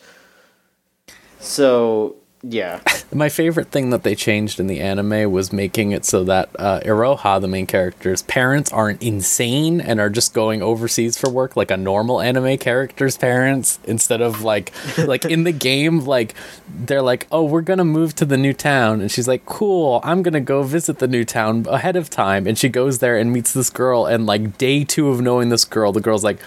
[1.39, 2.81] So yeah,
[3.13, 6.81] My favorite thing that they changed in the anime was making it so that uh,
[6.81, 11.71] Iroha, the main character's parents, aren't insane and are just going overseas for work like
[11.71, 13.79] a normal anime character's parents.
[13.85, 16.35] Instead of like, like in the game, like
[16.69, 20.23] they're like, "Oh, we're gonna move to the new town," and she's like, "Cool, I'm
[20.23, 23.53] gonna go visit the new town ahead of time." And she goes there and meets
[23.53, 26.41] this girl, and like day two of knowing this girl, the girl's like,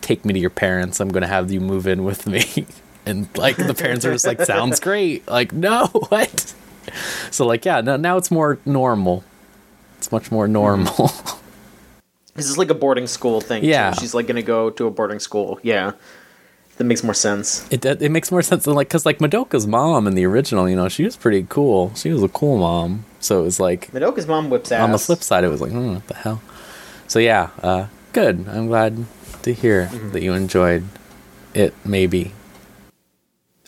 [0.00, 0.98] take me to your parents.
[0.98, 2.66] I'm gonna have you move in with me.
[3.06, 5.28] And like the parents are just like, sounds great.
[5.28, 6.54] Like, no, what?
[7.30, 9.24] So like, yeah, no, now it's more normal.
[9.98, 11.10] It's much more normal.
[12.34, 13.62] this is like a boarding school thing.
[13.62, 13.68] too.
[13.68, 13.92] Yeah.
[13.92, 15.58] she's like gonna go to a boarding school.
[15.62, 15.92] Yeah,
[16.76, 17.66] that makes more sense.
[17.70, 20.76] it it makes more sense than like, cause like Madoka's mom in the original, you
[20.76, 21.94] know, she was pretty cool.
[21.94, 23.04] She was a cool mom.
[23.20, 24.82] So it was like Madoka's mom whips ass.
[24.82, 26.42] on the flip side, it was like, hmm, what the hell?
[27.06, 28.46] So yeah, uh, good.
[28.48, 29.04] I'm glad
[29.42, 30.84] to hear that you enjoyed
[31.54, 31.74] it.
[31.84, 32.32] Maybe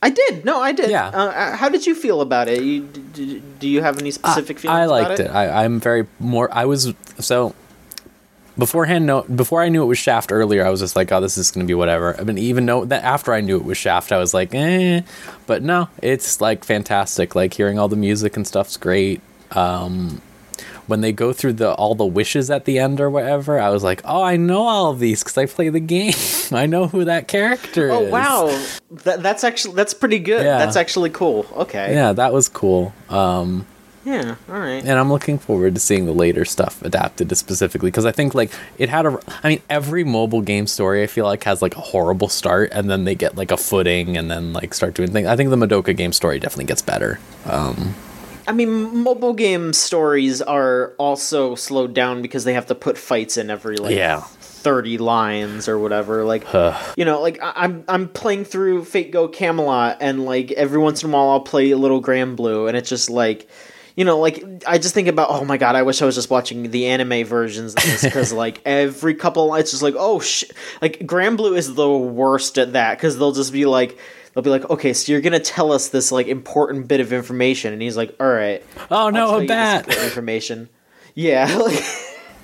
[0.03, 0.45] I did.
[0.45, 0.91] No, I did.
[0.91, 1.09] Yeah.
[1.09, 2.63] Uh, how did you feel about it?
[2.63, 4.79] You, d- d- do you have any specific feelings?
[4.79, 5.31] I liked it.
[5.31, 6.49] I, I'm very more.
[6.53, 7.55] I was so
[8.59, 9.07] beforehand.
[9.07, 11.51] No, before I knew it was Shaft earlier, I was just like, oh, this is
[11.51, 12.15] gonna be whatever.
[12.21, 15.01] I mean, even though that after I knew it was Shaft, I was like, eh.
[15.47, 17.35] But no, it's like fantastic.
[17.35, 19.21] Like hearing all the music and stuff's great.
[19.53, 20.21] Um,
[20.87, 23.83] when they go through the all the wishes at the end or whatever, I was
[23.83, 26.15] like, oh, I know all of these because I play the game.
[26.53, 28.09] I know who that character Oh is.
[28.09, 28.67] Oh wow,
[29.05, 30.45] that, that's actually that's pretty good.
[30.45, 30.59] Yeah.
[30.59, 31.47] That's actually cool.
[31.57, 31.93] Okay.
[31.95, 32.93] Yeah, that was cool.
[33.09, 33.67] Um,
[34.05, 34.37] Yeah.
[34.49, 34.85] All right.
[34.85, 38.37] and I'm looking forward to seeing the later stuff adapted to specifically because I think
[38.37, 41.75] like it had a I mean every mobile game story I feel like has like
[41.75, 45.11] a horrible start and then they get like a footing and then like start doing
[45.11, 45.27] things.
[45.27, 47.19] I think the Madoka game story definitely gets better.
[48.49, 53.37] I mean, mobile game stories are also slowed down because they have to put fights
[53.37, 54.21] in every like Yeah.
[54.21, 56.25] thirty lines or whatever.
[56.25, 56.79] Like, huh.
[56.97, 61.03] you know, like I- I'm I'm playing through Fate Go Camelot, and like every once
[61.03, 63.49] in a while I'll play a little Granblue, and it's just like.
[63.99, 66.29] You know, like I just think about, oh my god, I wish I was just
[66.29, 70.53] watching the anime versions of this because, like, every couple, it's just like, oh shit,
[70.83, 73.99] like Granblue is the worst at that because they'll just be like,
[74.37, 77.73] they'll be like, okay, so you're gonna tell us this like important bit of information,
[77.73, 79.79] and he's like, all right, Oh I'll no, tell a you bat.
[79.81, 80.69] important information.
[81.15, 81.83] Yeah, like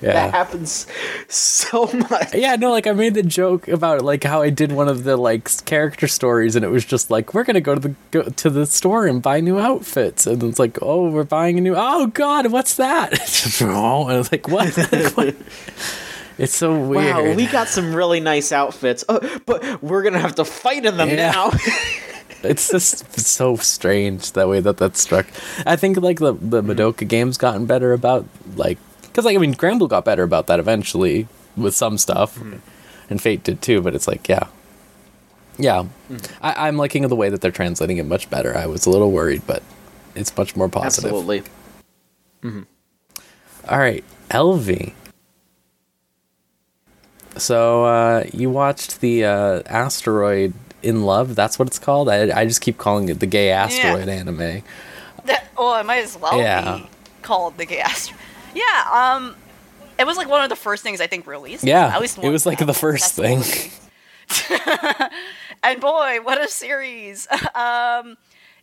[0.01, 0.13] Yeah.
[0.13, 0.85] that happens
[1.29, 2.33] so much.
[2.33, 5.15] Yeah, no, like I made the joke about like how I did one of the
[5.15, 8.49] like character stories, and it was just like we're gonna go to the go to
[8.49, 12.07] the store and buy new outfits, and it's like oh we're buying a new oh
[12.07, 13.13] god what's that?
[13.21, 14.73] It's just, oh, and it's like what?
[16.37, 17.15] It's so weird.
[17.15, 20.97] Wow, we got some really nice outfits, oh, but we're gonna have to fight in
[20.97, 21.31] them Yeah.
[21.31, 21.51] now.
[22.43, 25.25] it's just so strange that way that that's struck.
[25.65, 26.71] I think like the the mm-hmm.
[26.71, 30.59] Madoka game's gotten better about like because like I mean Granblue got better about that
[30.59, 32.57] eventually with some stuff, mm-hmm.
[33.09, 33.81] and Fate did too.
[33.81, 34.47] But it's like yeah,
[35.57, 36.45] yeah, mm-hmm.
[36.45, 38.57] I, I'm liking the way that they're translating it much better.
[38.57, 39.63] I was a little worried, but
[40.13, 41.11] it's much more positive.
[41.11, 41.43] Absolutely.
[43.69, 44.93] All right, Elvie.
[47.37, 51.35] So uh, you watched the uh, asteroid in love?
[51.35, 52.09] That's what it's called.
[52.09, 54.63] I, I just keep calling it the gay asteroid anime.
[55.25, 56.77] That, well, it might as well Yeah.
[56.77, 56.89] be
[57.21, 58.11] called the gas.
[58.53, 59.35] Yeah, um,
[59.97, 61.63] it was like one of the first things I think released.
[61.63, 63.41] Yeah, at least it was, like, the first thing.
[63.41, 63.71] thing.
[65.63, 67.27] and boy, what a series!
[67.31, 68.17] um,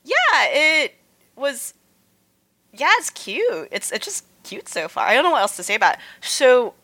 [0.05, 0.95] yeah, it
[1.37, 1.75] was.
[2.73, 3.69] Yeah, it's cute.
[3.73, 5.07] It's it's just cute so far.
[5.07, 6.01] I don't know what else to say about it.
[6.23, 6.75] So,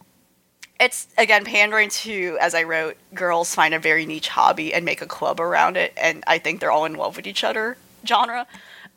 [0.79, 5.01] it's again pandering to, as I wrote, girls find a very niche hobby and make
[5.01, 7.77] a club around it, and I think they're all in love with each other.
[8.07, 8.47] Genre,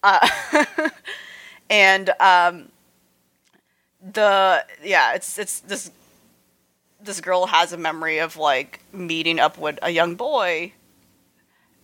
[0.04, 0.28] uh,
[1.70, 2.70] and um,
[4.02, 5.92] the yeah, it's it's this
[7.02, 10.74] this girl has a memory of like meeting up with a young boy.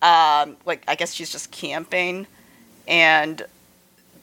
[0.01, 2.27] Um, like I guess she's just camping,
[2.87, 3.41] and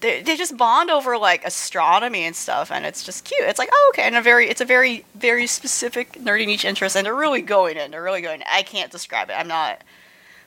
[0.03, 3.49] they, they just bond over like astronomy and stuff, and it's just cute.
[3.49, 6.97] It's like oh okay, and a very it's a very very specific nerdy niche interest,
[6.97, 7.91] and they're really going in.
[7.93, 8.41] They're really going.
[8.41, 8.47] In.
[8.53, 9.35] I can't describe it.
[9.35, 9.83] I'm not.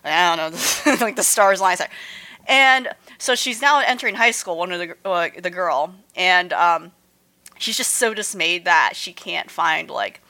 [0.04, 1.78] I don't know, like the stars line.
[2.48, 4.58] And so she's now entering high school.
[4.58, 6.92] One of the uh, the girl, and um,
[7.58, 10.22] she's just so dismayed that she can't find like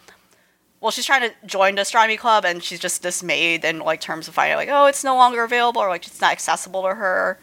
[0.81, 4.27] well she's trying to join the astronomy club and she's just dismayed in like terms
[4.27, 7.39] of finding like oh it's no longer available or like it's not accessible to her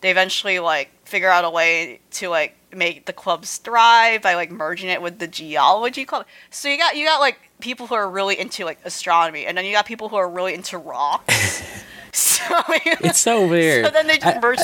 [0.00, 4.50] they eventually like figure out a way to like make the clubs thrive by like
[4.50, 8.10] merging it with the geology club so you got you got like people who are
[8.10, 11.62] really into like astronomy and then you got people who are really into rocks
[12.12, 12.44] so
[12.84, 13.84] It's so weird.
[13.86, 14.60] so then they just merged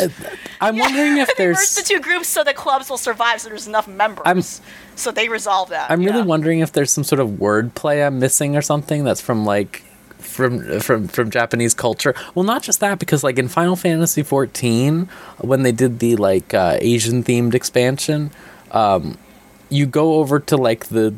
[0.61, 1.75] I, am wondering if there's.
[1.77, 4.43] the two groups so the clubs will survive so there's enough members I'm-
[4.97, 6.25] so they resolve that I'm really yeah.
[6.25, 9.85] wondering if there's some sort of wordplay I'm missing or something that's from like
[10.21, 12.15] from from from Japanese culture.
[12.35, 16.55] Well, not just that because like in Final Fantasy 14 when they did the like
[16.55, 18.31] uh, Asian themed expansion,
[18.73, 19.19] um,
[19.69, 21.15] you go over to like the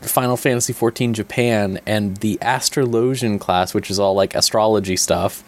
[0.00, 5.44] Final Fantasy 14 Japan and the Astrologian class, which is all like astrology stuff.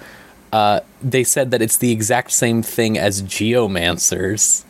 [0.52, 4.64] Uh, they said that it's the exact same thing as geomancers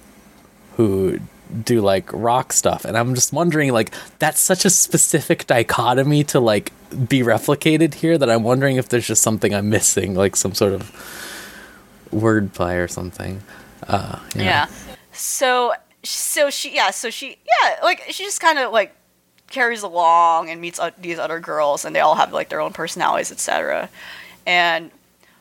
[0.77, 1.21] who
[1.63, 6.41] do like rock stuff and i'm just wondering like that's such a specific dichotomy to
[6.41, 6.73] like
[7.09, 10.73] be replicated here that i'm wondering if there's just something i'm missing like some sort
[10.73, 10.91] of
[12.13, 13.43] wordplay or something
[13.89, 14.67] uh Yeah.
[15.13, 18.95] So so she yeah so she yeah like she just kind of like
[19.51, 23.31] carries along and meets these other girls and they all have like their own personalities
[23.33, 23.89] etc.
[24.47, 24.91] And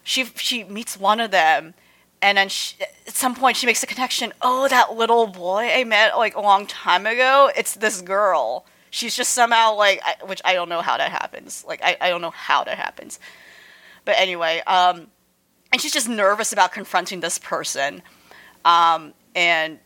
[0.04, 1.74] she she meets one of them
[2.24, 4.34] and then she, at some point she makes a connection.
[4.42, 7.52] Oh, that little boy I met like a long time ago.
[7.56, 8.66] It's this girl.
[8.90, 11.64] She's just somehow like I, which I don't know how that happens.
[11.68, 13.20] Like I, I don't know how that happens.
[14.06, 15.08] But anyway, um
[15.74, 18.02] and she's just nervous about confronting this person
[18.64, 19.80] um, and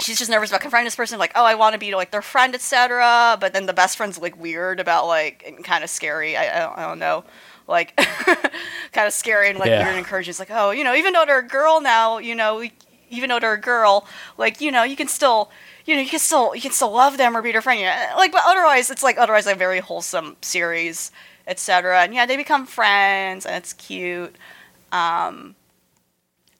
[0.00, 2.22] she's just nervous about confronting this person like oh i want to be like their
[2.22, 6.38] friend etc but then the best friend's like weird about like and kind of scary
[6.38, 7.24] I, I, don't, I don't know
[7.70, 7.96] like
[8.92, 9.78] kind of scary and like Yeah.
[9.78, 12.34] weird and encouraging it's like oh you know even though they're a girl now you
[12.34, 12.72] know we,
[13.08, 14.06] even though they're a girl
[14.36, 15.50] like you know you can still
[15.86, 17.86] you know you can still you can still love them or be their friend you
[17.86, 18.06] know?
[18.16, 21.10] like but otherwise it's like otherwise a very wholesome series
[21.46, 24.34] etc and yeah they become friends and it's cute
[24.92, 25.54] um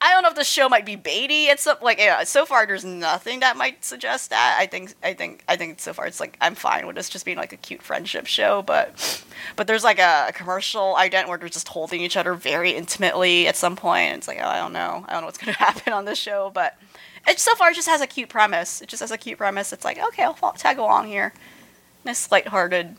[0.03, 1.45] I don't know if the show might be baity.
[1.45, 4.57] It's so, like yeah, so far there's nothing that might suggest that.
[4.59, 7.23] I think I think I think so far it's like I'm fine with this just
[7.23, 9.23] being like a cute friendship show, but
[9.55, 13.47] but there's like a, a commercial ident where they're just holding each other very intimately
[13.47, 14.15] at some point.
[14.15, 16.49] It's like oh, I don't know, I don't know what's gonna happen on this show,
[16.51, 16.75] but
[17.27, 18.81] it so far just has a cute premise.
[18.81, 19.71] It just has a cute premise.
[19.71, 21.31] It's like okay, I'll tag along here.
[22.03, 22.97] Nice lighthearted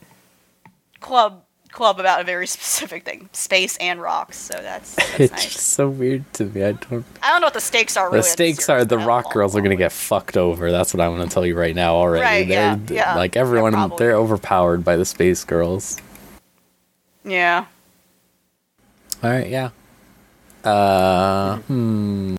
[1.01, 1.43] club
[1.73, 4.37] club about a very specific thing, space and rocks.
[4.37, 5.61] So that's, that's it's nice.
[5.61, 8.07] so weird to me i don't I don't know what the stakes are.
[8.07, 11.11] Really the stakes are the rock girls are gonna get fucked over that's what i'm
[11.17, 13.15] gonna tell you right now already Right, they're yeah, yeah.
[13.15, 13.97] like everyone probably.
[13.97, 15.99] they're overpowered by the space girls
[17.25, 17.65] Yeah.
[19.23, 19.69] All right, yeah.
[20.63, 22.35] Uh, hmm.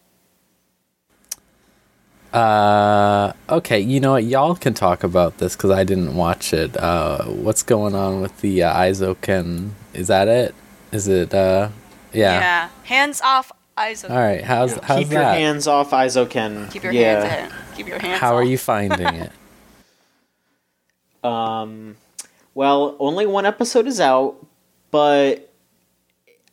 [2.35, 3.79] Uh, okay.
[3.79, 4.25] You know what?
[4.25, 6.77] Y'all can talk about this because I didn't watch it.
[6.77, 9.71] Uh, what's going on with the uh, Eizouken?
[9.93, 10.55] Is that it?
[10.91, 11.33] Is it?
[11.33, 11.69] Uh,
[12.13, 12.41] yeah.
[12.41, 12.69] Yeah.
[12.83, 14.11] Hands off Aizo.
[14.11, 14.43] All right.
[14.43, 16.71] How's how's Keep your hands off Eizouken.
[16.73, 17.25] Keep your yeah.
[17.25, 17.77] hands in.
[17.77, 19.33] Keep your hands How are you finding it?
[21.25, 21.97] Um,
[22.53, 24.37] well, only one episode is out,
[24.91, 25.51] but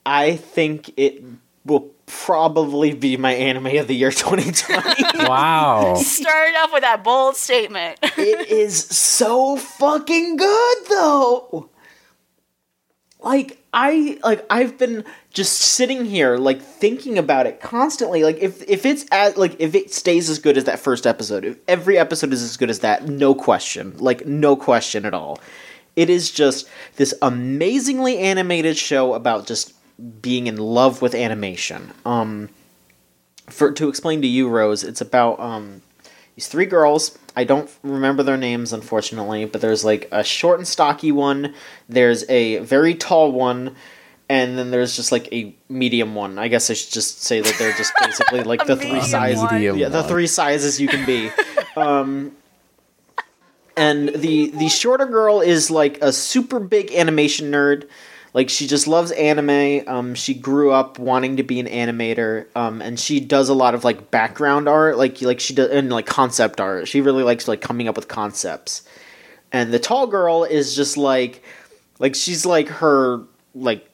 [0.06, 1.22] I think it
[1.66, 5.04] will probably be my anime of the year 2020.
[5.28, 5.96] wow.
[5.98, 7.98] Started off with that bold statement.
[8.02, 11.70] it is so fucking good though.
[13.22, 18.24] Like I like I've been just sitting here like thinking about it constantly.
[18.24, 21.46] Like if if it's as like if it stays as good as that first episode,
[21.46, 23.96] if every episode is as good as that, no question.
[23.98, 25.40] Like no question at all.
[25.96, 29.74] It is just this amazingly animated show about just
[30.22, 31.92] being in love with animation.
[32.06, 32.50] Um
[33.48, 35.82] for to explain to you Rose, it's about um
[36.36, 37.18] these three girls.
[37.36, 41.54] I don't remember their names, unfortunately, but there's like a short and stocky one,
[41.88, 43.76] there's a very tall one,
[44.32, 46.40] and then there's just like a medium one.
[46.40, 49.44] I guess I should just say that they're just basically like the three sizes.
[49.78, 51.30] Yeah, the three sizes you can be.
[51.76, 52.32] um,
[53.76, 57.90] and the the shorter girl is like a super big animation nerd.
[58.34, 59.88] Like she just loves anime.
[59.88, 62.48] Um, she grew up wanting to be an animator.
[62.56, 65.90] Um, and she does a lot of like background art, like like she does and
[65.92, 66.88] like concept art.
[66.88, 68.84] She really likes like coming up with concepts.
[69.52, 71.44] And the tall girl is just like,
[72.00, 73.22] like she's like her
[73.54, 73.88] like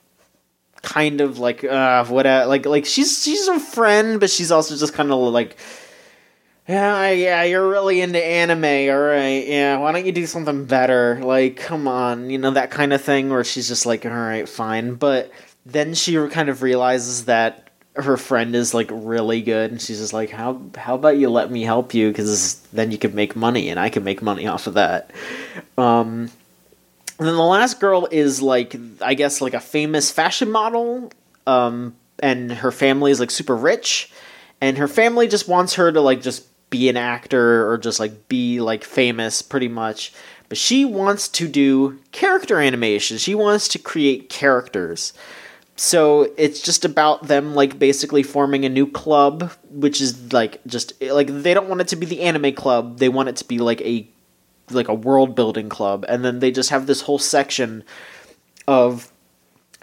[0.83, 4.93] kind of like uh what like like she's she's a friend, but she's also just
[4.93, 5.57] kind of like
[6.67, 9.47] yeah, yeah, you're really into anime, all right.
[9.47, 11.19] Yeah, why don't you do something better?
[11.23, 13.29] Like, come on, you know that kind of thing.
[13.29, 14.95] Where she's just like, all right, fine.
[14.95, 15.31] But
[15.65, 20.11] then she kind of realizes that her friend is like really good, and she's just
[20.11, 22.09] like, how how about you let me help you?
[22.09, 25.11] Because then you can make money, and I can make money off of that.
[25.77, 26.29] Um,
[27.17, 31.11] and then the last girl is like, I guess, like a famous fashion model.
[31.47, 34.11] Um, and her family is like super rich,
[34.59, 38.27] and her family just wants her to like just be an actor or just like
[38.27, 40.13] be like famous pretty much.
[40.49, 43.17] But she wants to do character animation.
[43.17, 45.13] She wants to create characters.
[45.75, 50.99] So it's just about them like basically forming a new club, which is like just
[51.01, 52.97] like they don't want it to be the anime club.
[52.97, 54.07] They want it to be like a
[54.71, 57.83] like a world building club and then they just have this whole section
[58.67, 59.11] of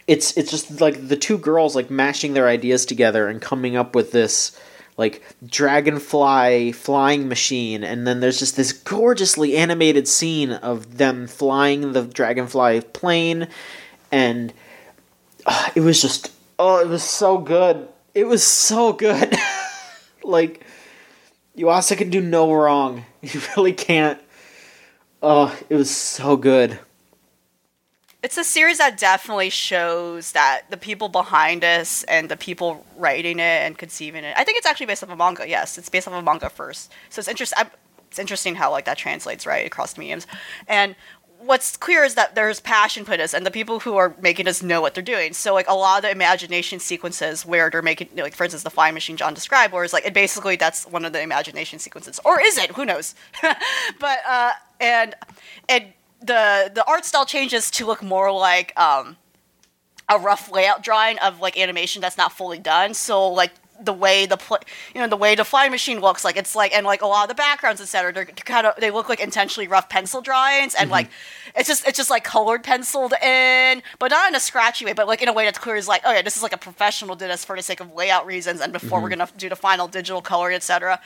[0.07, 3.95] it's it's just like the two girls like mashing their ideas together and coming up
[3.95, 4.59] with this
[4.97, 11.93] like dragonfly flying machine and then there's just this gorgeously animated scene of them flying
[11.93, 13.49] the dragonfly plane
[14.13, 14.53] and
[15.47, 17.89] uh, it was just oh it was so good.
[18.15, 19.37] It was so good.
[20.27, 20.65] Like
[21.55, 23.05] Yuasa can do no wrong.
[23.21, 24.19] You really can't.
[25.23, 26.79] Oh it was so good
[28.25, 33.39] It's a series that definitely shows that the people behind us and the people writing
[33.39, 34.35] it and conceiving it.
[34.35, 35.47] I think it's actually based off a manga.
[35.47, 36.91] Yes, it's based off a manga first.
[37.11, 37.67] So it's interesting.
[38.09, 40.27] It's interesting how like that translates right across mediums.
[40.67, 40.97] And
[41.39, 44.63] what's clear is that there's passion put us, and the people who are making us
[44.63, 45.35] know what they're doing.
[45.35, 48.45] So like a lot of the imagination sequences where they're making, you know, like for
[48.45, 51.21] instance, the flying machine John described, where it's like it basically that's one of the
[51.21, 52.71] imagination sequences, or is it?
[52.71, 53.15] Who knows?
[54.01, 55.15] but uh, and
[55.69, 55.93] and
[56.25, 59.17] the the art style changes to look more like um,
[60.09, 62.95] a rough layout drawing of like animation that's not fully done.
[62.95, 64.61] So like the way the pl-
[64.95, 67.25] you know the way the flying machine looks like it's like and like a lot
[67.25, 70.91] of the backgrounds etc they're kind of they look like intentionally rough pencil drawings and
[70.91, 71.11] like
[71.57, 75.09] it's just it's just like colored penciled in but not in a scratchy way but
[75.09, 77.17] like in a way that's clear is like oh yeah this is like a professional
[77.17, 79.89] did this for the sake of layout reasons and before we're gonna do the final
[79.89, 81.01] digital color etc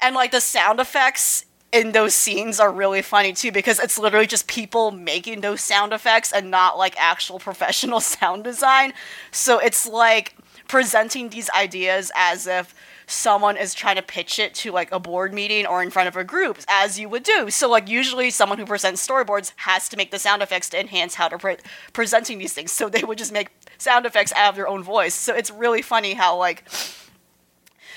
[0.00, 4.26] and like the sound effects in those scenes are really funny too because it's literally
[4.26, 8.92] just people making those sound effects and not like actual professional sound design.
[9.30, 10.34] So it's like
[10.68, 12.74] presenting these ideas as if
[13.06, 16.16] someone is trying to pitch it to like a board meeting or in front of
[16.16, 17.50] a group as you would do.
[17.50, 21.14] So like usually someone who presents storyboards has to make the sound effects to enhance
[21.14, 21.56] how they're pre-
[21.92, 22.70] presenting these things.
[22.70, 23.48] So they would just make
[23.78, 25.14] sound effects out of their own voice.
[25.14, 26.64] So it's really funny how like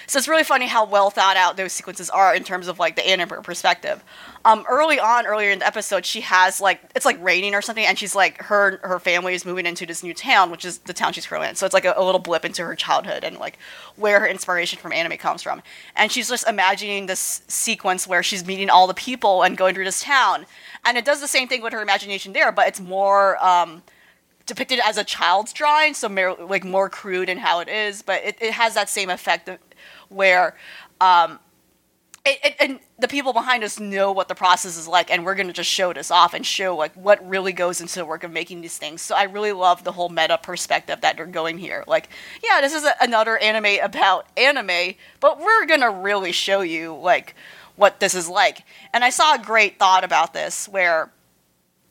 [0.07, 2.95] so it's really funny how well thought out those sequences are in terms of like
[2.95, 4.03] the animator perspective.
[4.45, 7.85] Um, early on, earlier in the episode, she has like it's like raining or something,
[7.85, 10.93] and she's like her her family is moving into this new town, which is the
[10.93, 11.55] town she's currently in.
[11.55, 13.57] So it's like a, a little blip into her childhood and like
[13.95, 15.61] where her inspiration from anime comes from.
[15.95, 19.85] And she's just imagining this sequence where she's meeting all the people and going through
[19.85, 20.45] this town,
[20.83, 23.43] and it does the same thing with her imagination there, but it's more.
[23.43, 23.83] Um,
[24.45, 28.21] depicted as a child's drawing, so more, like more crude in how it is, but
[28.23, 29.49] it, it has that same effect
[30.13, 30.55] where
[31.01, 31.39] um,
[32.25, 35.35] it, it, and the people behind us know what the process is like, and we're
[35.35, 38.23] going to just show this off and show like what really goes into the work
[38.23, 39.01] of making these things.
[39.01, 41.83] So I really love the whole meta perspective that they're going here.
[41.85, 42.07] Like,
[42.41, 46.95] yeah, this is a, another anime about anime, but we're going to really show you
[46.95, 47.35] like
[47.75, 48.63] what this is like.
[48.93, 51.11] And I saw a great thought about this where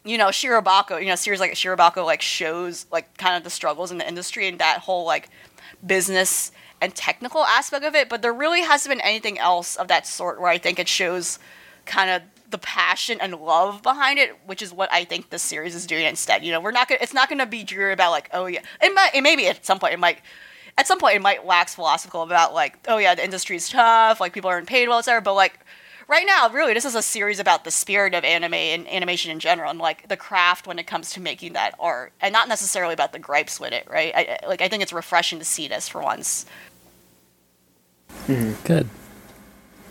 [0.04, 3.92] you know, Shirobako, you know, series like Shirobako like shows like kind of the struggles
[3.92, 5.28] in the industry and that whole like
[5.84, 6.50] business
[6.82, 10.40] and technical aspect of it, but there really hasn't been anything else of that sort
[10.40, 11.38] where I think it shows
[11.86, 15.74] kind of the passion and love behind it, which is what I think this series
[15.76, 16.44] is doing instead.
[16.44, 18.60] You know, we're not gonna it's not gonna be dreary about like, oh yeah.
[18.82, 20.18] It might it maybe at some point it might
[20.76, 24.32] at some point it might wax philosophical about like, oh yeah, the industry's tough, like
[24.32, 25.22] people aren't paid well, etc.
[25.22, 25.60] But like
[26.08, 29.38] right now, really, this is a series about the spirit of anime and animation in
[29.38, 32.94] general, and like the craft when it comes to making that art, and not necessarily
[32.94, 34.12] about the gripes with it, right?
[34.14, 36.46] I, like I think it's refreshing to see this for once.
[38.64, 38.88] Good.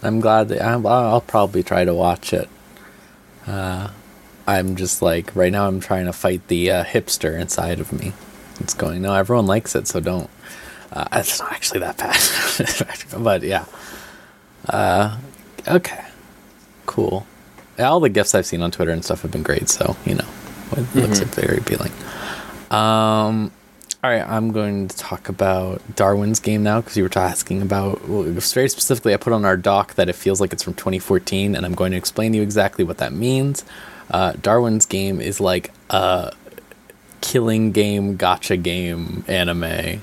[0.04, 2.50] I'm glad that I'm, I'll probably try to watch it.
[3.46, 3.90] Uh,
[4.48, 5.68] I'm just like right now.
[5.68, 8.14] I'm trying to fight the uh, hipster inside of me.
[8.60, 9.02] It's going.
[9.02, 10.30] No, everyone likes it, so don't.
[10.92, 13.66] Uh, it's not actually that bad, but yeah.
[14.68, 15.18] Uh,
[15.68, 16.06] okay,
[16.86, 17.26] cool.
[17.80, 20.28] All the gifts I've seen on Twitter and stuff have been great, so you know,
[20.74, 21.92] it looks very appealing.
[22.70, 23.52] Um,
[24.04, 28.08] all right, I'm going to talk about Darwin's game now because you were asking about.
[28.10, 31.56] Well, very specifically, I put on our doc that it feels like it's from 2014,
[31.56, 33.64] and I'm going to explain to you exactly what that means.
[34.10, 36.34] Uh, Darwin's game is like a
[37.22, 40.02] killing game, gotcha game anime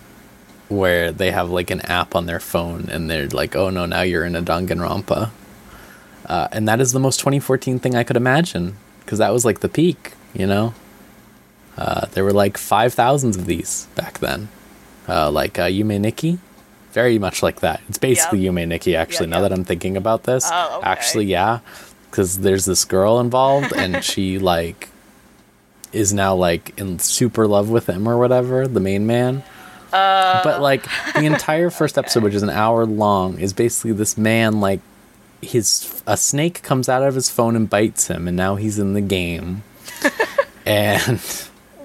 [0.69, 4.03] where they have like an app on their phone and they're like, oh no, now
[4.03, 5.31] you're in a Danganronpa.
[6.27, 9.61] Uh, and that is the most 2014 thing I could imagine because that was like
[9.61, 10.75] the peak, you know?
[11.79, 14.49] Uh, there were like five thousands of these back then.
[15.09, 16.39] Uh, like uh, Yume Nikki,
[16.93, 17.81] very much like that.
[17.89, 18.53] It's basically Yep.
[18.53, 19.49] Yume Nikki, actually, Yeah, now yeah.
[19.49, 20.49] that I'm thinking about this.
[20.53, 20.87] Oh, okay.
[20.89, 21.61] Actually, yeah.
[22.11, 24.89] Because there's this girl involved and she like
[25.93, 29.45] is now like in super love with him or whatever, the main man.
[29.91, 30.85] but like
[31.15, 34.81] the entire first episode, which is an hour long, is basically this man like
[35.41, 38.93] his a snake comes out of his phone and bites him, and now he's in
[38.95, 39.63] the game.
[40.67, 41.21] and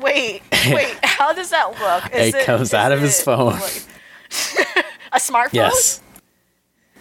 [0.03, 2.13] Wait, wait, how does that look?
[2.13, 3.53] Is It comes out is of his phone.
[5.13, 5.53] a smartphone?
[5.53, 6.01] yes.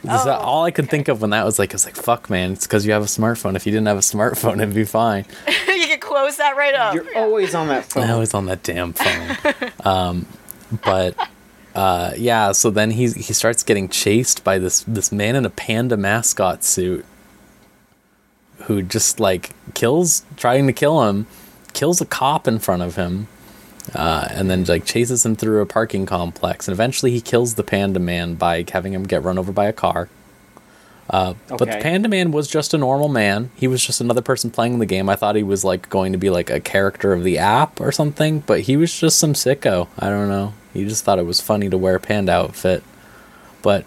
[0.05, 1.95] This is Oh, all I could think of when that was like, I was like,
[1.95, 3.55] fuck, man, it's because you have a smartphone.
[3.55, 5.27] If you didn't have a smartphone, it'd be fine.
[5.69, 6.95] you can close that right up.
[6.95, 8.11] You're always on that phone.
[8.11, 9.37] I was on that damn phone.
[9.85, 10.27] um,
[10.85, 11.17] but
[11.77, 15.51] uh, yeah, so then he he starts getting chased by this this man in a
[15.51, 17.05] panda mascot suit,
[18.65, 21.27] who just like kills, trying to kill him,
[21.73, 23.29] kills a cop in front of him,
[23.95, 27.63] uh, and then like chases him through a parking complex, and eventually he kills the
[27.63, 30.09] panda man by having him get run over by a car.
[31.11, 33.51] Uh, But the Panda Man was just a normal man.
[33.57, 35.09] He was just another person playing the game.
[35.09, 37.93] I thought he was like going to be like a character of the app or
[37.93, 39.89] something, but he was just some sicko.
[39.99, 40.55] I don't know.
[40.73, 42.83] He just thought it was funny to wear a panda outfit.
[43.63, 43.85] But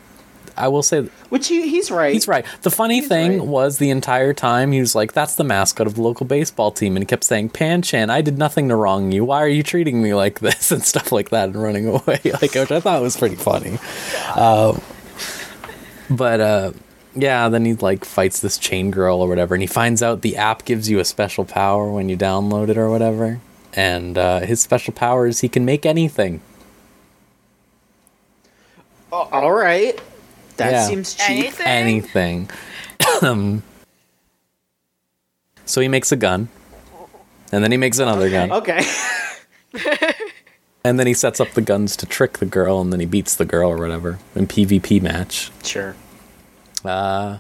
[0.58, 2.14] I will say Which he, he's right.
[2.14, 2.46] he's right.
[2.62, 3.48] The funny He's thing right.
[3.48, 6.96] was the entire time he was like, "That's the mascot of the local baseball team,"
[6.96, 9.26] and he kept saying, "Pan Chan, I did nothing to wrong you.
[9.26, 12.54] Why are you treating me like this?" and stuff like that, and running away, like
[12.56, 13.78] which I thought was pretty funny.
[14.36, 14.82] Um,
[16.10, 16.72] but uh,
[17.16, 20.38] yeah, then he like fights this chain girl or whatever, and he finds out the
[20.38, 23.40] app gives you a special power when you download it or whatever.
[23.74, 26.42] And uh, his special power is he can make anything.
[29.12, 30.00] Oh, all right.
[30.58, 30.88] That Yeah.
[30.88, 31.60] seems cheap.
[31.60, 31.68] Anything?
[31.68, 32.50] anything.
[33.22, 33.64] Um,
[35.66, 36.50] so he makes a gun,
[37.52, 38.84] and then he makes another gun, Okay.
[40.84, 43.36] and then he sets up the guns to trick the girl, and then he beats
[43.36, 45.52] the girl or whatever in PvP match.
[45.64, 45.96] sure.
[46.84, 47.40] Uh,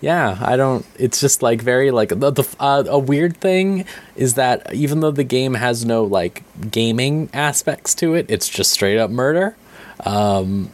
[0.00, 0.84] yeah, I don't.
[0.98, 3.84] It's just like very like the, the uh, a weird thing
[4.16, 8.70] is that even though the game has no like gaming aspects to it, it's just
[8.72, 9.56] straight up murder.
[10.04, 10.70] Um,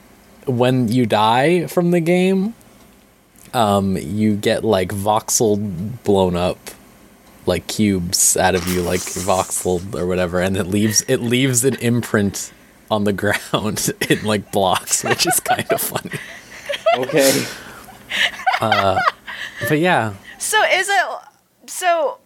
[0.48, 2.54] when you die from the game,
[3.54, 6.58] um, you get like voxel blown up
[7.46, 11.74] like cubes out of you like voxel or whatever and it leaves it leaves an
[11.76, 12.52] imprint
[12.90, 16.10] on the ground in like blocks which is kind of funny
[16.98, 17.44] Okay.
[18.60, 21.06] but yeah So is it
[21.66, 22.18] so?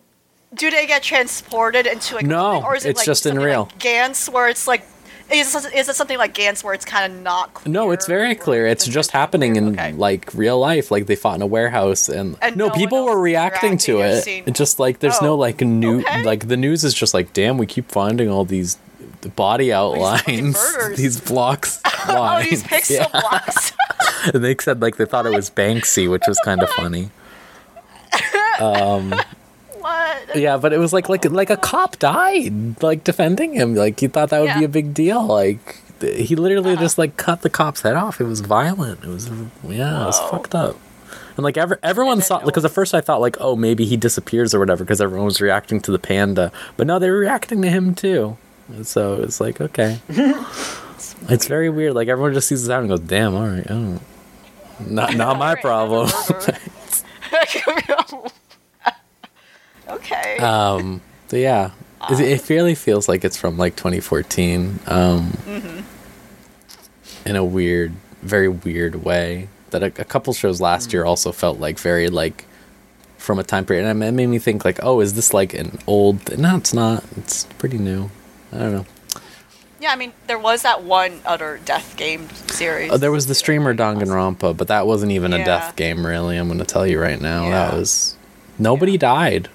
[0.54, 3.64] Do they get transported into like No, or is it it's like just in real.
[3.64, 4.84] like Gantz, where it's like
[5.30, 7.72] Is it, is it something like Gantz where it's kind of not clear?
[7.72, 8.66] No, it's very clear.
[8.66, 9.68] It's just happening in?
[9.72, 9.92] Okay.
[9.92, 10.90] like real life.
[10.90, 14.22] Like they fought in a warehouse, and, And no, no people were reacting to it.
[14.22, 16.22] seen- It's just like there's no Oh, like new okay.
[16.24, 18.76] like the news is just like, damn, we keep finding all these
[19.36, 20.98] body outlines, murders.
[20.98, 21.80] these blocks.
[22.08, 23.20] Oh, these pixel yeah.
[23.20, 23.72] blocks.
[24.34, 27.10] And they said like they thought it was Banksy, which was kind of funny.
[28.60, 29.14] Um,
[30.34, 33.74] Yeah, but it was like like like a cop died like defending him.
[33.74, 35.24] Like he thought that would be a big deal.
[35.24, 38.20] Like he literally just like cut the cop's head off.
[38.20, 39.04] It was violent.
[39.04, 39.28] It was
[39.68, 40.76] yeah, it was fucked up.
[41.36, 44.54] And like ever, everyone thought because at first I thought like oh maybe he disappears
[44.54, 47.70] or whatever because everyone was reacting to the panda, but no, they were reacting to
[47.70, 48.36] him too.
[48.68, 51.94] And so it's like okay, it's very weird.
[51.94, 54.00] Like everyone just sees this out and goes, damn, all right, oh,
[54.80, 56.10] not not my problem.
[59.92, 60.36] okay.
[60.38, 61.70] um so yeah.
[62.10, 65.32] It, it really feels like it's from like 2014 um
[67.24, 67.92] in a weird
[68.22, 72.44] very weird way that a, a couple shows last year also felt like very like
[73.18, 73.86] from a time period.
[73.86, 77.04] And it made me think like oh is this like an old no it's not.
[77.16, 78.10] It's pretty new.
[78.52, 78.86] I don't know.
[79.80, 82.92] Yeah, I mean, there was that one other death game series.
[82.92, 86.46] oh, there was the streamer danganronpa but that wasn't even a death game really i'm
[86.46, 87.48] gonna tell you right now.
[87.50, 88.16] That was
[88.58, 89.48] nobody died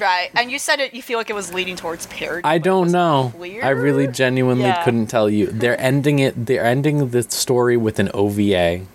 [0.00, 0.94] Right, and you said it.
[0.94, 2.42] You feel like it was leading towards parody.
[2.44, 3.32] I don't know.
[3.36, 3.62] clear?
[3.62, 4.82] I really genuinely Yeah.
[4.82, 5.46] couldn't tell you.
[5.48, 6.46] They're ending it.
[6.46, 8.86] They're ending the story with an OVA,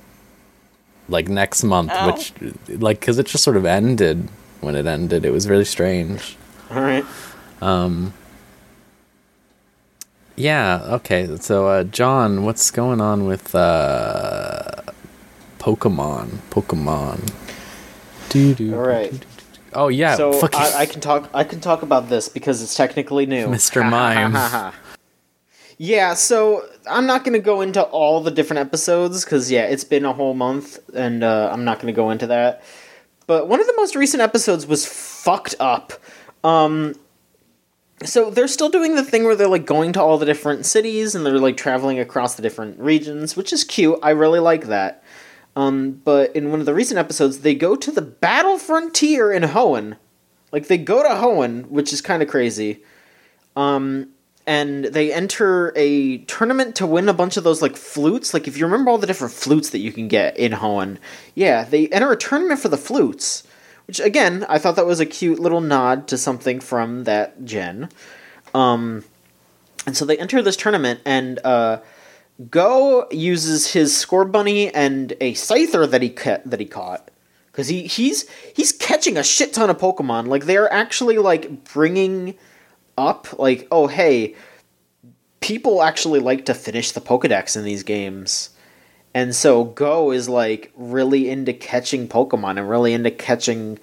[1.08, 2.08] like next month, Oh.
[2.08, 2.34] which,
[2.68, 4.28] like, because it just sort of ended
[4.62, 5.26] when it ended.
[5.26, 6.36] It was really strange.
[6.72, 7.06] All right.
[7.62, 8.14] Um
[10.36, 10.82] yeah.
[10.86, 11.38] Okay.
[11.40, 14.82] So, uh, John, what's going on with uh,
[15.60, 16.40] Pokemon?
[16.50, 17.32] Pokemon.
[18.30, 18.76] Doo doo.
[18.76, 19.24] All right.
[19.76, 20.16] Oh yeah.
[20.16, 21.30] so I, I can talk.
[21.34, 23.48] I can talk about this because it's technically new.
[23.48, 23.88] Mr.
[23.90, 24.74] Mime.
[25.78, 26.14] yeah.
[26.14, 30.14] So I'm not gonna go into all the different episodes because yeah, it's been a
[30.14, 32.64] whole month, and uh, I'm not gonna go into that.
[33.28, 35.94] But one of the most recent episodes was fucked up.
[36.44, 36.96] Um,
[38.04, 41.16] so they're still doing the thing where they're like going to all the different cities
[41.16, 43.98] and they're like traveling across the different regions, which is cute.
[44.04, 45.04] I really like that.
[45.56, 49.44] Um, but in one of the recent episodes, they go to the battle frontier in
[49.44, 49.98] Hoenn.
[50.52, 52.84] Like they go to Hoenn, which is kind of crazy.
[53.56, 54.10] Um,
[54.48, 58.34] and they enter a tournament to win a bunch of those like flutes.
[58.34, 60.98] Like if you remember all the different flutes that you can get in Hoenn,
[61.34, 63.44] yeah, they enter a tournament for the flutes.
[63.88, 67.90] Which again, I thought that was a cute little nod to something from that gen.
[68.54, 69.04] Um,
[69.86, 71.78] and so they enter this tournament, and uh,
[72.50, 77.10] Go uses his Scorbunny and a scyther that he ca- that he caught
[77.52, 80.28] because he he's he's catching a shit ton of Pokemon.
[80.28, 82.36] Like they're actually like bringing
[82.98, 84.36] up like oh hey,
[85.40, 88.50] people actually like to finish the Pokedex in these games.
[89.14, 93.80] And so Go is like really into catching Pokemon and really into catching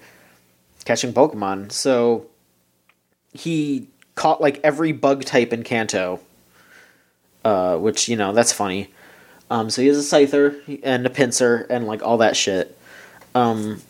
[0.85, 1.71] catching Pokemon.
[1.71, 2.27] So
[3.33, 6.19] he caught like every bug type in Kanto.
[7.43, 8.89] Uh, which, you know, that's funny.
[9.49, 12.77] Um, so he has a Scyther and a Pinsir and like all that shit.
[13.35, 13.81] Um,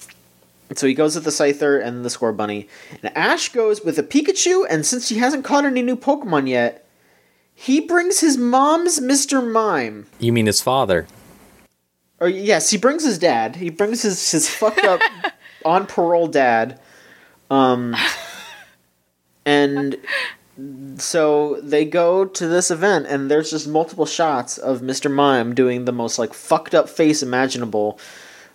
[0.73, 2.67] so he goes with the Scyther and the Scorbunny.
[3.01, 6.87] And Ash goes with a Pikachu, and since he hasn't caught any new Pokemon yet,
[7.53, 9.47] he brings his mom's Mr.
[9.47, 10.07] Mime.
[10.19, 11.07] You mean his father?
[12.19, 13.57] Or yes, he brings his dad.
[13.57, 15.01] He brings his his fucked up
[15.65, 16.79] on parole dad.
[17.49, 17.95] Um
[19.45, 19.97] and
[20.97, 25.11] so they go to this event and there's just multiple shots of Mr.
[25.11, 27.99] Mime doing the most like fucked up face imaginable.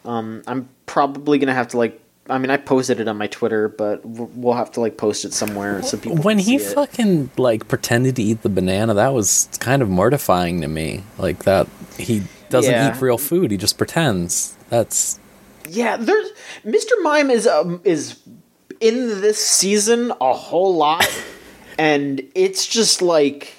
[0.05, 2.01] Um I'm probably going to have to like
[2.31, 5.33] I mean, I posted it on my Twitter, but we'll have to like post it
[5.33, 6.19] somewhere so people.
[6.19, 10.69] when he fucking like pretended to eat the banana that was kind of mortifying to
[10.69, 11.67] me like that
[11.99, 12.95] he doesn't Yeah.
[12.95, 15.19] eat real food he just pretends that's
[15.69, 16.29] Yeah, there's
[16.65, 16.93] Mr.
[17.03, 18.21] Mime is um is
[18.81, 21.05] in this season a whole lot,
[21.79, 23.55] and it's just like,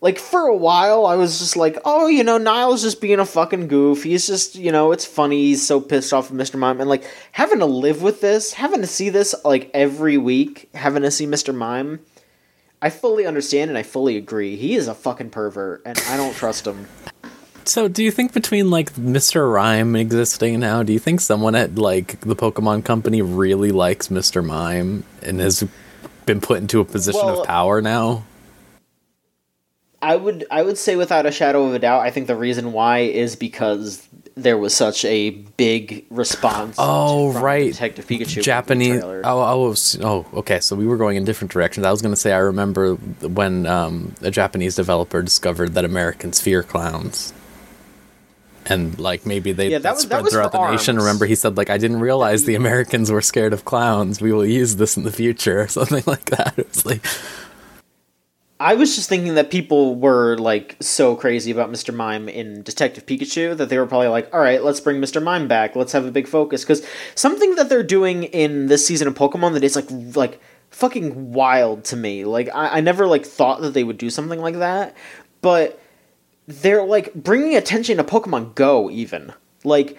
[0.00, 3.24] like for a while I was just like, oh, you know, Niall's just being a
[3.24, 4.02] fucking goof.
[4.02, 5.40] He's just, you know, it's funny.
[5.44, 6.58] He's so pissed off at Mr.
[6.58, 10.68] Mime, and like having to live with this, having to see this like every week,
[10.74, 11.54] having to see Mr.
[11.54, 12.00] Mime.
[12.82, 14.56] I fully understand and I fully agree.
[14.56, 16.86] He is a fucking pervert, and I don't trust him.
[17.64, 21.76] so do you think between like mr rime existing now do you think someone at
[21.76, 25.66] like the pokemon company really likes mr mime and has
[26.26, 28.24] been put into a position Well- of power now
[30.04, 32.72] I would I would say without a shadow of a doubt, I think the reason
[32.72, 34.06] why is because
[34.36, 36.76] there was such a big response.
[36.78, 39.02] Oh right, Detective Pikachu Japanese.
[39.02, 40.60] Oh, oh, oh, okay.
[40.60, 41.86] So we were going in different directions.
[41.86, 46.38] I was going to say I remember when um, a Japanese developer discovered that Americans
[46.38, 47.32] fear clowns,
[48.66, 50.96] and like maybe they Yeah, that that was- spread was throughout the nation.
[50.96, 54.20] Remember, he said like I didn't realize the Americans were scared of clowns.
[54.20, 56.54] We will use this in the future, or something like that.
[56.58, 57.04] It was like,
[58.60, 61.92] I was just thinking that people were like so crazy about Mr.
[61.92, 65.22] Mime in Detective Pikachu that they were probably like, "All right, let's bring Mr.
[65.22, 65.74] Mime back.
[65.74, 69.54] Let's have a big focus." Because something that they're doing in this season of Pokemon
[69.54, 69.86] that is like
[70.16, 72.24] like fucking wild to me.
[72.24, 74.94] Like I, I never like thought that they would do something like that,
[75.40, 75.80] but
[76.46, 78.90] they're like bringing attention to Pokemon Go.
[78.90, 79.32] Even
[79.64, 79.98] like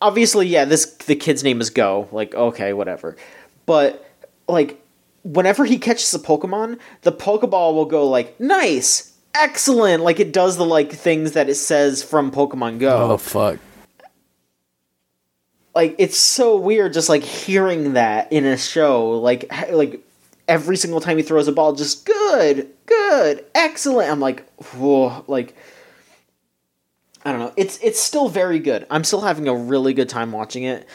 [0.00, 2.08] obviously, yeah, this the kid's name is Go.
[2.12, 3.16] Like okay, whatever,
[3.66, 4.08] but
[4.48, 4.80] like
[5.22, 10.56] whenever he catches a Pokemon, the Pokeball will go like nice, excellent, like it does
[10.56, 13.12] the like things that it says from Pokemon Go.
[13.12, 13.58] oh fuck.
[15.74, 20.00] Like it's so weird just like hearing that in a show like like
[20.46, 24.10] every single time he throws a ball just good, good, excellent.
[24.10, 25.56] I'm like, whoa, like
[27.24, 27.52] I don't know.
[27.56, 28.86] It's it's still very good.
[28.90, 30.86] I'm still having a really good time watching it.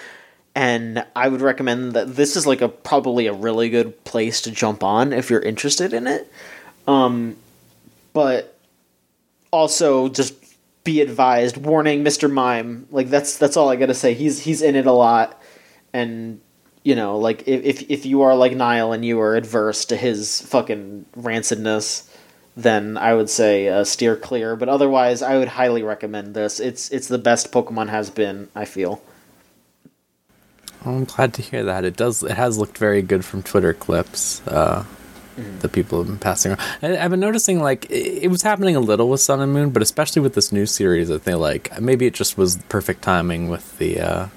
[0.55, 4.51] And I would recommend that this is like a probably a really good place to
[4.51, 6.31] jump on if you're interested in it.
[6.87, 7.35] Um
[8.13, 8.57] but
[9.51, 10.35] also just
[10.83, 12.31] be advised, warning Mr.
[12.31, 12.87] Mime.
[12.91, 14.13] Like that's that's all I got to say.
[14.13, 15.41] He's he's in it a lot
[15.93, 16.41] and
[16.83, 19.97] you know, like if if if you are like Niall and you are adverse to
[19.97, 22.08] his fucking rancidness,
[22.63, 24.55] then I would say uh, steer clear.
[24.55, 26.59] But otherwise, I would highly recommend this.
[26.59, 28.49] It's it's the best Pokemon has been.
[28.55, 29.01] I feel.
[30.85, 31.83] I'm glad to hear that.
[31.83, 32.23] It does.
[32.23, 34.85] It has looked very good from Twitter clips uh,
[35.59, 36.61] that people have been passing around.
[36.81, 39.71] I, I've been noticing like it, it was happening a little with Sun and Moon,
[39.71, 43.49] but especially with this new series, I think like maybe it just was perfect timing
[43.49, 44.27] with the uh,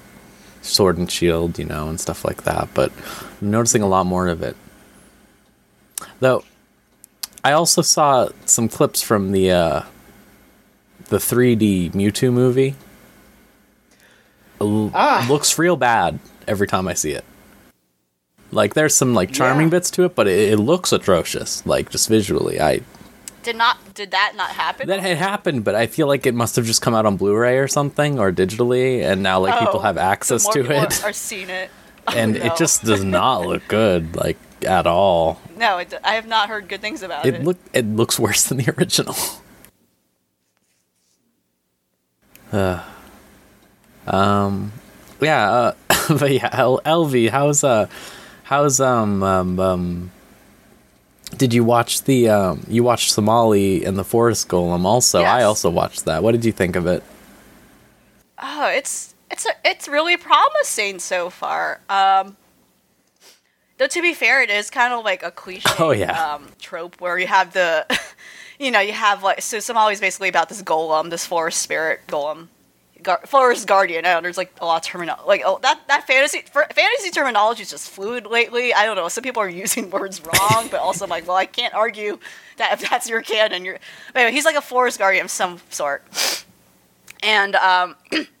[0.61, 2.69] Sword and Shield, you know, and stuff like that.
[2.73, 2.91] But
[3.41, 4.57] I'm noticing a lot more of it.
[6.19, 6.43] Though,
[7.43, 9.81] I also saw some clips from the uh,
[11.05, 12.75] the 3D Mewtwo movie.
[14.61, 15.25] L- Ah.
[15.29, 17.25] looks real bad every time I see it.
[18.51, 19.71] Like there's some like charming Yeah.
[19.71, 21.65] bits to it, but it, it looks atrocious.
[21.65, 22.81] Like just visually, I
[23.41, 24.87] Did not did that not happen?
[24.87, 27.57] that had happened, but I feel like it must have just come out on Blu-ray
[27.57, 30.83] or something or digitally, and now like people Oh, have access so more to people
[30.83, 31.69] it, Are, are seeing it.
[32.15, 32.45] and no.
[32.45, 35.41] it just does not look good, like at all.
[35.57, 37.35] No, it, I have not heard good things about it.
[37.35, 39.15] It look it looks worse than the original.
[42.51, 42.83] Uh,
[44.07, 44.71] um,
[45.19, 45.73] yeah, uh,
[46.19, 47.87] but yeah, L- Elvie, how's uh,
[48.43, 50.11] how's um um um.
[51.37, 52.63] Did you watch the um?
[52.67, 55.23] You watched Somali and the Forest Golem also.
[55.23, 56.21] I also watched that.
[56.21, 57.03] What did you think of it?
[58.45, 61.79] oh, it's it's a, it's really promising so far.
[61.89, 62.37] Um,
[63.77, 66.33] though to be fair, it is kind of like a cliche Oh, yeah.
[66.35, 67.85] um, trope where you have the,
[68.59, 72.47] you know, you have like so Somali's basically about this golem, this forest spirit golem.
[73.01, 74.05] Gar- forest guardian.
[74.05, 75.27] I don't know there's like a lot of terminology.
[75.27, 78.73] Like oh, that that fantasy for, fantasy terminology is just fluid lately.
[78.73, 79.09] I don't know.
[79.09, 82.17] Some people are using words wrong, but also I'm like, well, I can't argue
[82.57, 83.77] that if that's your canon, you're.
[84.13, 86.01] But anyway, he's like a forest guardian of some sort,
[87.21, 87.95] and um,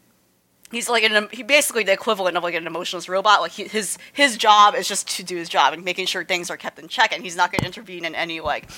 [0.73, 3.41] he's like an he basically the equivalent of like an emotionless robot.
[3.41, 6.49] Like he, his his job is just to do his job and making sure things
[6.49, 8.69] are kept in check, and he's not going to intervene in any like,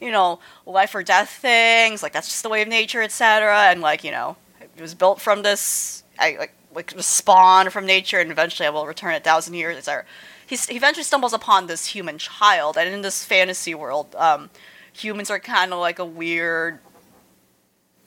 [0.00, 2.02] you know, life or death things.
[2.02, 3.70] Like that's just the way of nature, etc.
[3.70, 6.04] And like you know, it was built from this.
[6.18, 9.76] I like like was spawned from nature, and eventually I will return a thousand years,
[9.76, 10.04] etc.
[10.46, 14.48] He eventually stumbles upon this human child, and in this fantasy world, um,
[14.94, 16.78] humans are kind of like a weird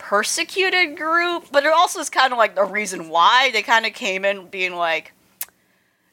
[0.02, 3.92] persecuted group, but it also is kind of like the reason why they kind of
[3.94, 5.12] came in being like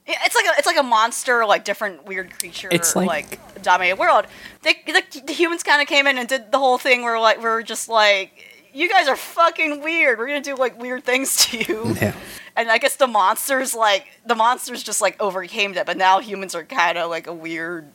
[0.07, 3.97] it's like a it's like a monster, like different weird creature, It's like, like- dominated
[3.99, 4.25] world.
[4.61, 7.41] They, the, the humans kind of came in and did the whole thing where like
[7.41, 8.31] we're just like
[8.73, 10.17] you guys are fucking weird.
[10.19, 11.95] We're gonna do like weird things to you.
[12.01, 12.15] Yeah.
[12.55, 16.53] And I guess the monsters like the monsters just like overcame that, but now humans
[16.55, 17.87] are kind of like a weird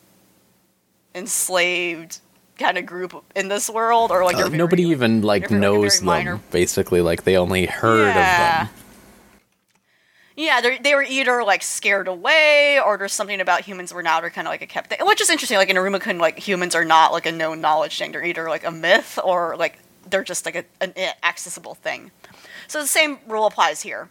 [1.13, 2.19] enslaved
[2.57, 6.33] kind of group in this world, or like Uh, very- nobody even like knows minor.
[6.33, 6.43] them.
[6.51, 8.61] Basically, like they only heard Yeah.
[8.63, 8.75] of them.
[10.37, 14.21] Yeah, they they were either like scared away, or there's something about humans were not,
[14.21, 15.57] they're kind of like a kept thing, which is interesting.
[15.57, 18.65] Like in Iruma-kun, like humans are not like a known knowledge thing; they're either like
[18.65, 19.79] a myth or like
[20.09, 22.11] they're just like a, an accessible thing.
[22.67, 24.09] So the same rule applies here.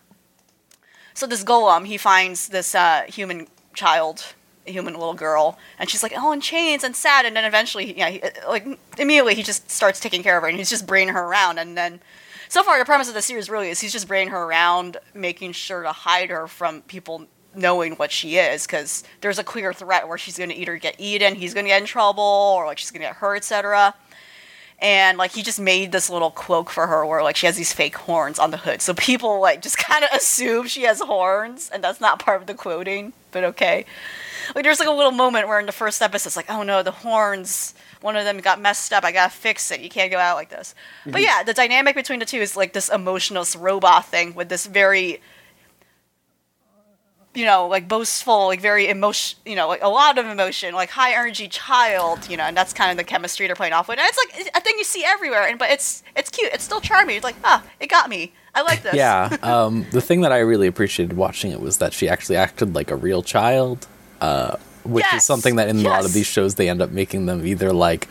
[1.13, 4.35] So this golem, he finds this uh, human child,
[4.65, 7.27] human little girl, and she's like, oh, in chains and sad.
[7.27, 8.67] And then eventually, yeah, he, uh, like
[8.99, 11.59] immediately he just starts taking care of her, and he's just bringing her around.
[11.59, 12.01] And then
[12.49, 15.53] so far the premise of the series really is he's just bringing her around, making
[15.53, 17.27] sure to hide her from people
[17.57, 20.97] knowing what she is, because there's a clear threat where she's going to either get
[20.99, 22.23] eaten, he's going to get in trouble,
[22.57, 23.95] or like she's going to get hurt, etc.
[24.81, 27.73] And like he just made this little cloak for her where like she has these
[27.73, 31.71] fake horns on the hood, so people like just kind of assume she has horns,
[31.73, 33.87] and that's not part of the quoting, but okay.
[34.55, 36.83] Like there's like a little moment where in the first episode it's like, oh no,
[36.83, 37.75] the horns
[38.05, 39.03] one of them got messed up.
[39.03, 39.81] I gotta fix it.
[39.81, 40.75] You can't go out like this.
[41.05, 41.23] But mm-hmm.
[41.23, 45.23] yeah, the dynamic between the two is like this emotionless robot thing with this very,
[47.35, 50.91] you know, like boastful, like very emotion, you know, like a lot of emotion, like
[50.91, 53.99] high energy child, you know, and that's kind of the chemistry they're playing off with.
[53.99, 56.53] And it's like a thing you see everywhere, and but it's it's cute.
[56.53, 57.17] It's still charming.
[57.17, 58.33] It's like ah, it got me.
[58.55, 58.95] I like this.
[58.95, 59.37] Yeah.
[59.45, 62.91] Um, the thing that I really appreciated watching it was that she actually acted like
[62.91, 63.87] a real child,
[64.21, 67.27] uh, which is something that in a lot of these shows they end up making
[67.27, 68.09] them either like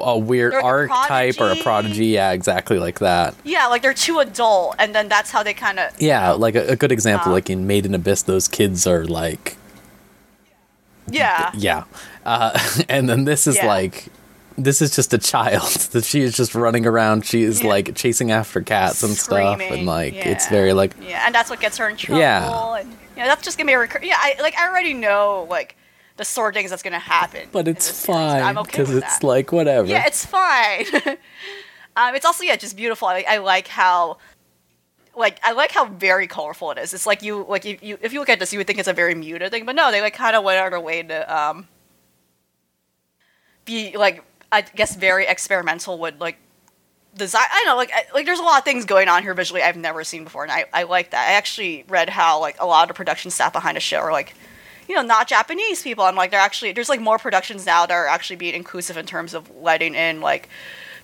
[0.00, 2.06] a weird They're like a archetype or a prodigy.
[2.06, 3.34] Yeah, exactly like that.
[3.44, 6.68] Yeah, like they're too adult, and then that's how they kind of Yeah, like a,
[6.68, 9.56] a good example, Uh, like in Made in Abyss, those kids are like,
[11.08, 11.50] yeah.
[11.54, 11.84] yeah,
[12.24, 12.58] uh,
[12.88, 13.66] and then this is Yeah.
[13.66, 14.06] like.
[14.58, 15.62] This is just a child
[15.92, 17.24] that she is just running around.
[17.24, 17.68] She is Yeah.
[17.68, 21.48] like chasing after cats and stuff, and Screaming, like it's very like Yeah, and that's
[21.48, 22.20] what gets her in trouble.
[22.20, 22.74] Yeah.
[22.76, 24.16] and you know, that's just gonna be a recur- yeah.
[24.18, 25.76] I like I already know like
[26.20, 27.48] the sort of things that's gonna happen.
[27.50, 29.26] But it's this series, and fine I'm okay because it's that.
[29.26, 29.88] like whatever.
[29.88, 30.84] yeah, it's fine.
[31.96, 33.08] um, it's also yeah, just beautiful.
[33.08, 34.18] I, I like how.
[35.16, 36.92] Like I like how very colorful it is.
[36.92, 38.86] It's like you like you, you if you look at this, you would think it's
[38.86, 41.02] a very muted thing, but no, they like kind of went out of their way
[41.02, 41.66] to um
[43.64, 44.22] be like
[44.52, 46.36] I guess very experimental with like
[47.16, 47.42] design.
[47.50, 49.62] I don't know, like I, like there's a lot of things going on here visually
[49.62, 51.28] I've never seen before, and I I like that.
[51.28, 54.12] I actually read how like a lot of the production staff behind the show are
[54.12, 54.34] like,
[54.90, 56.02] you know, not Japanese people.
[56.02, 59.06] I'm like they're actually there's like more productions now that are actually being inclusive in
[59.06, 60.48] terms of letting in like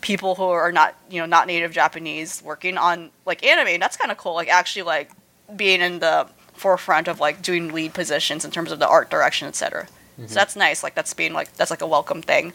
[0.01, 3.69] people who are not you know not native Japanese working on like anime.
[3.69, 4.35] And that's kind of cool.
[4.35, 5.13] Like actually like
[5.55, 9.47] being in the forefront of like doing lead positions in terms of the art direction,
[9.47, 9.87] etc.
[10.27, 10.83] So that's nice.
[10.83, 12.55] Like that's being like that's like a welcome thing.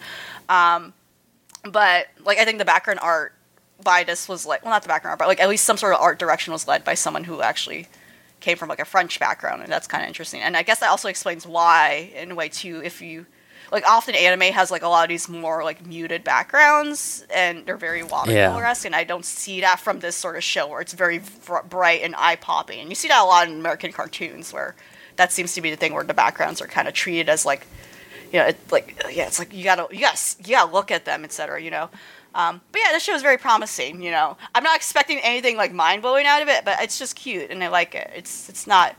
[0.49, 0.91] Um,
[1.63, 3.33] but like I think the background art
[3.81, 5.93] by this was like well not the background art, but like at least some sort
[5.93, 7.87] of art direction was led by someone who actually
[8.41, 10.41] came from like a French background, and that's kind of interesting.
[10.41, 13.25] And I guess that also explains why, in a way, too, if you
[13.71, 17.77] like often anime has like a lot of these more like muted backgrounds, and they're
[17.77, 20.93] very watercolor esque, and I don't see that from this sort of show where it's
[20.93, 22.81] very br- bright and eye popping.
[22.81, 24.75] And you see that a lot in American cartoons where
[25.15, 27.65] that seems to be the thing where the backgrounds are kind of treated as like
[28.31, 30.05] you know, it, like yeah, it's like you gotta you
[30.49, 31.61] gotta look at them, etc.
[31.61, 31.89] You know,
[32.33, 34.01] um, but yeah, this show is very promising.
[34.01, 37.15] You know, I'm not expecting anything like mind blowing out of it, but it's just
[37.15, 38.09] cute and I like it.
[38.15, 38.95] It's it's not.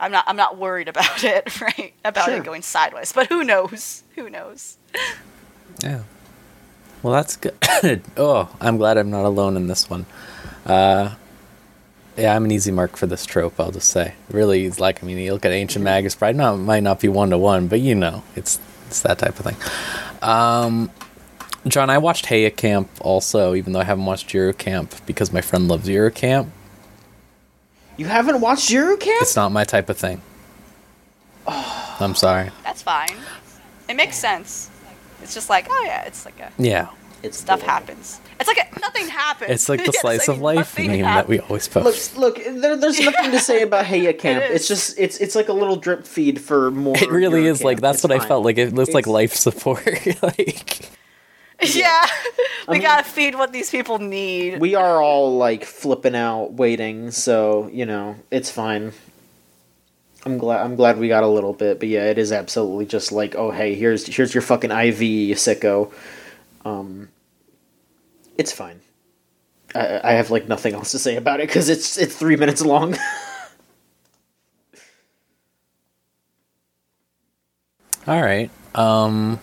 [0.00, 1.92] I'm not I'm not worried about it, right?
[2.04, 2.36] About Sure.
[2.36, 4.04] it going sideways, but who knows?
[4.14, 4.76] Who knows?
[5.82, 6.02] Yeah.
[7.02, 7.54] Well, that's good.
[8.16, 10.06] oh, I'm glad I'm not alone in this one.
[10.66, 11.14] Uh,
[12.16, 13.60] yeah, I'm an easy mark for this trope.
[13.60, 16.34] I'll just say, really, it's like I mean, you look at Ancient Magus' Bride.
[16.36, 18.58] No, it might not be one to one, but you know, it's
[18.88, 19.56] it's that type of thing.
[20.22, 20.90] Um,
[21.66, 25.40] John, I watched Heya Camp also, even though I haven't watched Yuru Camp because my
[25.40, 26.50] friend loves Yuru Camp.
[27.96, 29.20] You haven't watched Yuru Camp?
[29.22, 30.22] It's not my type of thing.
[31.46, 32.50] I'm sorry.
[32.64, 33.08] That's fine.
[33.88, 34.70] It makes sense.
[35.22, 36.88] It's just like oh yeah, it's like a Yeah,
[37.24, 37.72] It's stuff adorable.
[37.86, 38.20] happens.
[38.38, 39.50] It's like a, nothing happens.
[39.50, 42.16] it's like the Yes, slice I of life nothing meme that we always Look, post.
[42.16, 44.44] look, there, there's nothing to say about Heya Camp.
[44.44, 44.50] is.
[44.56, 46.96] It's just it's it's like a little drip feed for more.
[46.96, 47.64] It really is Yuru Camp.
[47.64, 48.58] like that's It's what I felt like.
[48.58, 49.84] It looks like life support.
[50.22, 50.88] like
[51.74, 52.06] Yeah,
[52.68, 54.60] we mean- gotta feed what these people need.
[54.60, 57.10] We are all like flipping out, waiting.
[57.10, 58.92] So you know, it's fine.
[60.24, 60.62] I'm glad.
[60.64, 63.50] I'm glad we got a little bit, but yeah, it is absolutely just like, oh
[63.50, 65.92] hey, here's here's your fucking IV, you sicko.
[66.64, 67.08] Um,
[68.36, 68.80] it's fine.
[69.74, 72.64] I, I have like nothing else to say about it because it's it's three minutes
[72.64, 72.96] long.
[78.06, 78.50] All right.
[78.74, 79.38] Um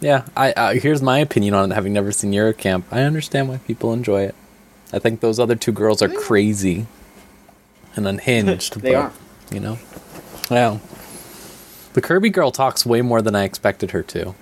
[0.00, 2.86] Yeah, I uh, here's my opinion on it having never seen Yuru Camp.
[2.90, 4.34] I understand why people enjoy it.
[4.92, 6.86] I think those other two girls are crazy
[7.96, 8.76] and unhinged.
[8.80, 9.12] They but, are.
[9.50, 9.78] You know?
[10.50, 10.80] Well.
[11.94, 14.34] The Kirby girl talks way more than I expected her to.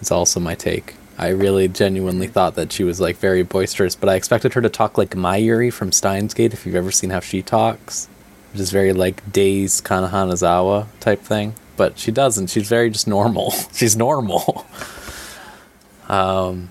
[0.00, 0.94] It's also my take.
[1.18, 4.70] I really genuinely thought that she was like very boisterous, but I expected her to
[4.70, 8.08] talk like Mayuri from Steins Gate if you've ever seen how she talks.
[8.52, 11.54] Which is very like Days of type thing.
[11.76, 12.48] But she doesn't.
[12.48, 13.50] She's very just normal.
[13.72, 14.66] She's normal.
[16.08, 16.70] um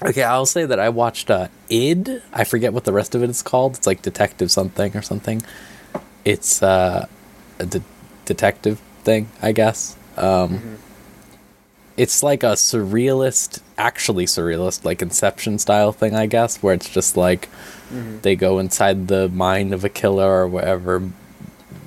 [0.00, 2.22] Okay, I'll say that I watched uh id.
[2.32, 3.76] I forget what the rest of it is called.
[3.76, 5.42] It's like detective something or something.
[6.24, 7.06] It's uh
[7.58, 7.82] a de-
[8.24, 9.96] detective thing, I guess.
[10.16, 10.78] Um
[11.96, 17.16] it's like a surrealist, actually surrealist, like Inception style thing, I guess, where it's just
[17.16, 17.48] like
[17.90, 21.02] they go inside the mind of a killer or whatever,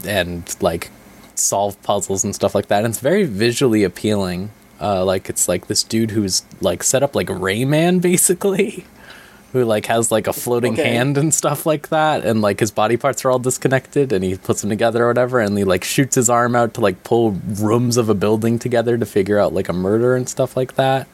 [0.05, 0.89] and like
[1.35, 2.83] solve puzzles and stuff like that.
[2.83, 4.51] And it's very visually appealing.
[4.79, 8.83] Uh, like it's like this dude who's like set up like Rayman basically,
[9.53, 10.95] who like has like a floating Okay.
[10.95, 14.35] hand and stuff like that, and like his body parts are all disconnected, and he
[14.37, 17.31] puts them together or whatever, and he like shoots his arm out to like pull
[17.31, 21.07] rooms of a building together to figure out like a murder and stuff like that,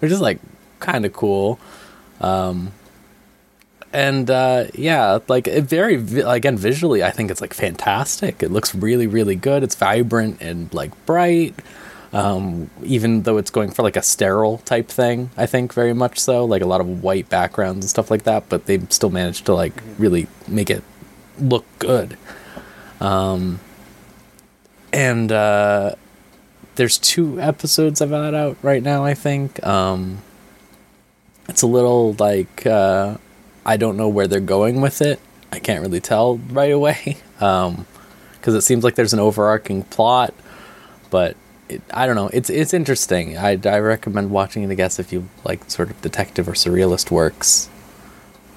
[0.00, 0.40] which is like
[0.80, 1.60] kind of cool.
[2.20, 2.72] Um,
[3.98, 8.44] and uh, yeah, like it very again visually, I think it's like fantastic.
[8.44, 9.64] It looks really, really good.
[9.64, 11.56] It's vibrant and like bright.
[12.12, 16.20] Um, even though it's going for like a sterile type thing, I think very much
[16.20, 18.48] so, like a lot of white backgrounds and stuff like that.
[18.48, 20.84] But they still managed to like really make it
[21.40, 22.16] look good.
[23.00, 23.58] Um,
[24.92, 25.96] and uh,
[26.76, 29.04] there's two episodes of that out right now.
[29.04, 29.66] I think.
[29.66, 30.22] Um,
[31.48, 33.16] it's a little like uh,
[33.68, 35.20] I don't know where they're going with it.
[35.52, 40.32] I can't really tell right away because it seems like there's an overarching plot,
[41.10, 41.36] but
[41.68, 42.30] it, I don't know.
[42.32, 43.36] It's it's interesting.
[43.36, 44.70] I I recommend watching it.
[44.70, 47.68] I guess if you like sort of detective or surrealist works.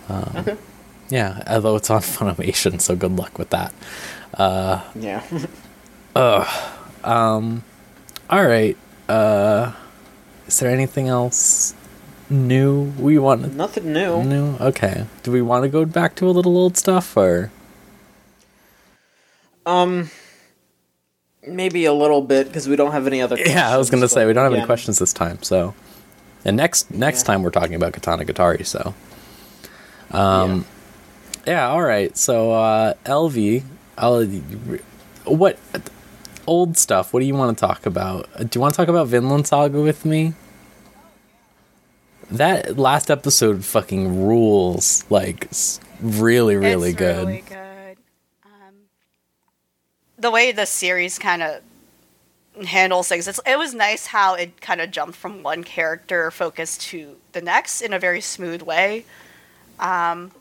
[0.08, 0.58] Um, Okay.
[1.10, 3.74] Yeah, although it's on Funimation, so good luck with that.
[4.96, 5.24] Yeah.
[6.14, 6.46] Oh.
[7.06, 7.64] Um.
[8.30, 8.78] All right.
[9.08, 9.72] Uh,
[10.48, 11.74] is there anything else
[12.32, 14.24] new we want Nothing new.
[14.24, 14.56] New.
[14.60, 15.06] Okay.
[15.24, 17.52] Do we want to go back to a little old stuff or?
[19.66, 20.10] Um,
[21.48, 23.38] maybe a little bit because we don't have any other.
[23.38, 25.41] Yeah, I was gonna say we don't have but any questions this time.
[25.44, 25.76] So,
[26.44, 27.26] and next next Yeah.
[27.28, 28.66] time we're talking about Katanagatari.
[28.66, 28.94] So,
[30.12, 30.66] um,
[31.45, 31.68] yeah.
[31.70, 32.16] All right.
[32.18, 33.64] So, uh, Elvie,
[33.98, 34.26] I'll,
[35.26, 35.60] what
[36.48, 37.14] old stuff?
[37.14, 38.28] What do you want to talk about?
[38.49, 40.34] Do you want to talk about Vinland Saga with me?
[42.30, 45.03] That last episode fucking rules.
[45.10, 45.49] Like,
[46.02, 47.27] really, really it's good.
[47.27, 47.98] Really good.
[48.45, 48.76] Um,
[50.18, 51.61] the way the series kind of
[52.65, 56.77] handles things, it's, it was nice how it kind of jumped from one character focus
[56.77, 59.06] to the next in a very smooth way.
[59.80, 60.31] Um,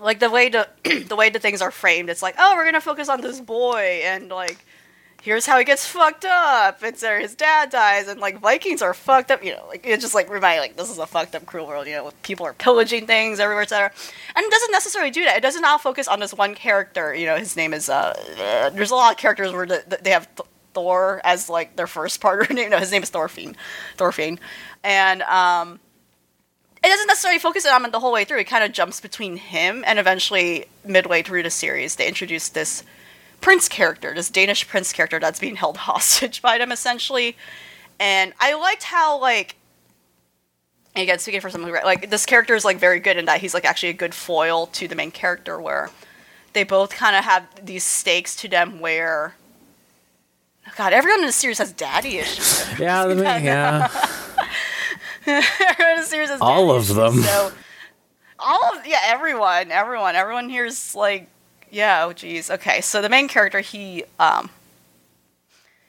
[0.00, 0.68] like the way to
[1.08, 4.00] the way the things are framed, it's like, oh, we're gonna focus on this boy,
[4.04, 4.58] and like,
[5.26, 6.82] here's how he gets fucked up.
[6.84, 9.44] It's there his dad dies, and like Vikings are fucked up.
[9.44, 11.88] You know, like it just like remind like this is a fucked up, cruel world.
[11.88, 13.90] You know, people are pillaging things everywhere, etc.
[14.36, 15.36] And it doesn't necessarily do that.
[15.36, 17.12] It doesn't all focus on this one character.
[17.12, 18.14] You know, his name is uh.
[18.38, 20.34] uh, there's a lot of characters where the, the- they have.
[20.36, 22.68] Th- Thor as like their first partner name.
[22.68, 23.56] No, his name is Thorfinn.
[23.96, 24.38] Thorfinn,
[24.84, 25.80] and um,
[26.84, 28.40] it doesn't necessarily focus on him the whole way through.
[28.40, 32.84] It kind of jumps between him and eventually midway through the series, they introduce this
[33.40, 37.36] prince character, this Danish prince character that's being held hostage by them essentially.
[37.98, 39.56] And I liked how like
[40.94, 43.64] again speaking for something like this character is like very good in that he's like
[43.64, 45.90] actually a good foil to the main character where
[46.54, 49.34] they both kind of have these stakes to them where
[50.76, 52.64] God, everyone in the series has daddy issues.
[52.78, 53.88] Yeah, the, yeah.
[55.26, 57.22] everyone in the series has All daddy of issues, them.
[57.22, 57.52] So
[58.38, 61.28] all of yeah, everyone, everyone, everyone here is like,
[61.70, 62.80] yeah, oh geez, okay.
[62.80, 64.50] So the main character, he um,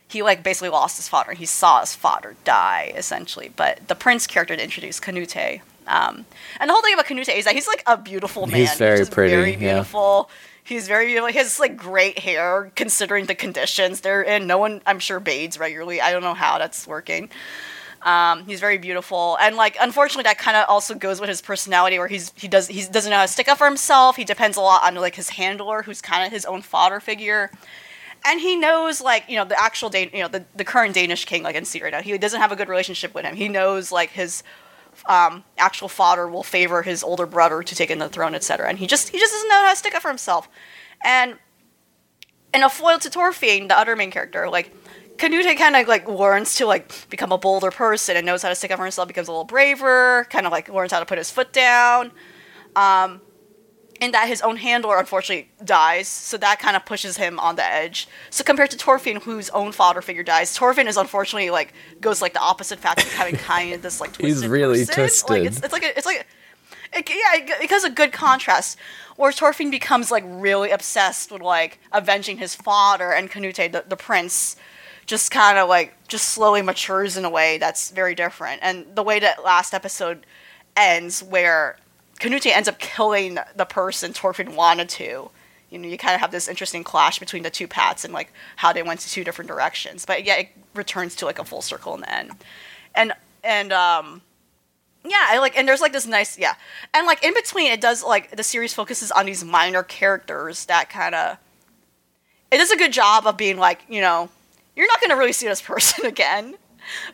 [0.08, 1.34] he like basically lost his father.
[1.34, 3.52] He saw his father die essentially.
[3.56, 5.62] But the prince character to introduce Canute.
[5.86, 6.26] Um,
[6.60, 8.60] and the whole thing about Canute is that he's like a beautiful man.
[8.60, 9.58] He's very just pretty, very yeah.
[9.58, 10.30] beautiful.
[10.64, 11.30] He's very beautiful.
[11.30, 14.48] He has like great hair considering the conditions they're in.
[14.48, 16.02] No one, I'm sure, bathes regularly.
[16.02, 17.30] I don't know how that's working.
[18.04, 21.98] Um, he's very beautiful, and like unfortunately, that kind of also goes with his personality,
[21.98, 24.16] where he's he does he doesn't know how to stick up for himself.
[24.16, 27.52] He depends a lot on like his handler, who's kind of his own fodder figure,
[28.26, 31.26] and he knows like you know the actual Dan- you know the, the current Danish
[31.26, 32.02] king like in see right now.
[32.02, 33.36] He doesn't have a good relationship with him.
[33.36, 34.44] He knows like his
[35.08, 38.70] um, actual fodder will favor his older brother to take in the throne, etc.
[38.70, 40.48] And he just he just doesn't know how to stick up for himself,
[41.04, 41.38] and
[42.54, 44.74] in a foil to Thorfinn, the other main character, like
[45.18, 48.56] Canute kind of like learns to like become a bolder person and knows how to
[48.56, 51.18] stick up for himself, becomes a little braver, kind of like learns how to put
[51.18, 52.12] his foot down.
[52.76, 53.22] Um,
[54.00, 57.64] and that his own handler unfortunately dies, so that kind of pushes him on the
[57.64, 58.08] edge.
[58.30, 62.34] So compared to Thorfinn, whose own father figure dies, Thorfinn is unfortunately like goes like
[62.34, 64.28] the opposite path of having kind of this like twisted.
[64.28, 64.94] He's really person.
[64.94, 65.30] twisted.
[65.30, 66.28] Like it's, it's like a, it's like
[66.94, 68.78] it, yeah, it, it has a good contrast.
[69.16, 73.98] Where Thorfinn becomes like really obsessed with like avenging his father, and Canute, the, the
[73.98, 74.56] prince,
[75.08, 78.60] just kind of like just slowly matures in a way that's very different.
[78.62, 80.26] And the way that last episode
[80.76, 81.78] ends, where
[82.20, 85.32] Canute ends up killing the person Thorfinn wanted to,
[85.70, 88.32] you know you kind of have this interesting clash between the two paths and like
[88.58, 90.06] how they went to two different directions.
[90.06, 92.32] But yeah, it returns to like a full circle in the end,
[92.94, 93.14] and
[93.44, 94.22] and um
[95.04, 96.56] yeah I like and there's like this nice yeah
[96.94, 100.90] and like in between it does like the series focuses on these minor characters that
[100.90, 101.38] kind of
[102.52, 104.30] it does a good job of being like you know
[104.78, 106.56] you're not going to really see this person again.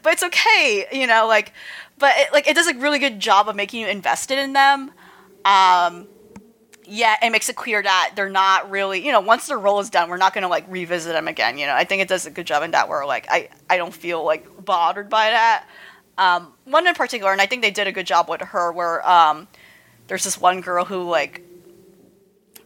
[0.04, 1.52] But it's okay you know like
[1.98, 4.92] but it, like it does a really good job of making you invested in them.
[5.46, 6.08] Um
[6.86, 9.90] yeah it makes it clear that they're not really you know once their role is
[9.90, 11.74] done we're not going to like revisit them again you know.
[11.74, 14.24] I think it does a good job in that where like i i don't feel
[14.24, 15.66] like bothered by that.
[16.18, 19.08] Um, one in particular, and I think they did a good job with her, where
[19.10, 19.48] um,
[20.08, 21.42] there's this one girl who like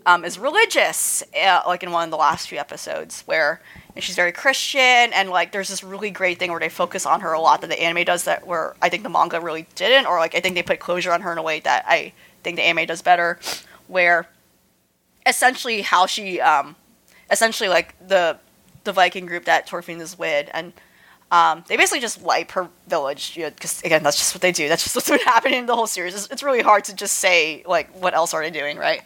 [0.08, 3.60] um, is religious, uh, like in one of the last few episodes, where
[4.00, 7.34] she's very Christian, and like there's this really great thing where they focus on her
[7.34, 10.18] a lot that the anime does that where I think the manga really didn't, or
[10.18, 12.64] like I think they put closure on her in a way that I think the
[12.64, 13.38] anime does better,
[13.88, 14.28] where
[15.26, 16.78] essentially how she um,
[17.30, 18.38] essentially like the
[18.86, 20.72] the Viking group that Thorfinn is with, and
[21.32, 24.70] um, they basically just wipe her village because again that's just what they do.
[24.70, 26.16] That's just what's been happening in the whole series.
[26.16, 29.02] It's, it's, really hard to just say like what else are they doing right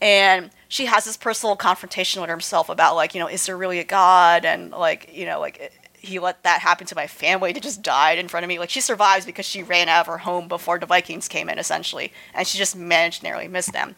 [0.00, 3.78] and she has this personal confrontation with herself about like you know is there really
[3.78, 4.44] a god?
[4.44, 8.18] And like you know like he let that happen to my family they just died
[8.18, 8.58] in front of me.
[8.58, 11.58] Like she survives because she ran out of her home before the vikings came in
[11.58, 12.12] essentially.
[12.34, 13.96] And she just managed to narrowly miss them.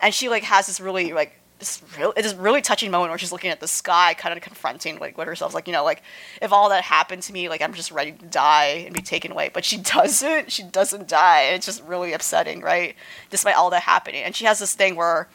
[0.00, 3.18] And she like has this really like this real it is really touching moment where
[3.18, 6.02] she's looking at the sky, kind of confronting like what herself like you know like
[6.40, 9.30] if all that happened to me like I'm just ready to die and be taken
[9.32, 10.50] away, but she doesn't.
[10.50, 11.44] She doesn't die.
[11.54, 12.96] It's just really upsetting, right?
[13.30, 15.28] Despite all that happening, and she has this thing where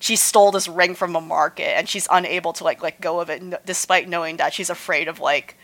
[0.00, 3.30] she stole this ring from a market and she's unable to like let go of
[3.30, 5.56] it, despite knowing that she's afraid of like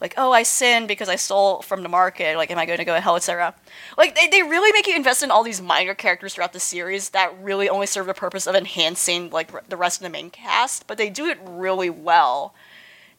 [0.00, 2.36] like, oh, I sinned because I stole from the market.
[2.36, 3.54] Like, am I going to go to hell, etc.
[3.96, 7.10] Like, they, they really make you invest in all these minor characters throughout the series
[7.10, 10.30] that really only serve the purpose of enhancing like r- the rest of the main
[10.30, 12.54] cast, but they do it really well.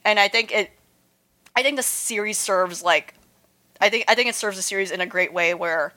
[0.05, 0.71] And I think it,
[1.55, 3.15] I think the series serves like,
[3.81, 5.93] I think I think it serves the series in a great way where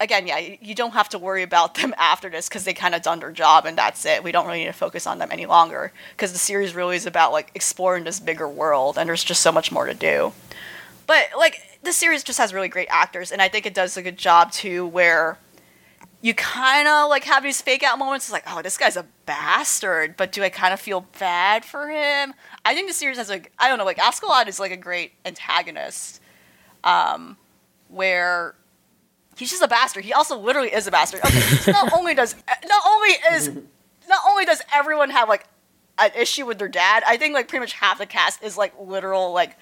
[0.00, 3.02] again, yeah, you don't have to worry about them after this because they kind of
[3.02, 4.24] done their job and that's it.
[4.24, 7.06] We don't really need to focus on them any longer because the series really is
[7.06, 10.32] about like exploring this bigger world and there's just so much more to do.
[11.06, 14.02] But like the series just has really great actors and I think it does a
[14.02, 15.38] good job too where
[16.22, 18.26] you kind of like have these fake out moments.
[18.26, 21.88] It's like, oh, this guy's a bastard, but do I kind of feel bad for
[21.88, 22.34] him?
[22.64, 25.12] I think the series has a, I don't know, like Askeladd is like a great
[25.24, 26.20] antagonist,
[26.84, 27.38] um,
[27.88, 28.54] where
[29.40, 30.04] he's just a bastard.
[30.04, 31.20] He also literally is a bastard.
[31.24, 33.48] Okay, not only does not only is
[34.08, 35.46] not only does everyone have like
[35.98, 38.74] an issue with their dad, I think like pretty much half the cast is like
[38.78, 39.56] literal like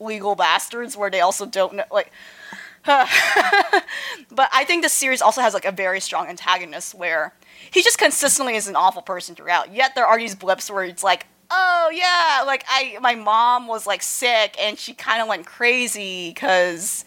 [0.00, 2.10] legal bastards where they also don't know like
[2.84, 7.34] but I think the series also has like a very strong antagonist where
[7.70, 9.74] he just consistently is an awful person throughout.
[9.74, 13.86] Yet there are these blips where it's like, oh yeah, like I my mom was
[13.86, 17.04] like sick and she kind of went crazy because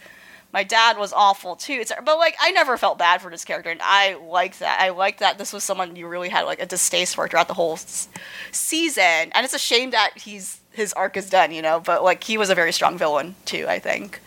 [0.54, 1.84] my dad was awful too.
[2.04, 4.80] But like, I never felt bad for this character, and I liked that.
[4.82, 7.54] I liked that this was someone you really had like a distaste for throughout the
[7.54, 8.10] whole s-
[8.52, 9.32] season.
[9.34, 11.80] And it's a shame that he's his arc is done, you know.
[11.80, 13.66] But like, he was a very strong villain too.
[13.68, 14.20] I think.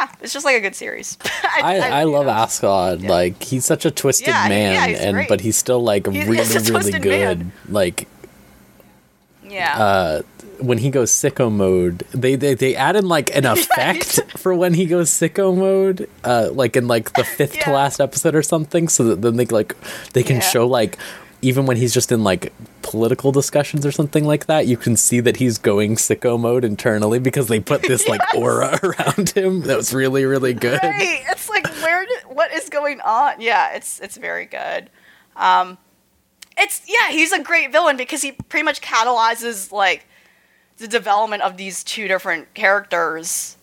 [0.00, 1.18] Yeah, it's just like a good series.
[1.44, 3.02] I, I, I love Askeladd.
[3.02, 3.10] Yeah.
[3.10, 5.28] Like he's such a twisted yeah, man, yeah, and great.
[5.28, 7.38] but he's still like he's, really, he's really good.
[7.38, 7.52] Man.
[7.68, 8.08] Like,
[9.42, 9.78] yeah.
[9.78, 10.22] Uh,
[10.66, 14.86] when he goes sicko mode, they they, they added like an effect for when he
[14.86, 17.64] goes sicko mode, uh, like in like the fifth yeah.
[17.64, 19.76] to last episode or something, so that then they like
[20.12, 20.42] they can yeah.
[20.42, 20.98] show like
[21.42, 25.20] even when he's just in like political discussions or something like that, you can see
[25.20, 29.76] that he's going sicko mode internally because they put this like aura around him that
[29.76, 30.80] was really really good.
[30.82, 31.22] Right.
[31.28, 33.40] It's like where did, what is going on?
[33.40, 34.88] Yeah, it's it's very good.
[35.36, 35.76] Um,
[36.56, 40.06] it's yeah, he's a great villain because he pretty much catalyzes like
[40.78, 43.56] the development of these two different characters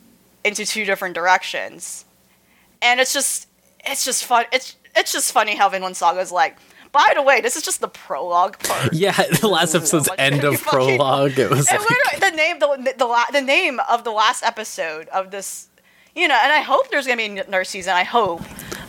[0.43, 2.05] into two different directions.
[2.81, 3.47] And it's just
[3.85, 6.57] it's just fun it's it's just funny how Vinland Saga is like
[6.91, 8.93] by the way, this is just the prologue part.
[9.01, 11.39] Yeah, the last episode's end of prologue.
[11.39, 11.79] It was like...
[12.19, 15.69] the name the the, the name of the last episode of this
[16.15, 17.93] you know, and I hope there's gonna be another season.
[17.93, 18.41] I hope,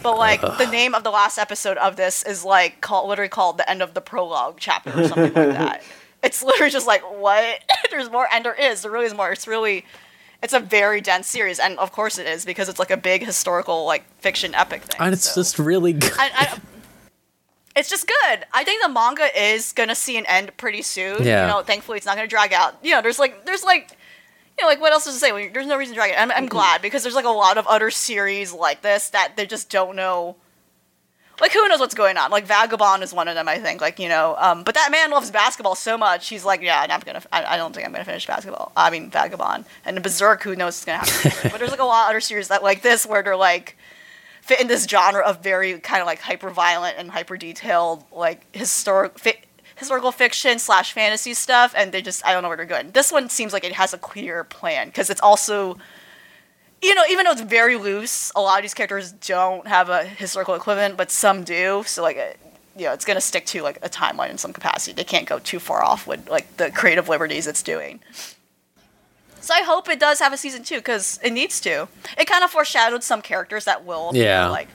[0.03, 0.57] but like uh.
[0.57, 3.83] the name of the last episode of this is like called literally called the end
[3.83, 5.83] of the prologue chapter or something like that.
[6.27, 7.61] It's literally just like what?
[7.91, 8.83] There's more, and there is.
[8.83, 9.33] There really is more.
[9.33, 9.85] It's really,
[10.41, 13.25] it's a very dense series, and of course it is because it's like a big
[13.25, 15.01] historical like fiction epic thing.
[15.01, 15.41] And it's so.
[15.41, 16.13] just really good.
[16.17, 16.61] I, I,
[17.75, 18.47] it's just good.
[18.53, 21.25] I think the manga is gonna see an end pretty soon.
[21.25, 21.47] Yeah.
[21.47, 22.77] You know, thankfully it's not gonna drag out.
[22.85, 23.91] You know, there's like there's like
[24.57, 25.49] you know, like what else to say?
[25.49, 26.21] There's no reason to drag it.
[26.21, 29.47] I'm, I'm glad because there's like a lot of other series like this that they
[29.47, 30.37] just don't know
[31.41, 32.31] like who knows what's going on?
[32.31, 33.81] Like Vagabond is one of them, I think.
[33.81, 36.29] Like you know, um, but that man loves basketball so much.
[36.29, 37.23] He's like, yeah, I'm gonna.
[37.33, 38.73] I, I don't think I'm gonna finish basketball.
[38.77, 40.43] I mean Vagabond and Berserk.
[40.43, 41.33] Who knows what's gonna happen?
[41.51, 43.77] but there's like a lot of other series that like this where they're like
[44.43, 48.45] fit in this genre of very kind of like hyper violent and hyper detailed like
[48.55, 49.19] historic.
[49.19, 49.41] Fi-
[49.77, 53.11] historical fiction slash fantasy stuff and they just i don't know where they're going this
[53.11, 55.77] one seems like it has a clear plan because it's also
[56.83, 60.05] you know, even though it's very loose, a lot of these characters don't have a
[60.05, 61.83] historical equivalent, but some do.
[61.87, 62.33] So like, uh,
[62.77, 64.93] you know, it's gonna stick to like a timeline in some capacity.
[64.95, 68.01] They can't go too far off with like the creative liberties it's doing.
[69.41, 71.89] So I hope it does have a season two because it needs to.
[72.17, 74.49] It kind of foreshadowed some characters that will, Yeah.
[74.49, 74.69] like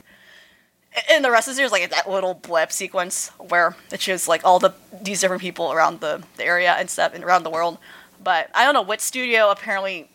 [1.10, 4.44] in the rest of the series, like that little blip sequence where it shows like
[4.44, 7.78] all the these different people around the, the area and stuff and around the world.
[8.22, 8.82] But I don't know.
[8.82, 10.08] Wit Studio apparently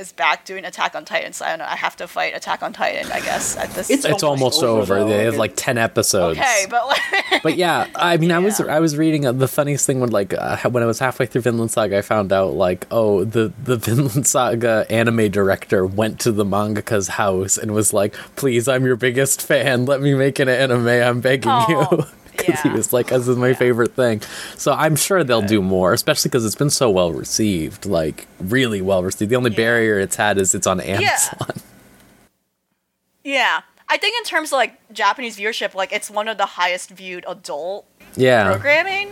[0.00, 1.66] is back doing Attack on Titan, so I don't know.
[1.66, 3.56] I have to fight Attack on Titan, I guess.
[3.56, 5.08] At this, It's It's almost almost over, over.
[5.10, 6.38] They have like ten episodes.
[6.38, 9.86] okay, but like, But yeah, I mean, I was I was reading uh, the funniest
[9.86, 12.86] thing when like uh, when I was halfway through Vinland Saga, I found out like
[12.90, 18.14] oh the the Vinland Saga anime director went to the mangaka's house and was like,
[18.36, 19.84] "Please, I'm your biggest fan.
[19.84, 20.88] Let me make an anime.
[20.88, 22.04] I'm begging Oh, you."
[22.46, 24.22] Because he was like, "This is my favorite thing."
[24.56, 28.80] So I'm sure they'll do more, especially because it's been so well received, like really
[28.82, 29.30] well received.
[29.30, 29.56] The only Yeah.
[29.56, 31.48] barrier it's had is it's on Amazon.
[33.24, 33.60] yeah.
[33.88, 37.24] I think in terms of like Japanese viewership, like it's one of the highest viewed
[37.26, 39.10] adult Yeah, programming.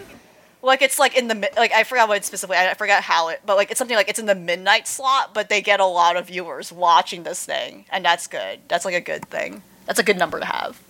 [0.62, 3.40] Like it's like in the like I forgot what it's specifically I forgot how it
[3.46, 6.16] but like it's something like it's in the midnight slot but they get a lot
[6.16, 8.60] of viewers watching this thing and that's good.
[8.68, 9.62] That's like a good thing.
[9.86, 10.80] That's a good number to have.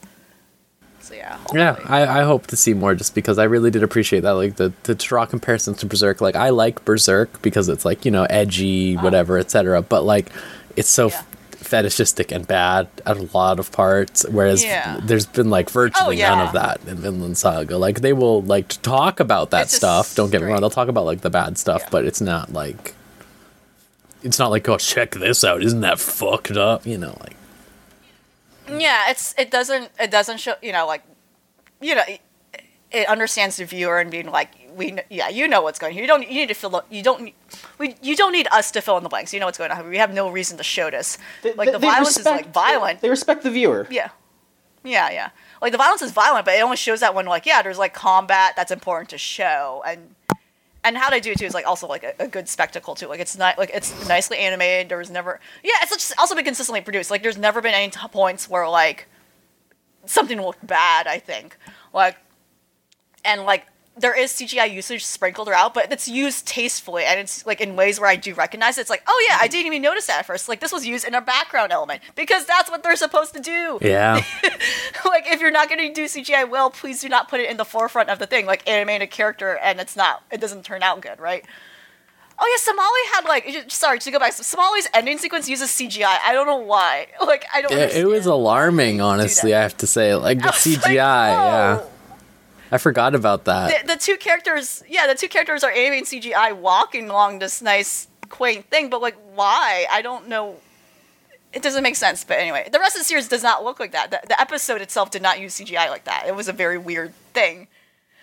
[1.08, 1.38] So yeah.
[1.54, 1.76] Yeah.
[1.86, 4.32] I, I hope to see more just because I really did appreciate that.
[4.32, 6.20] Like the to draw comparisons to Berserk.
[6.20, 9.80] Like I like Berserk because it's like you know edgy, whatever, etc.
[9.82, 10.30] But like
[10.76, 11.22] it's so Yeah.
[11.52, 14.24] fetishistic and bad at a lot of parts.
[14.28, 15.00] Whereas Yeah.
[15.02, 17.78] there's been like virtually Oh, none of that in Vinland Saga.
[17.78, 20.14] Like they will like talk about that It's stuff.
[20.14, 21.88] Don't get me wrong; they'll talk about like the bad stuff, Yeah.
[21.90, 22.94] but it's not like
[24.22, 26.84] it's not like oh check this out, isn't that fucked up?
[26.86, 27.36] You know, like
[28.76, 31.02] Yeah, it's it doesn't it doesn't show you know like
[31.80, 32.20] you know it,
[32.90, 35.98] it understands the viewer and being like we yeah you know what's going on.
[36.00, 37.32] You don't you need to fill you don't
[37.78, 39.32] we you don't need us to fill in the blanks.
[39.32, 39.88] You know what's going on.
[39.88, 41.18] We have no reason to show this.
[41.42, 43.00] They- like the they violence is like respect- violent.
[43.00, 43.86] They respect the viewer.
[43.90, 44.10] Yeah.
[44.84, 45.30] Yeah, yeah.
[45.60, 47.94] Like the violence is violent, but it only shows that when like yeah, there's like
[47.94, 50.14] combat that's important to show and
[50.88, 53.06] and how they do it too is like also like a, a good spectacle too.
[53.08, 54.88] Like it's not like it's nicely animated.
[54.88, 57.10] There was never yeah, it's just also been consistently produced.
[57.10, 59.06] Like there's never been any t- points where like
[60.06, 61.06] something looked bad.
[61.06, 61.56] I think
[61.92, 62.16] like
[63.22, 63.66] and like
[63.98, 67.98] there is CGI usage sprinkled throughout, but it's used tastefully and it's like in ways
[67.98, 68.82] where I do recognize it.
[68.82, 69.52] It's like, oh yeah, I mm-hmm.
[69.52, 70.48] didn't even notice that at first.
[70.48, 73.78] Like this was used in a background element because that's what they're supposed to do.
[73.82, 74.14] yeah,
[75.04, 77.56] like if you're not going to do CGI well, please do not put it in
[77.56, 78.46] the forefront of the thing.
[78.46, 81.44] Like animate a character and it's not, it doesn't turn out good, right?
[82.40, 84.32] Oh yeah, Somali had like sorry to go back.
[84.32, 86.18] Somali's ending sequence uses CGI.
[86.24, 87.06] I don't know why.
[87.28, 87.72] Like I don't.
[87.72, 89.02] it, it was alarming.
[89.02, 89.54] Honestly.
[89.54, 90.94] I have to say, like the I was like, CGI.
[90.94, 91.82] yeah.
[92.70, 93.86] I forgot about that.
[93.86, 98.08] the, the two characters yeah the two characters are animating cgi walking along this nice
[98.28, 99.86] quaint thing but like why?
[99.90, 100.56] I don't know.
[101.52, 103.92] It doesn't make sense but anyway the rest of the series does not look like
[103.92, 104.10] that.
[104.10, 106.24] The, the episode itself did not use cgi like that.
[106.26, 107.68] It was a very weird thing.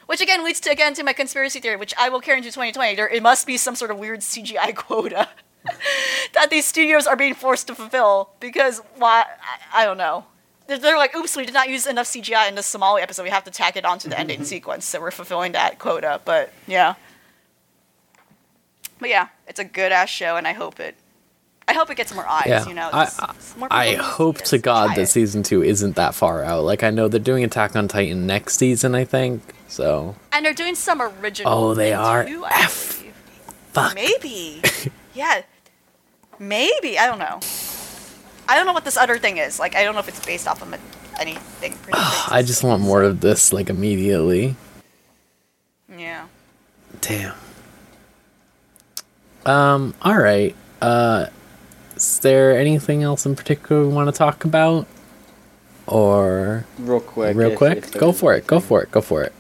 [0.05, 2.93] Which again leads to again to my conspiracy theory which i will carry into 2020
[2.95, 5.27] there it must be some sort of weird cgi quota
[6.33, 9.25] that these studios are being forced to fulfill because why
[9.73, 10.25] i, I don't know
[10.67, 13.23] they're, like, oops, we did not use enough CGI in the Somali episode.
[13.23, 16.19] We have to tack it onto the ending sequence, so we're fulfilling that quota.
[16.25, 16.95] But yeah,
[18.99, 20.95] but yeah, it's a good ass show, and I hope it,
[21.67, 22.43] I hope it gets more eyes.
[22.47, 24.91] Yeah, You know, I- It's- it's more people I need to see hope to God
[24.91, 25.07] that it.
[25.07, 26.63] season two isn't that far out.
[26.63, 29.41] Like I know they're doing Attack on Titan next season, I think.
[29.67, 31.51] So And they're doing some original.
[31.51, 32.23] Oh, they are?
[32.25, 33.03] Too, F-
[33.73, 33.95] fuck.
[33.95, 34.61] Maybe.
[35.13, 35.41] yeah.
[36.39, 36.97] Maybe.
[36.99, 37.39] I don't know.
[38.47, 39.59] I don't know what this other thing is.
[39.59, 41.73] Like, I don't know if it's based off of a- anything.
[41.77, 41.97] pretty
[42.29, 44.55] I just want more of this, like immediately.
[45.97, 46.27] Yeah.
[47.01, 47.33] Damn.
[49.45, 49.93] Um.
[50.01, 50.55] All right.
[50.81, 51.27] Uh,
[51.95, 54.87] is there anything else in particular we want to talk about,
[55.87, 57.35] or Real quick.
[57.35, 57.77] real if- quick?
[57.77, 58.47] if Go is for it.
[58.47, 58.91] Go for it.
[58.91, 59.33] Go for it.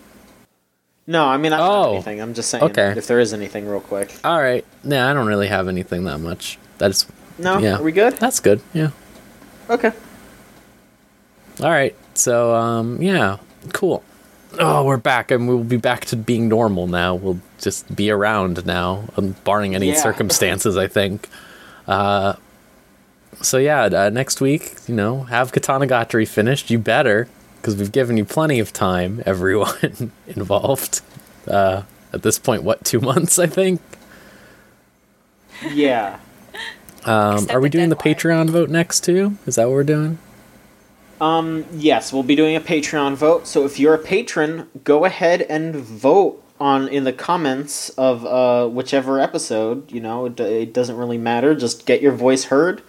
[1.07, 1.83] No, I mean I don't Oh.
[1.83, 2.21] have anything.
[2.21, 2.93] I'm just saying Okay.
[2.97, 4.11] if there is anything, real quick.
[4.23, 4.65] All right.
[4.83, 6.57] Yeah, I don't really have anything that much.
[6.79, 7.05] That's
[7.37, 7.77] No, Yeah.
[7.77, 8.13] are we good?
[8.17, 8.61] that's good.
[8.73, 8.89] Yeah.
[9.69, 9.91] Okay.
[11.61, 11.95] All right.
[12.13, 13.37] So, um, yeah,
[13.73, 14.03] cool.
[14.59, 17.13] Oh, we're back, and we'll be back to being normal now.
[17.15, 19.95] We'll just be around now, um, barring any Yeah.
[20.01, 20.77] circumstances.
[20.77, 21.27] I think.
[21.87, 22.33] Uh,
[23.41, 26.69] so yeah, uh, next week, you know, have Katana Katanagatari finished.
[26.69, 31.01] You better, because we've given you plenty of time, everyone involved.
[31.47, 31.81] Uh,
[32.13, 33.37] at this point, what two months?
[33.39, 33.81] I think.
[35.73, 36.19] Yeah.
[37.05, 37.95] Um, are we doing the.
[37.95, 39.37] Patreon vote next too?
[39.45, 40.17] Is that what we're doing?
[41.21, 43.47] Um, yes, we'll be doing a Patreon vote.
[43.47, 48.67] So if you're a patron, go ahead and vote on in the comments of uh,
[48.67, 49.91] whichever episode.
[49.91, 51.55] You know, it, it doesn't really matter.
[51.55, 52.81] Just get your voice heard.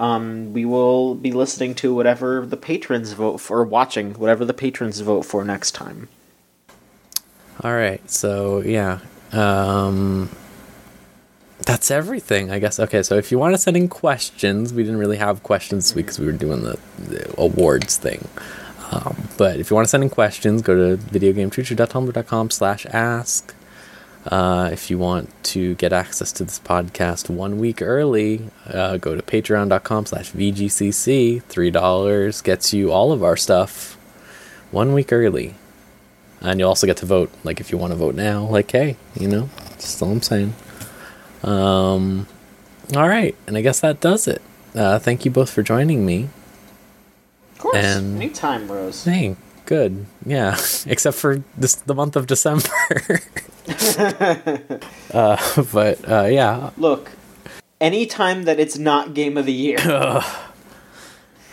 [0.00, 4.54] Um, we will be listening to whatever the patrons vote for, or watching whatever the
[4.54, 6.08] patrons vote for next time.
[7.62, 8.08] All right.
[8.10, 8.98] So yeah,
[9.32, 10.30] um,
[11.64, 12.78] that's everything, I guess.
[12.78, 13.02] Okay.
[13.02, 16.06] So if you want to send in questions, we didn't really have questions this week
[16.06, 18.28] because we were doing the, the awards thing.
[18.90, 23.54] Um, but if you want to send in questions, go to videogamefuture.tumblr.com slash ask.
[24.26, 29.14] Uh, if you want to get access to this podcast one week early, uh, go
[29.14, 31.42] to patreon.com slash VGCC.
[31.42, 33.94] $3 gets you all of our stuff
[34.70, 35.54] one week early.
[36.40, 37.30] And you'll also get to vote.
[37.42, 40.54] Like, if you want to vote now, like, hey, you know, that's all I'm saying.
[41.44, 42.26] Um,
[42.96, 43.34] all right.
[43.46, 44.42] And I guess that does it.
[44.74, 46.28] Uh, thank you both for joining me.
[47.52, 49.04] Of course, And- anytime, Rose.
[49.04, 50.06] Hey, good.
[50.26, 50.56] Yeah,
[50.86, 52.68] except for this the month of December.
[55.12, 55.36] uh,
[55.72, 56.70] but uh, yeah.
[56.76, 57.12] Look,
[57.80, 59.78] anytime that it's not game of the year.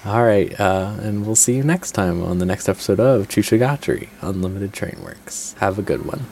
[0.03, 4.09] All right, uh, and we'll see you next time on the next episode of Chushigatari
[4.21, 5.53] Unlimited Train Works.
[5.59, 6.25] Have a good one.